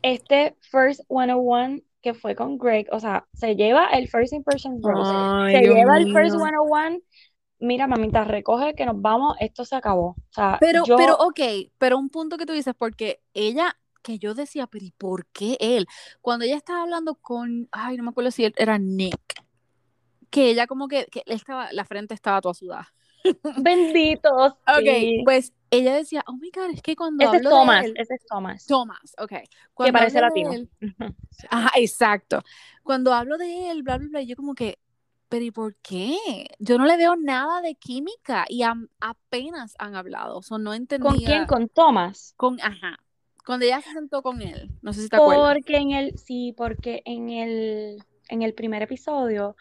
Este 0.01 0.55
First 0.61 1.01
101 1.09 1.81
que 2.01 2.13
fue 2.13 2.33
con 2.35 2.57
Greg, 2.57 2.87
o 2.93 2.99
sea, 3.01 3.27
se 3.33 3.55
lleva 3.55 3.87
el 3.89 4.07
First 4.07 4.31
Impression 4.33 4.81
Rose. 4.81 5.11
Ay, 5.13 5.51
Se 5.51 5.59
Dios 5.59 5.75
lleva 5.75 5.97
el 5.97 6.07
First 6.13 6.35
mío. 6.35 6.39
101. 6.39 6.99
Mira, 7.59 7.87
mamita, 7.87 8.23
recoge 8.23 8.73
que 8.73 8.85
nos 8.85 9.01
vamos, 9.01 9.35
esto 9.39 9.65
se 9.65 9.75
acabó. 9.75 10.09
O 10.09 10.17
sea, 10.31 10.57
Pero, 10.61 10.83
yo, 10.85 10.95
pero, 10.97 11.15
ok, 11.17 11.39
pero 11.77 11.97
un 11.97 12.09
punto 12.09 12.37
que 12.37 12.45
tú 12.45 12.53
dices, 12.53 12.73
porque 12.77 13.21
ella, 13.33 13.77
que 14.01 14.17
yo 14.17 14.33
decía, 14.33 14.67
pero 14.67 14.85
¿y 14.85 14.91
por 14.91 15.25
qué 15.27 15.57
él? 15.59 15.85
Cuando 16.21 16.45
ella 16.45 16.55
estaba 16.55 16.83
hablando 16.83 17.15
con, 17.15 17.67
ay, 17.71 17.97
no 17.97 18.03
me 18.03 18.09
acuerdo 18.11 18.31
si 18.31 18.45
él- 18.45 18.53
era 18.57 18.77
Nick, 18.77 19.43
que 20.29 20.49
ella 20.49 20.67
como 20.67 20.87
que, 20.87 21.05
que 21.07 21.23
él 21.25 21.33
estaba, 21.35 21.71
la 21.73 21.85
frente 21.85 22.13
estaba 22.13 22.39
toda 22.41 22.53
sudada. 22.53 22.93
bendito, 23.57 24.29
Ok, 24.67 25.25
pues 25.25 25.53
ella 25.71 25.93
decía, 25.95 26.23
oh 26.27 26.33
my 26.37 26.51
God, 26.51 26.69
es 26.73 26.81
que 26.81 26.95
cuando 26.95 27.23
Ese 27.25 27.35
es 27.37 27.43
hablo 27.43 27.49
Thomas, 27.49 27.81
de 27.81 27.87
él, 27.87 27.93
ese 27.97 28.13
es 28.15 28.25
Thomas, 28.27 28.65
Thomas, 28.67 29.15
ok, 29.19 29.29
que 29.29 29.47
cuando 29.73 29.99
parece 29.99 30.17
hablo 30.19 30.33
de 30.33 30.41
latino. 30.41 30.53
él, 30.53 30.69
ajá, 31.49 31.71
exacto, 31.75 32.41
cuando 32.83 33.13
hablo 33.13 33.37
de 33.37 33.71
él, 33.71 33.83
bla, 33.83 33.97
bla, 33.97 34.07
bla, 34.09 34.21
yo 34.21 34.35
como 34.35 34.53
que, 34.55 34.79
pero 35.29 35.45
¿y 35.45 35.51
por 35.51 35.75
qué? 35.77 36.17
Yo 36.59 36.77
no 36.77 36.85
le 36.85 36.97
veo 36.97 37.15
nada 37.15 37.61
de 37.61 37.75
química 37.75 38.45
y 38.49 38.63
apenas 38.99 39.75
han 39.79 39.95
hablado, 39.95 40.37
o 40.37 40.41
sea, 40.41 40.57
no 40.57 40.71
¿Con 40.71 41.19
quién? 41.19 41.41
entendía, 41.41 41.47
Con 41.47 41.69
Thomas. 41.69 42.33
con, 42.35 42.59
ajá, 42.61 42.97
cuando 43.45 43.65
ella 43.65 43.81
se 43.81 43.91
sentó 43.93 44.21
con 44.21 44.41
él, 44.41 44.71
no 44.81 44.93
sé 44.93 45.03
si 45.03 45.09
te 45.09 45.15
acuerdas. 45.15 45.53
Porque 45.55 45.77
en 45.77 45.91
el, 45.91 46.17
sí, 46.17 46.53
porque 46.57 47.01
en 47.05 47.29
el, 47.29 48.03
en 48.29 48.41
el 48.41 48.53
primer 48.53 48.81
episodio, 48.83 49.55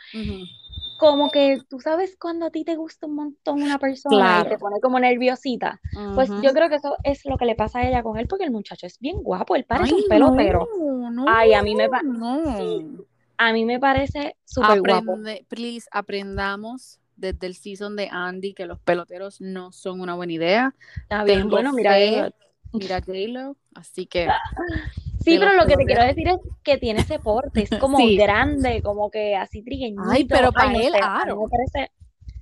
como 0.96 1.31
que 1.31 1.59
tú 1.68 1.81
sabes 1.81 2.16
cuando 2.18 2.46
a 2.46 2.50
ti 2.50 2.64
te 2.64 2.76
gusta 2.76 3.07
un 3.07 3.14
montón 3.14 3.62
una 3.62 3.78
persona 3.78 4.40
y 4.40 4.48
te 4.48 4.59
pone 4.59 4.81
como 4.81 4.98
nerviosita. 4.98 5.81
Pues 6.14 6.31
yo 6.42 6.52
creo 6.52 6.68
que 6.68 6.76
eso 6.76 6.96
es 7.04 7.24
lo 7.24 7.37
que 7.38 7.44
le 7.44 7.54
pasa 7.54 7.81
a 7.81 7.88
ella 7.88 8.02
con 8.02 8.18
él, 8.18 8.26
porque 8.26 8.44
el 8.44 8.50
muchacho 8.50 8.87
es 8.87 8.98
bien 8.98 9.22
guapo, 9.22 9.54
él 9.54 9.64
parece 9.64 9.94
Ay, 9.94 10.02
un 10.02 10.09
pelotero. 10.09 10.68
no, 10.78 11.11
no, 11.11 11.26
Ay, 11.26 11.54
a 11.54 11.62
mí 11.62 11.74
me 11.74 11.88
pa- 11.88 12.02
no. 12.02 13.07
A 13.38 13.53
mí 13.53 13.64
me 13.64 13.79
parece 13.79 14.37
súper 14.44 14.81
guapo. 14.83 15.16
Please, 15.48 15.88
aprendamos 15.92 17.01
desde 17.16 17.46
el 17.46 17.55
season 17.55 17.96
de 17.96 18.09
Andy 18.11 18.53
que 18.55 18.66
los 18.66 18.79
peloteros 18.81 19.40
no 19.40 19.72
son 19.72 20.01
una 20.01 20.14
buena 20.14 20.33
idea. 20.33 20.74
Está 21.03 21.24
bien, 21.24 21.38
Tengo 21.40 21.51
bueno, 21.51 21.72
mira 21.72 21.92
fe. 21.92 22.33
Mira 22.72 23.01
J-Lo, 23.01 23.57
así 23.74 24.07
que 24.07 24.29
Sí, 25.24 25.38
pero 25.38 25.55
lo 25.55 25.66
que 25.66 25.77
te 25.77 25.85
quiero 25.87 26.05
decir 26.05 26.29
es 26.29 26.37
que 26.62 26.79
tiene 26.79 27.01
ese 27.01 27.18
porte, 27.18 27.62
es 27.62 27.70
como 27.81 27.96
Sí. 27.98 28.16
grande, 28.16 28.83
como 28.83 29.11
que 29.11 29.37
así 29.37 29.62
trigueñito. 29.62 30.03
Ay, 30.09 30.24
pero 30.24 30.53
para 30.53 30.72
él, 30.74 30.92
sé, 30.92 31.01
Aaron. 31.03 31.38
me 31.40 31.48
parece, 31.48 31.92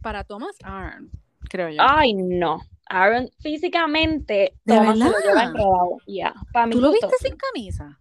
para 0.03 0.25
Thomas 0.25 0.57
Arn, 0.63 1.11
creo 1.49 1.69
yo. 1.71 1.77
ay, 1.81 2.13
no. 2.15 2.61
Aaron 2.89 3.29
físicamente, 3.41 4.55
¿De 4.65 4.75
Thomas 4.77 4.99
se 4.99 5.05
lo 5.05 5.19
lleva 5.19 5.45
enredado. 5.45 6.71
¿Tú 6.71 6.81
lo 6.81 6.93
viste 6.93 7.15
sin 7.21 7.37
camisa? 7.37 7.99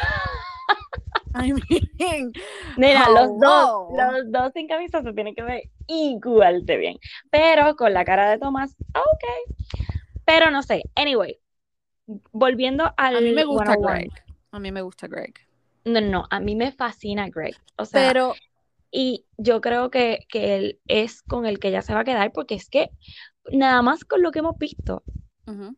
I 1.45 1.53
mean, 1.53 2.33
Nena, 2.77 3.09
los 3.11 3.39
dos, 3.39 3.89
los 3.97 4.33
dos 4.33 4.53
sin 4.55 4.69
camisa 4.69 5.03
se 5.03 5.13
tienen 5.13 5.35
que 5.35 5.43
ver 5.43 5.63
igual 5.87 6.65
de 6.65 6.77
bien. 6.77 6.99
Pero 7.31 7.77
con 7.77 7.93
la 7.93 8.05
cara 8.05 8.31
de 8.31 8.39
Tomás, 8.39 8.75
ok. 8.95 9.55
Pero 10.25 10.51
no 10.51 10.63
sé. 10.63 10.83
Anyway, 10.95 11.39
volviendo 12.33 12.93
al 12.97 13.17
a 13.17 13.21
mí 13.21 13.33
me 13.33 13.45
gusta 13.45 13.75
101. 13.75 13.89
Greg. 13.89 14.13
A 14.53 14.59
mí 14.59 14.73
me 14.73 14.83
gusta 14.83 15.07
Greg. 15.07 15.35
No, 15.85 16.01
no, 16.01 16.27
a 16.31 16.41
mí 16.41 16.57
me 16.57 16.73
fascina 16.73 17.29
Greg. 17.29 17.57
O 17.77 17.85
sea, 17.85 18.09
Pero 18.09 18.35
y 18.91 19.27
yo 19.37 19.61
creo 19.61 19.91
que, 19.91 20.27
que 20.29 20.57
él 20.57 20.81
es 20.87 21.23
con 21.23 21.47
el 21.47 21.59
que 21.59 21.69
ella 21.69 21.83
se 21.83 21.95
va 21.95 22.01
a 22.01 22.05
quedar 22.05 22.33
porque 22.33 22.55
es 22.55 22.69
que 22.69 22.91
nada 23.53 23.83
más 23.83 24.05
con 24.05 24.23
lo 24.23 24.31
que 24.31 24.39
hemos 24.41 24.57
visto, 24.59 25.03
ujú, 25.47 25.77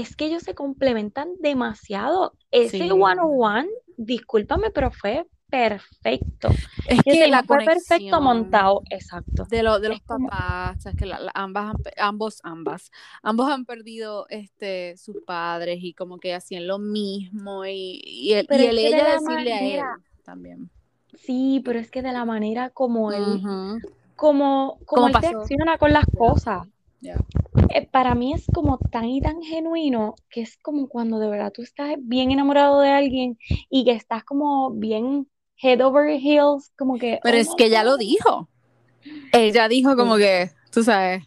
es 0.00 0.16
que 0.16 0.26
ellos 0.26 0.42
se 0.42 0.54
complementan 0.54 1.28
demasiado. 1.40 2.32
Ese 2.50 2.70
Sí. 2.78 2.78
101, 2.84 3.66
discúlpame, 3.96 4.70
pero 4.70 4.90
fue 4.90 5.26
perfecto. 5.50 6.48
es 6.88 7.02
que 7.02 7.26
la 7.28 7.42
fue 7.42 7.64
perfecto 7.64 8.20
montado, 8.20 8.82
exacto. 8.90 9.44
de, 9.50 9.62
lo, 9.62 9.80
de 9.80 9.88
los 9.88 9.96
Es 9.98 10.02
como- 10.04 10.28
papás, 10.28 10.82
sabes 10.82 10.98
que 10.98 11.06
la- 11.06 11.20
la- 11.20 11.32
ambas, 11.34 11.74
ambos, 11.96 12.40
ambas, 12.42 12.90
ambos 13.22 13.50
han 13.50 13.64
perdido 13.64 14.26
este, 14.28 14.96
sus 14.98 15.16
padres 15.26 15.78
y 15.82 15.94
como 15.94 16.18
que 16.18 16.34
hacían 16.34 16.66
lo 16.66 16.78
mismo 16.78 17.64
y, 17.64 18.00
y, 18.04 18.30
y 18.30 18.34
es 18.34 18.46
el 18.50 18.76
de 18.76 18.86
ella 18.88 19.04
la 19.04 19.12
decirle 19.14 19.52
a 19.54 19.64
él 19.96 20.02
también. 20.22 20.70
Sí, 21.16 21.60
pero 21.64 21.78
es 21.78 21.90
que 21.90 22.02
de 22.02 22.12
la 22.12 22.24
manera 22.24 22.70
como 22.70 23.10
él, 23.12 23.40
como, 23.42 23.78
como 24.16 24.78
Como 24.86 25.06
él 25.08 25.14
te 25.14 25.20
pasó. 25.20 25.40
acciona 25.40 25.78
con 25.78 25.92
las 25.92 26.04
cosas. 26.16 26.66
Ya. 27.00 27.16
eh, 27.74 27.86
para 27.90 28.14
mí 28.14 28.32
es 28.32 28.44
como 28.52 28.78
tan 28.78 29.04
y 29.06 29.20
tan 29.20 29.42
genuino 29.42 30.14
que 30.30 30.40
es 30.42 30.56
como 30.58 30.88
cuando 30.88 31.18
de 31.18 31.28
verdad 31.28 31.52
tú 31.52 31.62
estás 31.62 31.94
bien 32.00 32.30
enamorado 32.30 32.80
de 32.80 32.90
alguien 32.90 33.38
y 33.70 33.84
que 33.84 33.92
estás 33.92 34.24
como 34.24 34.70
bien 34.70 35.28
head 35.60 35.84
over 35.84 36.10
heels, 36.20 36.72
como 36.76 36.98
que, 36.98 37.18
Pero 37.22 37.36
oh 37.36 37.40
es 37.40 37.48
que 37.56 37.68
God. 37.70 37.84
lo 37.84 37.96
dijo. 37.96 38.48
Ella 39.32 39.68
dijo 39.68 39.96
como 39.96 40.16
que, 40.16 40.50
tú 40.70 40.82
sabes. 40.84 41.24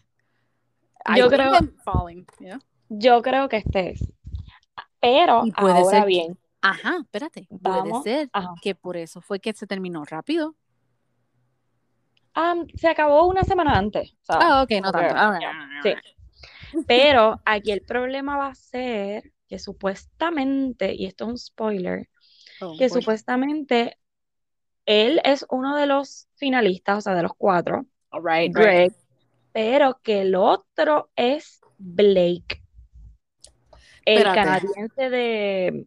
Yo 1.16 1.28
creo- 1.28 1.52
falling, 1.84 2.24
yeah. 2.40 2.58
Yo 2.88 3.22
creo 3.22 3.48
que 3.48 3.56
este 3.58 3.90
es. 3.90 4.12
Pero 5.00 5.44
Y 5.46 5.50
puede 5.52 5.78
ahora 5.80 5.84
ser 5.98 6.06
bien, 6.06 6.38
Ajá, 6.64 6.98
espérate. 7.02 7.48
Vamos, 7.50 8.02
Puede 8.02 8.18
ser 8.18 8.30
ajá. 8.32 8.54
que 8.62 8.76
por 8.76 8.96
eso 8.96 9.20
fue 9.20 9.40
que 9.40 9.52
se 9.52 9.66
terminó 9.66 10.04
rápido. 10.04 10.54
Am, 12.34 12.66
se 12.74 12.88
acabó 12.88 13.26
una 13.26 13.44
semana 13.44 13.76
antes. 13.78 14.16
Ah, 14.28 14.62
ok, 14.62 14.70
no 14.82 14.92
tanto. 14.92 15.14
Ah, 15.16 15.80
sí. 15.82 15.94
Pero 16.86 17.40
aquí 17.44 17.72
el 17.72 17.82
problema 17.82 18.36
va 18.36 18.48
a 18.48 18.54
ser 18.54 19.32
que 19.48 19.58
supuestamente, 19.58 20.94
y 20.94 21.06
esto 21.06 21.24
es 21.24 21.30
un 21.30 21.38
spoiler, 21.38 22.08
Oh, 22.60 22.76
que 22.76 22.88
boy. 22.88 23.00
supuestamente 23.00 23.98
él 24.86 25.20
es 25.24 25.46
uno 25.50 25.76
de 25.76 25.86
los 25.86 26.28
finalistas, 26.36 26.98
o 26.98 27.00
sea, 27.00 27.14
de 27.14 27.22
los 27.22 27.32
cuatro, 27.36 27.86
All 28.12 28.22
right, 28.22 28.54
right. 28.54 28.56
Greg, 28.56 28.92
pero 29.52 30.00
que 30.02 30.22
el 30.22 30.34
otro 30.34 31.10
es 31.16 31.60
Blake, 31.78 32.62
el 34.04 34.24
Espérate. 34.24 34.34
canadiense 34.34 35.10
de, 35.10 35.86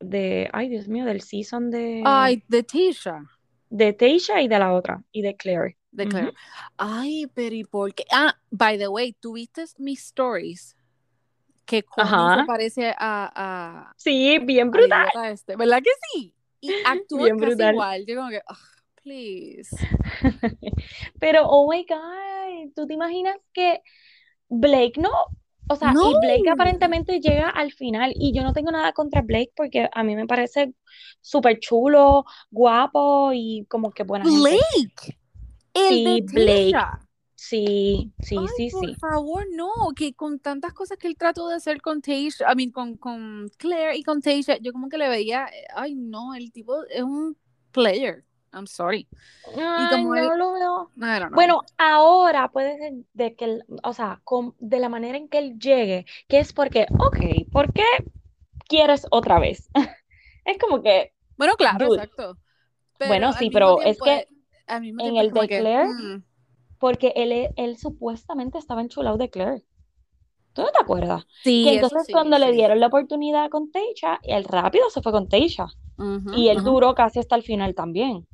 de, 0.00 0.50
ay 0.52 0.68
Dios 0.68 0.88
mío, 0.88 1.04
del 1.04 1.20
season 1.20 1.70
de, 1.70 2.02
Ay, 2.04 2.42
de 2.48 2.62
Tisha. 2.62 3.22
De 3.70 3.92
Tasha 3.92 4.40
y 4.42 4.48
de 4.48 4.58
la 4.58 4.72
otra, 4.72 5.02
y 5.12 5.22
de 5.22 5.36
Claire. 5.36 5.76
De. 5.90 6.06
Claire. 6.08 6.32
Ay, 6.76 7.26
pero 7.34 7.54
¿y 7.54 7.64
por 7.64 7.94
qué? 7.94 8.04
Ah, 8.12 8.36
by 8.50 8.78
the 8.78 8.88
way, 8.88 9.12
¿tuviste 9.14 9.64
mis 9.78 10.00
stories? 10.06 10.76
Que 11.64 11.80
se 11.80 12.44
parece 12.46 12.94
a, 12.96 13.30
a, 13.88 13.92
Sí, 13.96 14.38
bien 14.38 14.68
al 14.68 14.70
brutal. 14.70 15.08
este, 15.26 15.54
¿verdad 15.56 15.82
que 15.82 15.90
sí? 16.12 16.34
Y 16.60 16.72
actúa 16.84 17.24
Bien 17.24 17.38
casi 17.38 17.46
brutal. 17.50 17.74
igual. 17.74 18.04
Yo 18.06 18.16
como 18.16 18.30
que, 18.30 18.40
"Ugh, 18.48 18.56
please. 19.02 19.76
Pero, 21.20 21.46
oh 21.46 21.70
my 21.70 21.84
God, 21.88 22.72
¿tú 22.74 22.86
te 22.86 22.94
imaginas 22.94 23.36
que 23.52 23.82
Blake 24.48 24.94
no? 24.96 25.10
O 25.70 25.76
sea, 25.76 25.92
No. 25.92 26.10
y 26.10 26.14
Blake 26.26 26.50
aparentemente 26.50 27.20
llega 27.20 27.50
al 27.50 27.72
final 27.72 28.12
y 28.16 28.32
yo 28.32 28.42
no 28.42 28.52
tengo 28.52 28.70
nada 28.70 28.92
contra 28.92 29.22
Blake 29.22 29.52
porque 29.54 29.88
a 29.92 30.02
mí 30.02 30.16
me 30.16 30.26
parece 30.26 30.72
súper 31.20 31.58
chulo, 31.60 32.24
guapo 32.50 33.32
y 33.34 33.66
como 33.68 33.90
que 33.90 34.02
buena 34.04 34.24
gente. 34.24 34.40
Blake. 34.40 35.18
El 35.74 35.88
Sí, 35.88 36.04
de 36.04 36.22
Blake. 36.22 36.72
Sí, 37.34 38.12
sí, 38.20 38.36
Ay, 38.36 38.46
sí, 38.56 38.70
por 38.70 38.86
sí. 38.88 38.94
favor, 38.96 39.46
no, 39.52 39.70
que 39.94 40.12
con 40.12 40.40
tantas 40.40 40.72
cosas 40.72 40.98
que 40.98 41.06
él 41.06 41.16
trató 41.16 41.48
de 41.48 41.54
hacer 41.54 41.80
con 41.80 42.02
Tasha, 42.02 42.50
I 42.52 42.56
mean, 42.56 42.70
con, 42.72 42.96
con 42.96 43.48
Claire 43.58 43.96
y 43.96 44.02
con 44.02 44.20
Tasha, 44.20 44.56
yo 44.58 44.72
como 44.72 44.88
que 44.88 44.98
le 44.98 45.08
veía, 45.08 45.46
eh, 45.46 45.66
ay 45.74 45.94
no, 45.94 46.34
el 46.34 46.50
tipo 46.50 46.84
es 46.86 47.02
un 47.02 47.36
player, 47.70 48.24
I'm 48.52 48.66
sorry. 48.66 49.06
Ay, 49.56 49.88
como 49.88 50.14
no 50.14 50.32
él- 50.32 50.38
lo 50.38 50.52
veo. 50.52 50.90
Don't 50.96 51.28
know. 51.28 51.30
Bueno, 51.30 51.62
ahora 51.78 52.50
puede 52.50 52.78
ser 52.78 52.92
de 53.12 53.34
que, 53.36 53.44
él- 53.44 53.64
o 53.82 53.92
sea, 53.92 54.20
con- 54.24 54.54
de 54.58 54.78
la 54.80 54.88
manera 54.88 55.18
en 55.18 55.28
que 55.28 55.38
él 55.38 55.58
llegue, 55.58 56.06
que 56.28 56.38
es 56.40 56.52
porque, 56.52 56.86
ok, 56.98 57.50
¿por 57.52 57.72
qué 57.72 57.82
quieres 58.68 59.06
otra 59.10 59.38
vez? 59.38 59.70
Es 60.44 60.58
como 60.58 60.82
que 60.82 61.12
Bueno, 61.36 61.54
claro, 61.56 61.86
dude. 61.86 61.98
exacto. 61.98 62.38
Bueno, 62.98 63.28
al 63.28 63.34
sí, 63.34 63.50
pero 63.50 63.80
es 63.82 63.98
que 64.00 64.26
al 64.66 64.80
mismo 64.80 65.02
en 65.02 65.16
el 65.16 65.32
de 65.32 65.46
Claire, 65.48 65.86
mm, 65.88 66.22
Porque 66.78 67.12
él, 67.16 67.32
e- 67.32 67.52
él 67.56 67.76
supuestamente 67.76 68.58
estaba 68.58 68.80
enchulado 68.82 69.16
de 69.18 69.30
Claire. 69.30 69.64
¿Tú 70.54 70.62
no 70.62 70.70
te 70.70 70.78
acuerdas? 70.80 71.26
sí, 71.42 71.62
Que 71.64 71.74
entonces 71.76 72.06
sí, 72.06 72.12
cuando 72.12 72.38
le 72.38 72.46
sí. 72.46 72.52
dieron 72.52 72.80
la 72.80 72.88
oportunidad 72.88 73.50
con 73.50 73.70
Teisha, 73.70 74.20
él 74.24 74.44
rápido 74.44 74.90
se 74.90 75.02
fue 75.02 75.12
con 75.12 75.28
Teisha. 75.28 75.66
Ujú, 75.98 76.30
Y 76.36 76.48
él 76.48 76.58
ujú. 76.58 76.64
duró 76.66 76.94
casi 76.94 77.20
hasta 77.20 77.36
el 77.36 77.42
final 77.42 77.74
también. 77.74 78.26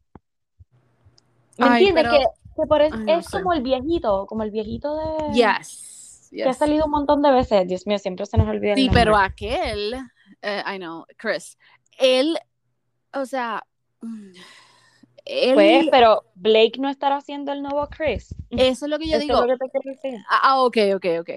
¿Me 1.58 1.66
Ay, 1.66 1.86
entiendes? 1.86 2.04
pero- 2.04 2.18
Que, 2.18 2.62
que 2.62 2.66
por 2.68 2.82
es, 2.82 2.92
Ay, 2.92 2.98
no 3.00 3.12
es 3.18 3.28
como 3.30 3.52
el 3.52 3.62
viejito, 3.62 4.26
como 4.26 4.42
el 4.42 4.50
viejito 4.50 4.96
de... 4.96 5.32
Yes, 5.34 6.28
Que 6.32 6.44
ha 6.44 6.52
salido 6.54 6.84
un 6.86 6.90
montón 6.90 7.22
de 7.22 7.30
veces. 7.30 7.66
Dios 7.66 7.86
mío, 7.86 7.98
siempre 7.98 8.26
se 8.26 8.36
nos 8.38 8.48
olvida 8.48 8.74
Sí, 8.74 8.88
pero 8.92 9.16
aquel, 9.16 9.94
eh, 10.42 10.62
I 10.66 10.78
know, 10.78 11.04
Chris, 11.16 11.56
él, 11.98 12.36
o 13.12 13.24
sea, 13.26 13.62
mm, 14.00 14.32
él, 15.26 15.54
Pues, 15.54 15.86
pero 15.90 16.24
Blake 16.34 16.74
no 16.78 16.88
estará 16.88 17.16
haciendo 17.16 17.52
el 17.52 17.62
nuevo 17.62 17.88
Chris. 17.88 18.34
eso 18.50 18.84
es 18.86 18.90
lo 18.90 18.98
que 18.98 19.06
yo 19.08 19.16
Eso 19.16 19.20
digo. 19.26 19.42
es 19.42 19.48
lo 19.48 19.58
que 19.58 19.68
te 19.80 19.90
decir. 19.90 20.20
Ah, 20.28 20.40
ah, 20.42 20.62
ok, 20.62 20.76
ok, 20.96 21.06
ok. 21.20 21.30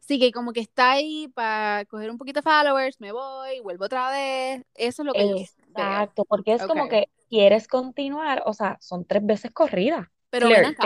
Sí, 0.00 0.18
que 0.18 0.32
como 0.32 0.52
que 0.52 0.60
está 0.60 0.92
ahí 0.92 1.28
para 1.28 1.84
coger 1.86 2.10
un 2.10 2.18
poquito 2.18 2.40
de 2.40 2.42
followers, 2.42 3.00
me 3.00 3.10
voy, 3.12 3.60
vuelvo 3.60 3.86
otra 3.86 4.10
vez. 4.10 4.62
Eso 4.74 5.02
es 5.02 5.06
lo 5.06 5.12
que 5.14 5.28
yo 5.28 5.34
veo. 5.36 5.44
Exacto, 5.76 6.24
porque 6.24 6.52
es 6.54 6.64
como 6.64 6.84
Ok. 6.84 6.92
que 6.92 7.08
quieres 7.28 7.68
continuar, 7.68 8.42
o 8.46 8.52
sea, 8.52 8.78
son 8.80 9.04
tres 9.04 9.24
veces 9.26 9.50
corridas. 9.52 10.08
Pero 10.30 10.46
Claire, 10.46 10.62
ven 10.62 10.70
acá. 10.74 10.84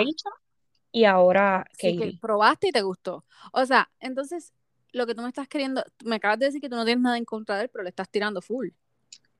Y 0.92 1.04
ahora 1.04 1.66
Sí, 1.72 1.96
que 1.96 2.12
probaste 2.20 2.68
y 2.68 2.72
te 2.72 2.82
gustó. 2.82 3.24
O 3.52 3.64
sea, 3.66 3.90
entonces, 4.00 4.52
lo 4.92 5.06
que 5.06 5.14
tú 5.14 5.22
me 5.22 5.28
estás 5.28 5.48
queriendo, 5.48 5.84
me 6.04 6.16
acabas 6.16 6.38
de 6.38 6.46
decir 6.46 6.60
que 6.60 6.68
tú 6.68 6.76
no 6.76 6.84
tienes 6.84 7.02
nada 7.02 7.18
en 7.18 7.24
contra 7.24 7.56
de 7.56 7.64
él, 7.64 7.70
pero 7.70 7.84
le 7.84 7.90
estás 7.90 8.08
tirando 8.10 8.40
full. 8.42 8.70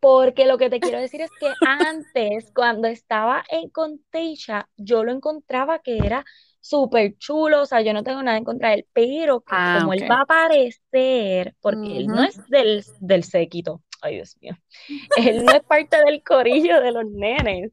Porque 0.01 0.47
lo 0.47 0.59
que 0.59 0.71
te 0.71 0.81
quiero 0.81 1.01
decir 1.01 1.21
es 1.23 1.33
que 1.39 1.57
antes, 1.65 2.53
cuando 2.55 2.87
estaba 2.89 3.45
en 3.51 3.69
con 3.71 3.99
Teisha, 4.11 4.69
yo 4.77 5.03
lo 5.05 5.13
encontraba 5.13 5.81
que 5.81 6.07
era 6.07 6.25
súper 6.61 7.17
chulo, 7.19 7.63
o 7.63 7.67
sea, 7.67 7.81
yo 7.83 7.93
no 7.93 8.05
tengo 8.05 8.23
nada 8.23 8.37
en 8.39 8.45
contra 8.45 8.71
de 8.71 8.77
él, 8.77 8.87
pero 8.93 9.45
Ah, 9.47 9.73
como 9.73 9.93
ok. 9.93 9.95
él 9.95 10.09
va 10.11 10.19
a 10.19 10.23
aparecer, 10.23 11.57
porque 11.61 11.97
él 11.97 12.13
no 12.15 12.23
es 12.23 12.43
del, 12.47 12.85
del 13.01 13.25
séquito, 13.25 13.83
ay 14.03 14.17
Dios 14.17 14.37
mío, 14.41 14.57
él 15.17 15.45
no 15.45 15.53
es 15.53 15.63
parte 15.63 15.97
del 16.05 16.23
corillo 16.23 16.81
de 16.81 16.93
los 16.93 17.05
nenes, 17.07 17.73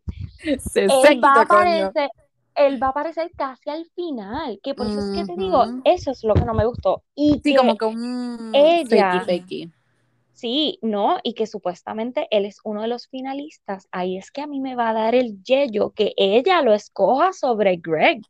Se 0.60 0.86
él 0.86 1.24
va 1.24 1.34
a 1.36 1.42
aparecer, 1.42 2.10
él 2.56 2.82
va 2.82 2.88
a 2.88 2.90
aparecer 2.92 3.32
casi 3.36 3.70
al 3.70 3.86
final, 3.96 4.60
que 4.64 4.74
por 4.74 4.88
eso 4.88 5.00
es 5.00 5.12
que 5.12 5.26
te 5.26 5.40
digo, 5.40 5.66
eso 5.84 6.12
es 6.12 6.24
lo 6.24 6.34
que 6.34 6.46
no 6.46 6.54
me 6.54 6.66
gustó, 6.66 7.04
y 7.16 7.40
Sí, 7.44 7.52
que 7.52 7.56
como 7.58 7.78
que 7.78 7.86
un 7.86 8.52
ella- 8.54 9.12
fakey 9.24 9.40
fakey. 9.40 9.72
Sí, 10.34 10.80
no, 10.82 11.18
y 11.24 11.34
que 11.34 11.48
supuestamente 11.48 12.28
él 12.30 12.44
es 12.46 12.60
uno 12.66 12.82
de 12.82 12.90
los 12.90 13.08
finalistas. 13.08 13.88
Ahí 13.90 14.18
es 14.18 14.32
que 14.32 14.42
a 14.42 14.48
mí 14.48 14.60
me 14.60 14.76
va 14.76 14.90
a 14.90 14.94
dar 14.94 15.16
el 15.16 15.42
yello 15.44 15.92
que 15.92 16.12
ella 16.18 16.62
lo 16.62 16.74
escoja 16.74 17.32
sobre 17.32 17.78
Greg. 17.78 18.22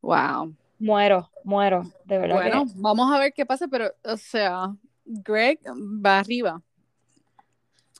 Wow. 0.00 0.54
Muero, 0.78 1.30
muero, 1.44 1.82
de 2.06 2.16
verdad. 2.18 2.36
Bueno, 2.36 2.64
vamos 2.76 3.12
a 3.12 3.18
ver 3.18 3.34
qué 3.34 3.44
pasa, 3.44 3.68
pero, 3.68 3.92
o 4.04 4.16
sea, 4.16 4.74
Greg 5.10 5.58
va 6.04 6.20
arriba. 6.20 6.62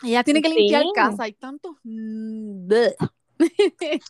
Ella 0.02 0.24
tiene 0.24 0.40
que 0.40 0.48
limpiar 0.48 0.82
Sí. 0.82 0.92
casa, 0.94 1.24
hay 1.24 1.32
tantos. 1.34 1.76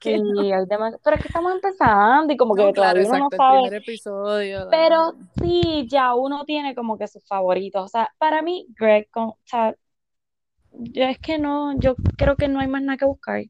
Sí, 0.02 0.10
hay 0.10 0.66
pero 0.66 1.16
es 1.16 1.22
que 1.22 1.28
estamos 1.28 1.52
empezando 1.52 2.32
y 2.32 2.36
como 2.36 2.54
que 2.54 2.62
No, 2.64 2.72
claro, 2.72 3.00
uno 3.00 3.28
exacto, 3.28 3.66
el 3.66 3.74
episodio. 3.74 4.64
la- 4.64 4.70
Pero 4.70 5.14
sí, 5.40 5.86
ya 5.88 6.14
uno 6.14 6.44
tiene 6.44 6.74
como 6.74 6.98
que 6.98 7.06
sus 7.06 7.24
favoritos. 7.26 7.84
O 7.84 7.88
sea, 7.88 8.12
para 8.18 8.42
mí, 8.42 8.66
Greg, 8.78 9.08
con, 9.10 9.28
o 9.30 9.38
sea, 9.44 9.74
yo 10.72 11.04
es 11.04 11.18
que 11.18 11.38
no, 11.38 11.78
yo 11.78 11.94
creo 12.16 12.36
que 12.36 12.48
no 12.48 12.60
hay 12.60 12.66
más 12.68 12.82
nada 12.82 12.96
que 12.98 13.04
buscar. 13.04 13.44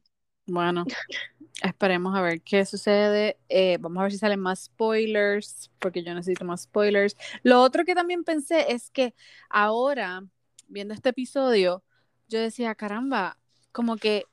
Bueno, 0.45 0.85
esperemos 1.61 2.15
a 2.15 2.21
ver 2.21 2.41
qué 2.41 2.65
sucede. 2.65 3.37
Eh, 3.49 3.77
vamos 3.79 3.99
a 3.99 4.03
ver 4.03 4.11
si 4.11 4.17
salen 4.17 4.39
más 4.39 4.63
spoilers, 4.65 5.71
porque 5.79 6.03
yo 6.03 6.13
necesito 6.13 6.45
más 6.45 6.63
spoilers. 6.63 7.15
Lo 7.43 7.61
otro 7.61 7.85
que 7.85 7.95
también 7.95 8.23
pensé 8.23 8.71
es 8.71 8.89
que 8.89 9.13
ahora, 9.49 10.23
viendo 10.67 10.93
este 10.93 11.09
episodio, 11.09 11.83
yo 12.27 12.39
decía, 12.39 12.75
caramba, 12.75 13.37
como 13.71 13.97
que 13.97 14.25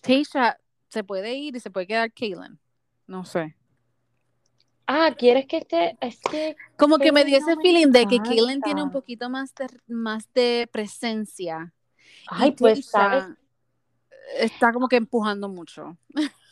Tasha 0.00 0.58
se 0.88 1.04
puede 1.04 1.34
ir 1.34 1.56
y 1.56 1.60
se 1.60 1.70
puede 1.70 1.86
quedar 1.86 2.12
Kaylin. 2.12 2.58
No 3.06 3.24
sé. 3.24 3.54
Ah, 4.86 5.14
¿quieres 5.16 5.46
que 5.46 5.58
esté? 5.58 5.98
Es 6.00 6.18
que 6.20 6.56
Como 6.76 6.98
que 6.98 7.12
me 7.12 7.24
dio 7.24 7.38
no 7.40 7.46
ese 7.46 7.60
feeling 7.60 7.88
de 7.88 8.06
que 8.06 8.18
Kaylin 8.20 8.62
tiene 8.62 8.82
un 8.82 8.90
poquito 8.90 9.28
más 9.28 9.54
de, 9.54 9.66
más 9.86 10.32
de 10.32 10.66
presencia. 10.72 11.74
y 12.06 12.26
Ay, 12.28 12.52
pues, 12.52 12.86
¿sabes? 12.86 13.24
Está 14.36 14.72
como 14.72 14.88
que 14.88 14.96
empujando 14.96 15.48
mucho. 15.48 15.96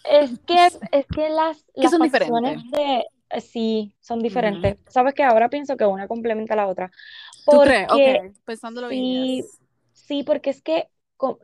Es 0.05 0.39
que, 0.41 0.67
es 0.93 1.07
que 1.07 1.29
las, 1.29 1.65
las 1.75 1.91
son 1.91 2.03
diferentes. 2.03 2.71
de, 2.71 3.05
eh, 3.31 3.41
sí, 3.41 3.95
son 4.01 4.21
diferentes. 4.21 4.79
¿Sabes 4.89 5.15
que 5.15 5.23
Ahora 5.23 5.49
pienso 5.49 5.77
que 5.77 5.85
una 5.85 6.09
complementa 6.09 6.55
a 6.55 6.57
la 6.57 6.67
otra. 6.67 6.91
¿Tú 7.45 7.61
crees? 7.61 7.87
Porque, 7.89 8.23
Ok, 8.29 8.37
pensándolo 8.45 8.89
sí, 8.89 8.97
bien. 9.01 9.45
sí, 9.93 10.23
porque 10.23 10.51
es 10.51 10.63
que 10.63 10.89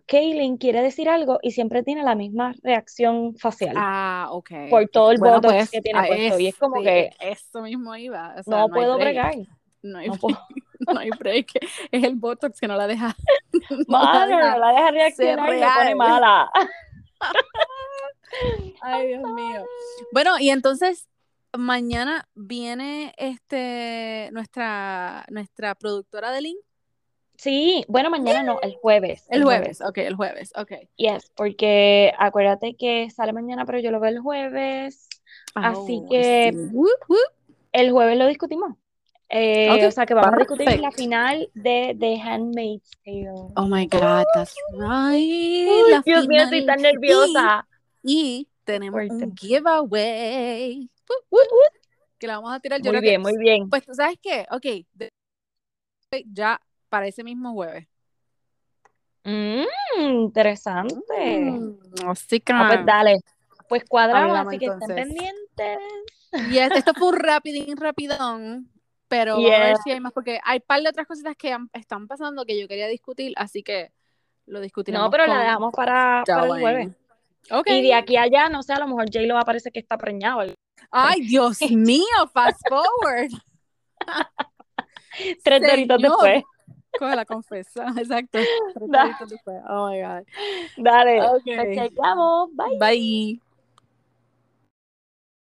Kaylin 0.07 0.59
quiere 0.59 0.83
decir 0.83 1.09
algo 1.09 1.39
y 1.43 1.53
siempre 1.53 1.83
tiene 1.83 2.03
la 2.03 2.15
misma 2.15 2.55
reacción 2.63 3.35
facial 3.37 3.75
Ah, 3.79 4.29
ok. 4.31 4.51
por 4.69 4.89
todo 4.89 5.13
el 5.13 5.19
Bueno, 5.19 5.37
botox 5.37 5.55
pues, 5.55 5.71
que 5.71 5.81
tiene 5.81 6.07
puesto. 6.07 6.39
Y 6.39 6.47
es 6.49 6.57
como 6.57 6.77
sí, 6.79 6.85
que 6.85 7.11
eso 7.21 7.63
mismo 7.63 7.97
iba. 7.97 8.35
O 8.39 8.43
sea, 8.43 8.57
no 8.59 8.69
no 8.69 8.75
puedo 8.75 8.97
bregar. 8.99 9.35
No 9.83 9.99
hay, 9.99 10.09
No 10.09 10.17
puedo. 10.17 10.39
No 10.87 10.99
hay 10.99 11.11
break. 11.19 11.49
Es 11.91 12.05
el 12.05 12.17
Botox 12.17 12.61
que 12.61 12.69
no 12.69 12.77
la 12.77 12.87
deja. 12.87 13.17
no 13.89 14.03
la 14.03 14.27
deja 14.27 14.59
la 14.59 14.91
reaccionar 14.91 15.55
y 15.55 15.61
me 15.61 15.67
pone 15.67 15.95
mala. 15.95 16.51
Ay, 18.81 19.09
Dios 19.09 19.23
mío. 19.33 19.65
Bueno, 20.13 20.39
y 20.39 20.51
entonces 20.51 21.09
mañana 21.57 22.29
viene 22.35 23.15
este 23.17 24.31
nuestra 24.33 25.25
nuestra 25.29 25.75
productora 25.75 26.31
de 26.33 26.41
Link. 26.41 26.59
Sí, 27.37 27.85
bueno, 27.89 28.09
mañana 28.09 28.43
no, 28.43 28.61
el 28.63 28.77
jueves. 28.77 29.27
El 29.29 29.43
jueves, 29.43 29.81
ok, 29.81 29.99
el 29.99 30.15
jueves, 30.15 30.53
ok. 30.57 30.73
Yes, 30.97 31.31
porque 31.35 32.13
acuérdate 32.17 32.77
que 32.77 33.11
sale 33.11 33.33
mañana, 33.33 33.67
pero 33.67 33.81
yo 33.81 33.91
lo 33.91 33.99
veo 33.99 34.11
el 34.11 34.21
jueves. 34.21 35.09
Así 35.55 35.99
Oh, 35.99 36.07
I 36.07 36.09
que 36.09 36.49
el 37.73 37.91
jueves 37.91 38.19
lo 38.19 38.27
discutimos. 38.29 38.77
Eh, 39.35 39.71
Ok, 39.71 39.89
o 39.89 39.91
sea 39.91 40.05
que 40.05 40.13
vamos 40.13 40.35
a 40.35 40.37
discutir 40.37 40.67
la 40.67 40.73
perfect. 40.91 40.95
final 40.99 41.51
de 41.55 41.97
The 41.99 42.21
Handmaid's 42.21 42.91
Tale. 43.03 43.31
Oh 43.57 43.67
my 43.67 43.87
God, 43.87 44.25
that's 44.35 44.55
right. 44.73 45.69
Uy, 45.69 45.91
la 45.91 46.03
Dios 46.05 46.29
mío, 46.29 46.43
estoy 46.43 46.67
tan 46.67 46.83
nerviosa. 46.83 47.67
Y 48.03 48.47
tenemos 48.65 48.99
Fuerte. 49.09 49.25
un 49.25 49.35
giveaway. 49.37 50.91
Whoop, 51.09 51.25
Wut, 51.31 51.49
wut. 51.51 51.83
que 52.19 52.27
la 52.27 52.37
vamos 52.37 52.53
a 52.55 52.61
tirar. 52.61 52.79
Yo 52.81 52.93
Muy 52.93 53.01
creo 53.01 53.01
que- 53.01 53.09
bien, 53.09 53.23
muy 53.23 53.37
bien. 53.39 53.71
Pues 53.71 53.85
tú 53.87 53.95
sabes 53.95 54.17
qué, 54.23 54.47
ok, 54.51 54.67
de- 54.93 55.13
ya 56.31 56.61
para 56.91 57.07
ese 57.07 57.25
mismo 57.25 57.53
jueves. 57.55 57.87
Mm, 59.25 59.65
interesante. 59.99 61.41
Mm, 61.41 61.79
así 62.07 62.41
que 62.41 62.53
Ah, 62.53 62.67
pues 62.69 62.85
dale. 62.87 63.17
Pues 63.69 63.85
cuadramos, 63.89 64.37
así 64.47 64.59
que 64.59 64.67
estén 64.67 64.83
entonces. 64.83 65.07
pendientes. 65.07 65.79
y 66.51 66.59
es- 66.59 66.71
esto 66.73 66.93
fue 66.95 67.09
un 67.09 67.17
rapidín, 67.19 67.77
rapidón, 67.77 68.69
pero 69.13 69.35
vamos 69.35 69.51
a 69.51 69.65
ver 69.67 69.77
si 69.85 69.91
hay 69.91 70.01
más, 70.01 70.13
porque 70.13 70.41
hay 70.43 70.57
un 70.59 70.65
par 70.67 70.81
de 70.81 70.89
otras 70.89 71.07
cositas 71.07 71.37
que 71.37 71.53
han- 71.53 71.69
están 71.75 72.09
pasando 72.09 72.47
que 72.47 72.59
yo 72.59 72.67
quería 72.67 72.89
discutir, 72.89 73.35
así 73.37 73.63
que 73.63 73.93
lo 74.47 74.59
discutiremos 74.61 75.05
No, 75.07 75.11
pero 75.11 75.27
la 75.27 75.41
dejamos 75.41 75.75
para, 75.75 76.23
para 76.27 76.47
el 76.47 76.61
jueves. 76.61 76.89
Y 77.67 77.83
de 77.83 77.93
aquí 77.95 78.17
a 78.17 78.23
allá, 78.23 78.49
no 78.49 78.63
sé, 78.63 78.73
a 78.73 78.79
lo 78.79 78.87
mejor 78.87 79.05
J-Lo 79.13 79.39
parece 79.45 79.71
que 79.71 79.81
está 79.81 79.99
preñado. 79.99 80.41
Ay, 80.91 81.21
Dios 81.21 81.59
mío, 81.71 82.07
fast 82.33 82.61
forward. 82.69 83.31
Tres 85.45 85.61
doritos 85.61 86.01
después. 86.01 86.43
Coge 86.99 87.17
la 87.17 87.25
confesa, 87.27 87.85
exacto. 87.99 88.39
Tres 88.75 88.89
doritos 88.89 89.29
después. 89.29 89.57
Oh 89.69 89.91
my 89.91 90.01
God. 90.01 90.25
Dale. 90.79 91.21
Ok. 91.21 91.43
Pues 91.45 91.77
chequeamos. 91.77 92.49
Bye. 92.55 92.79
Bye. 92.79 93.41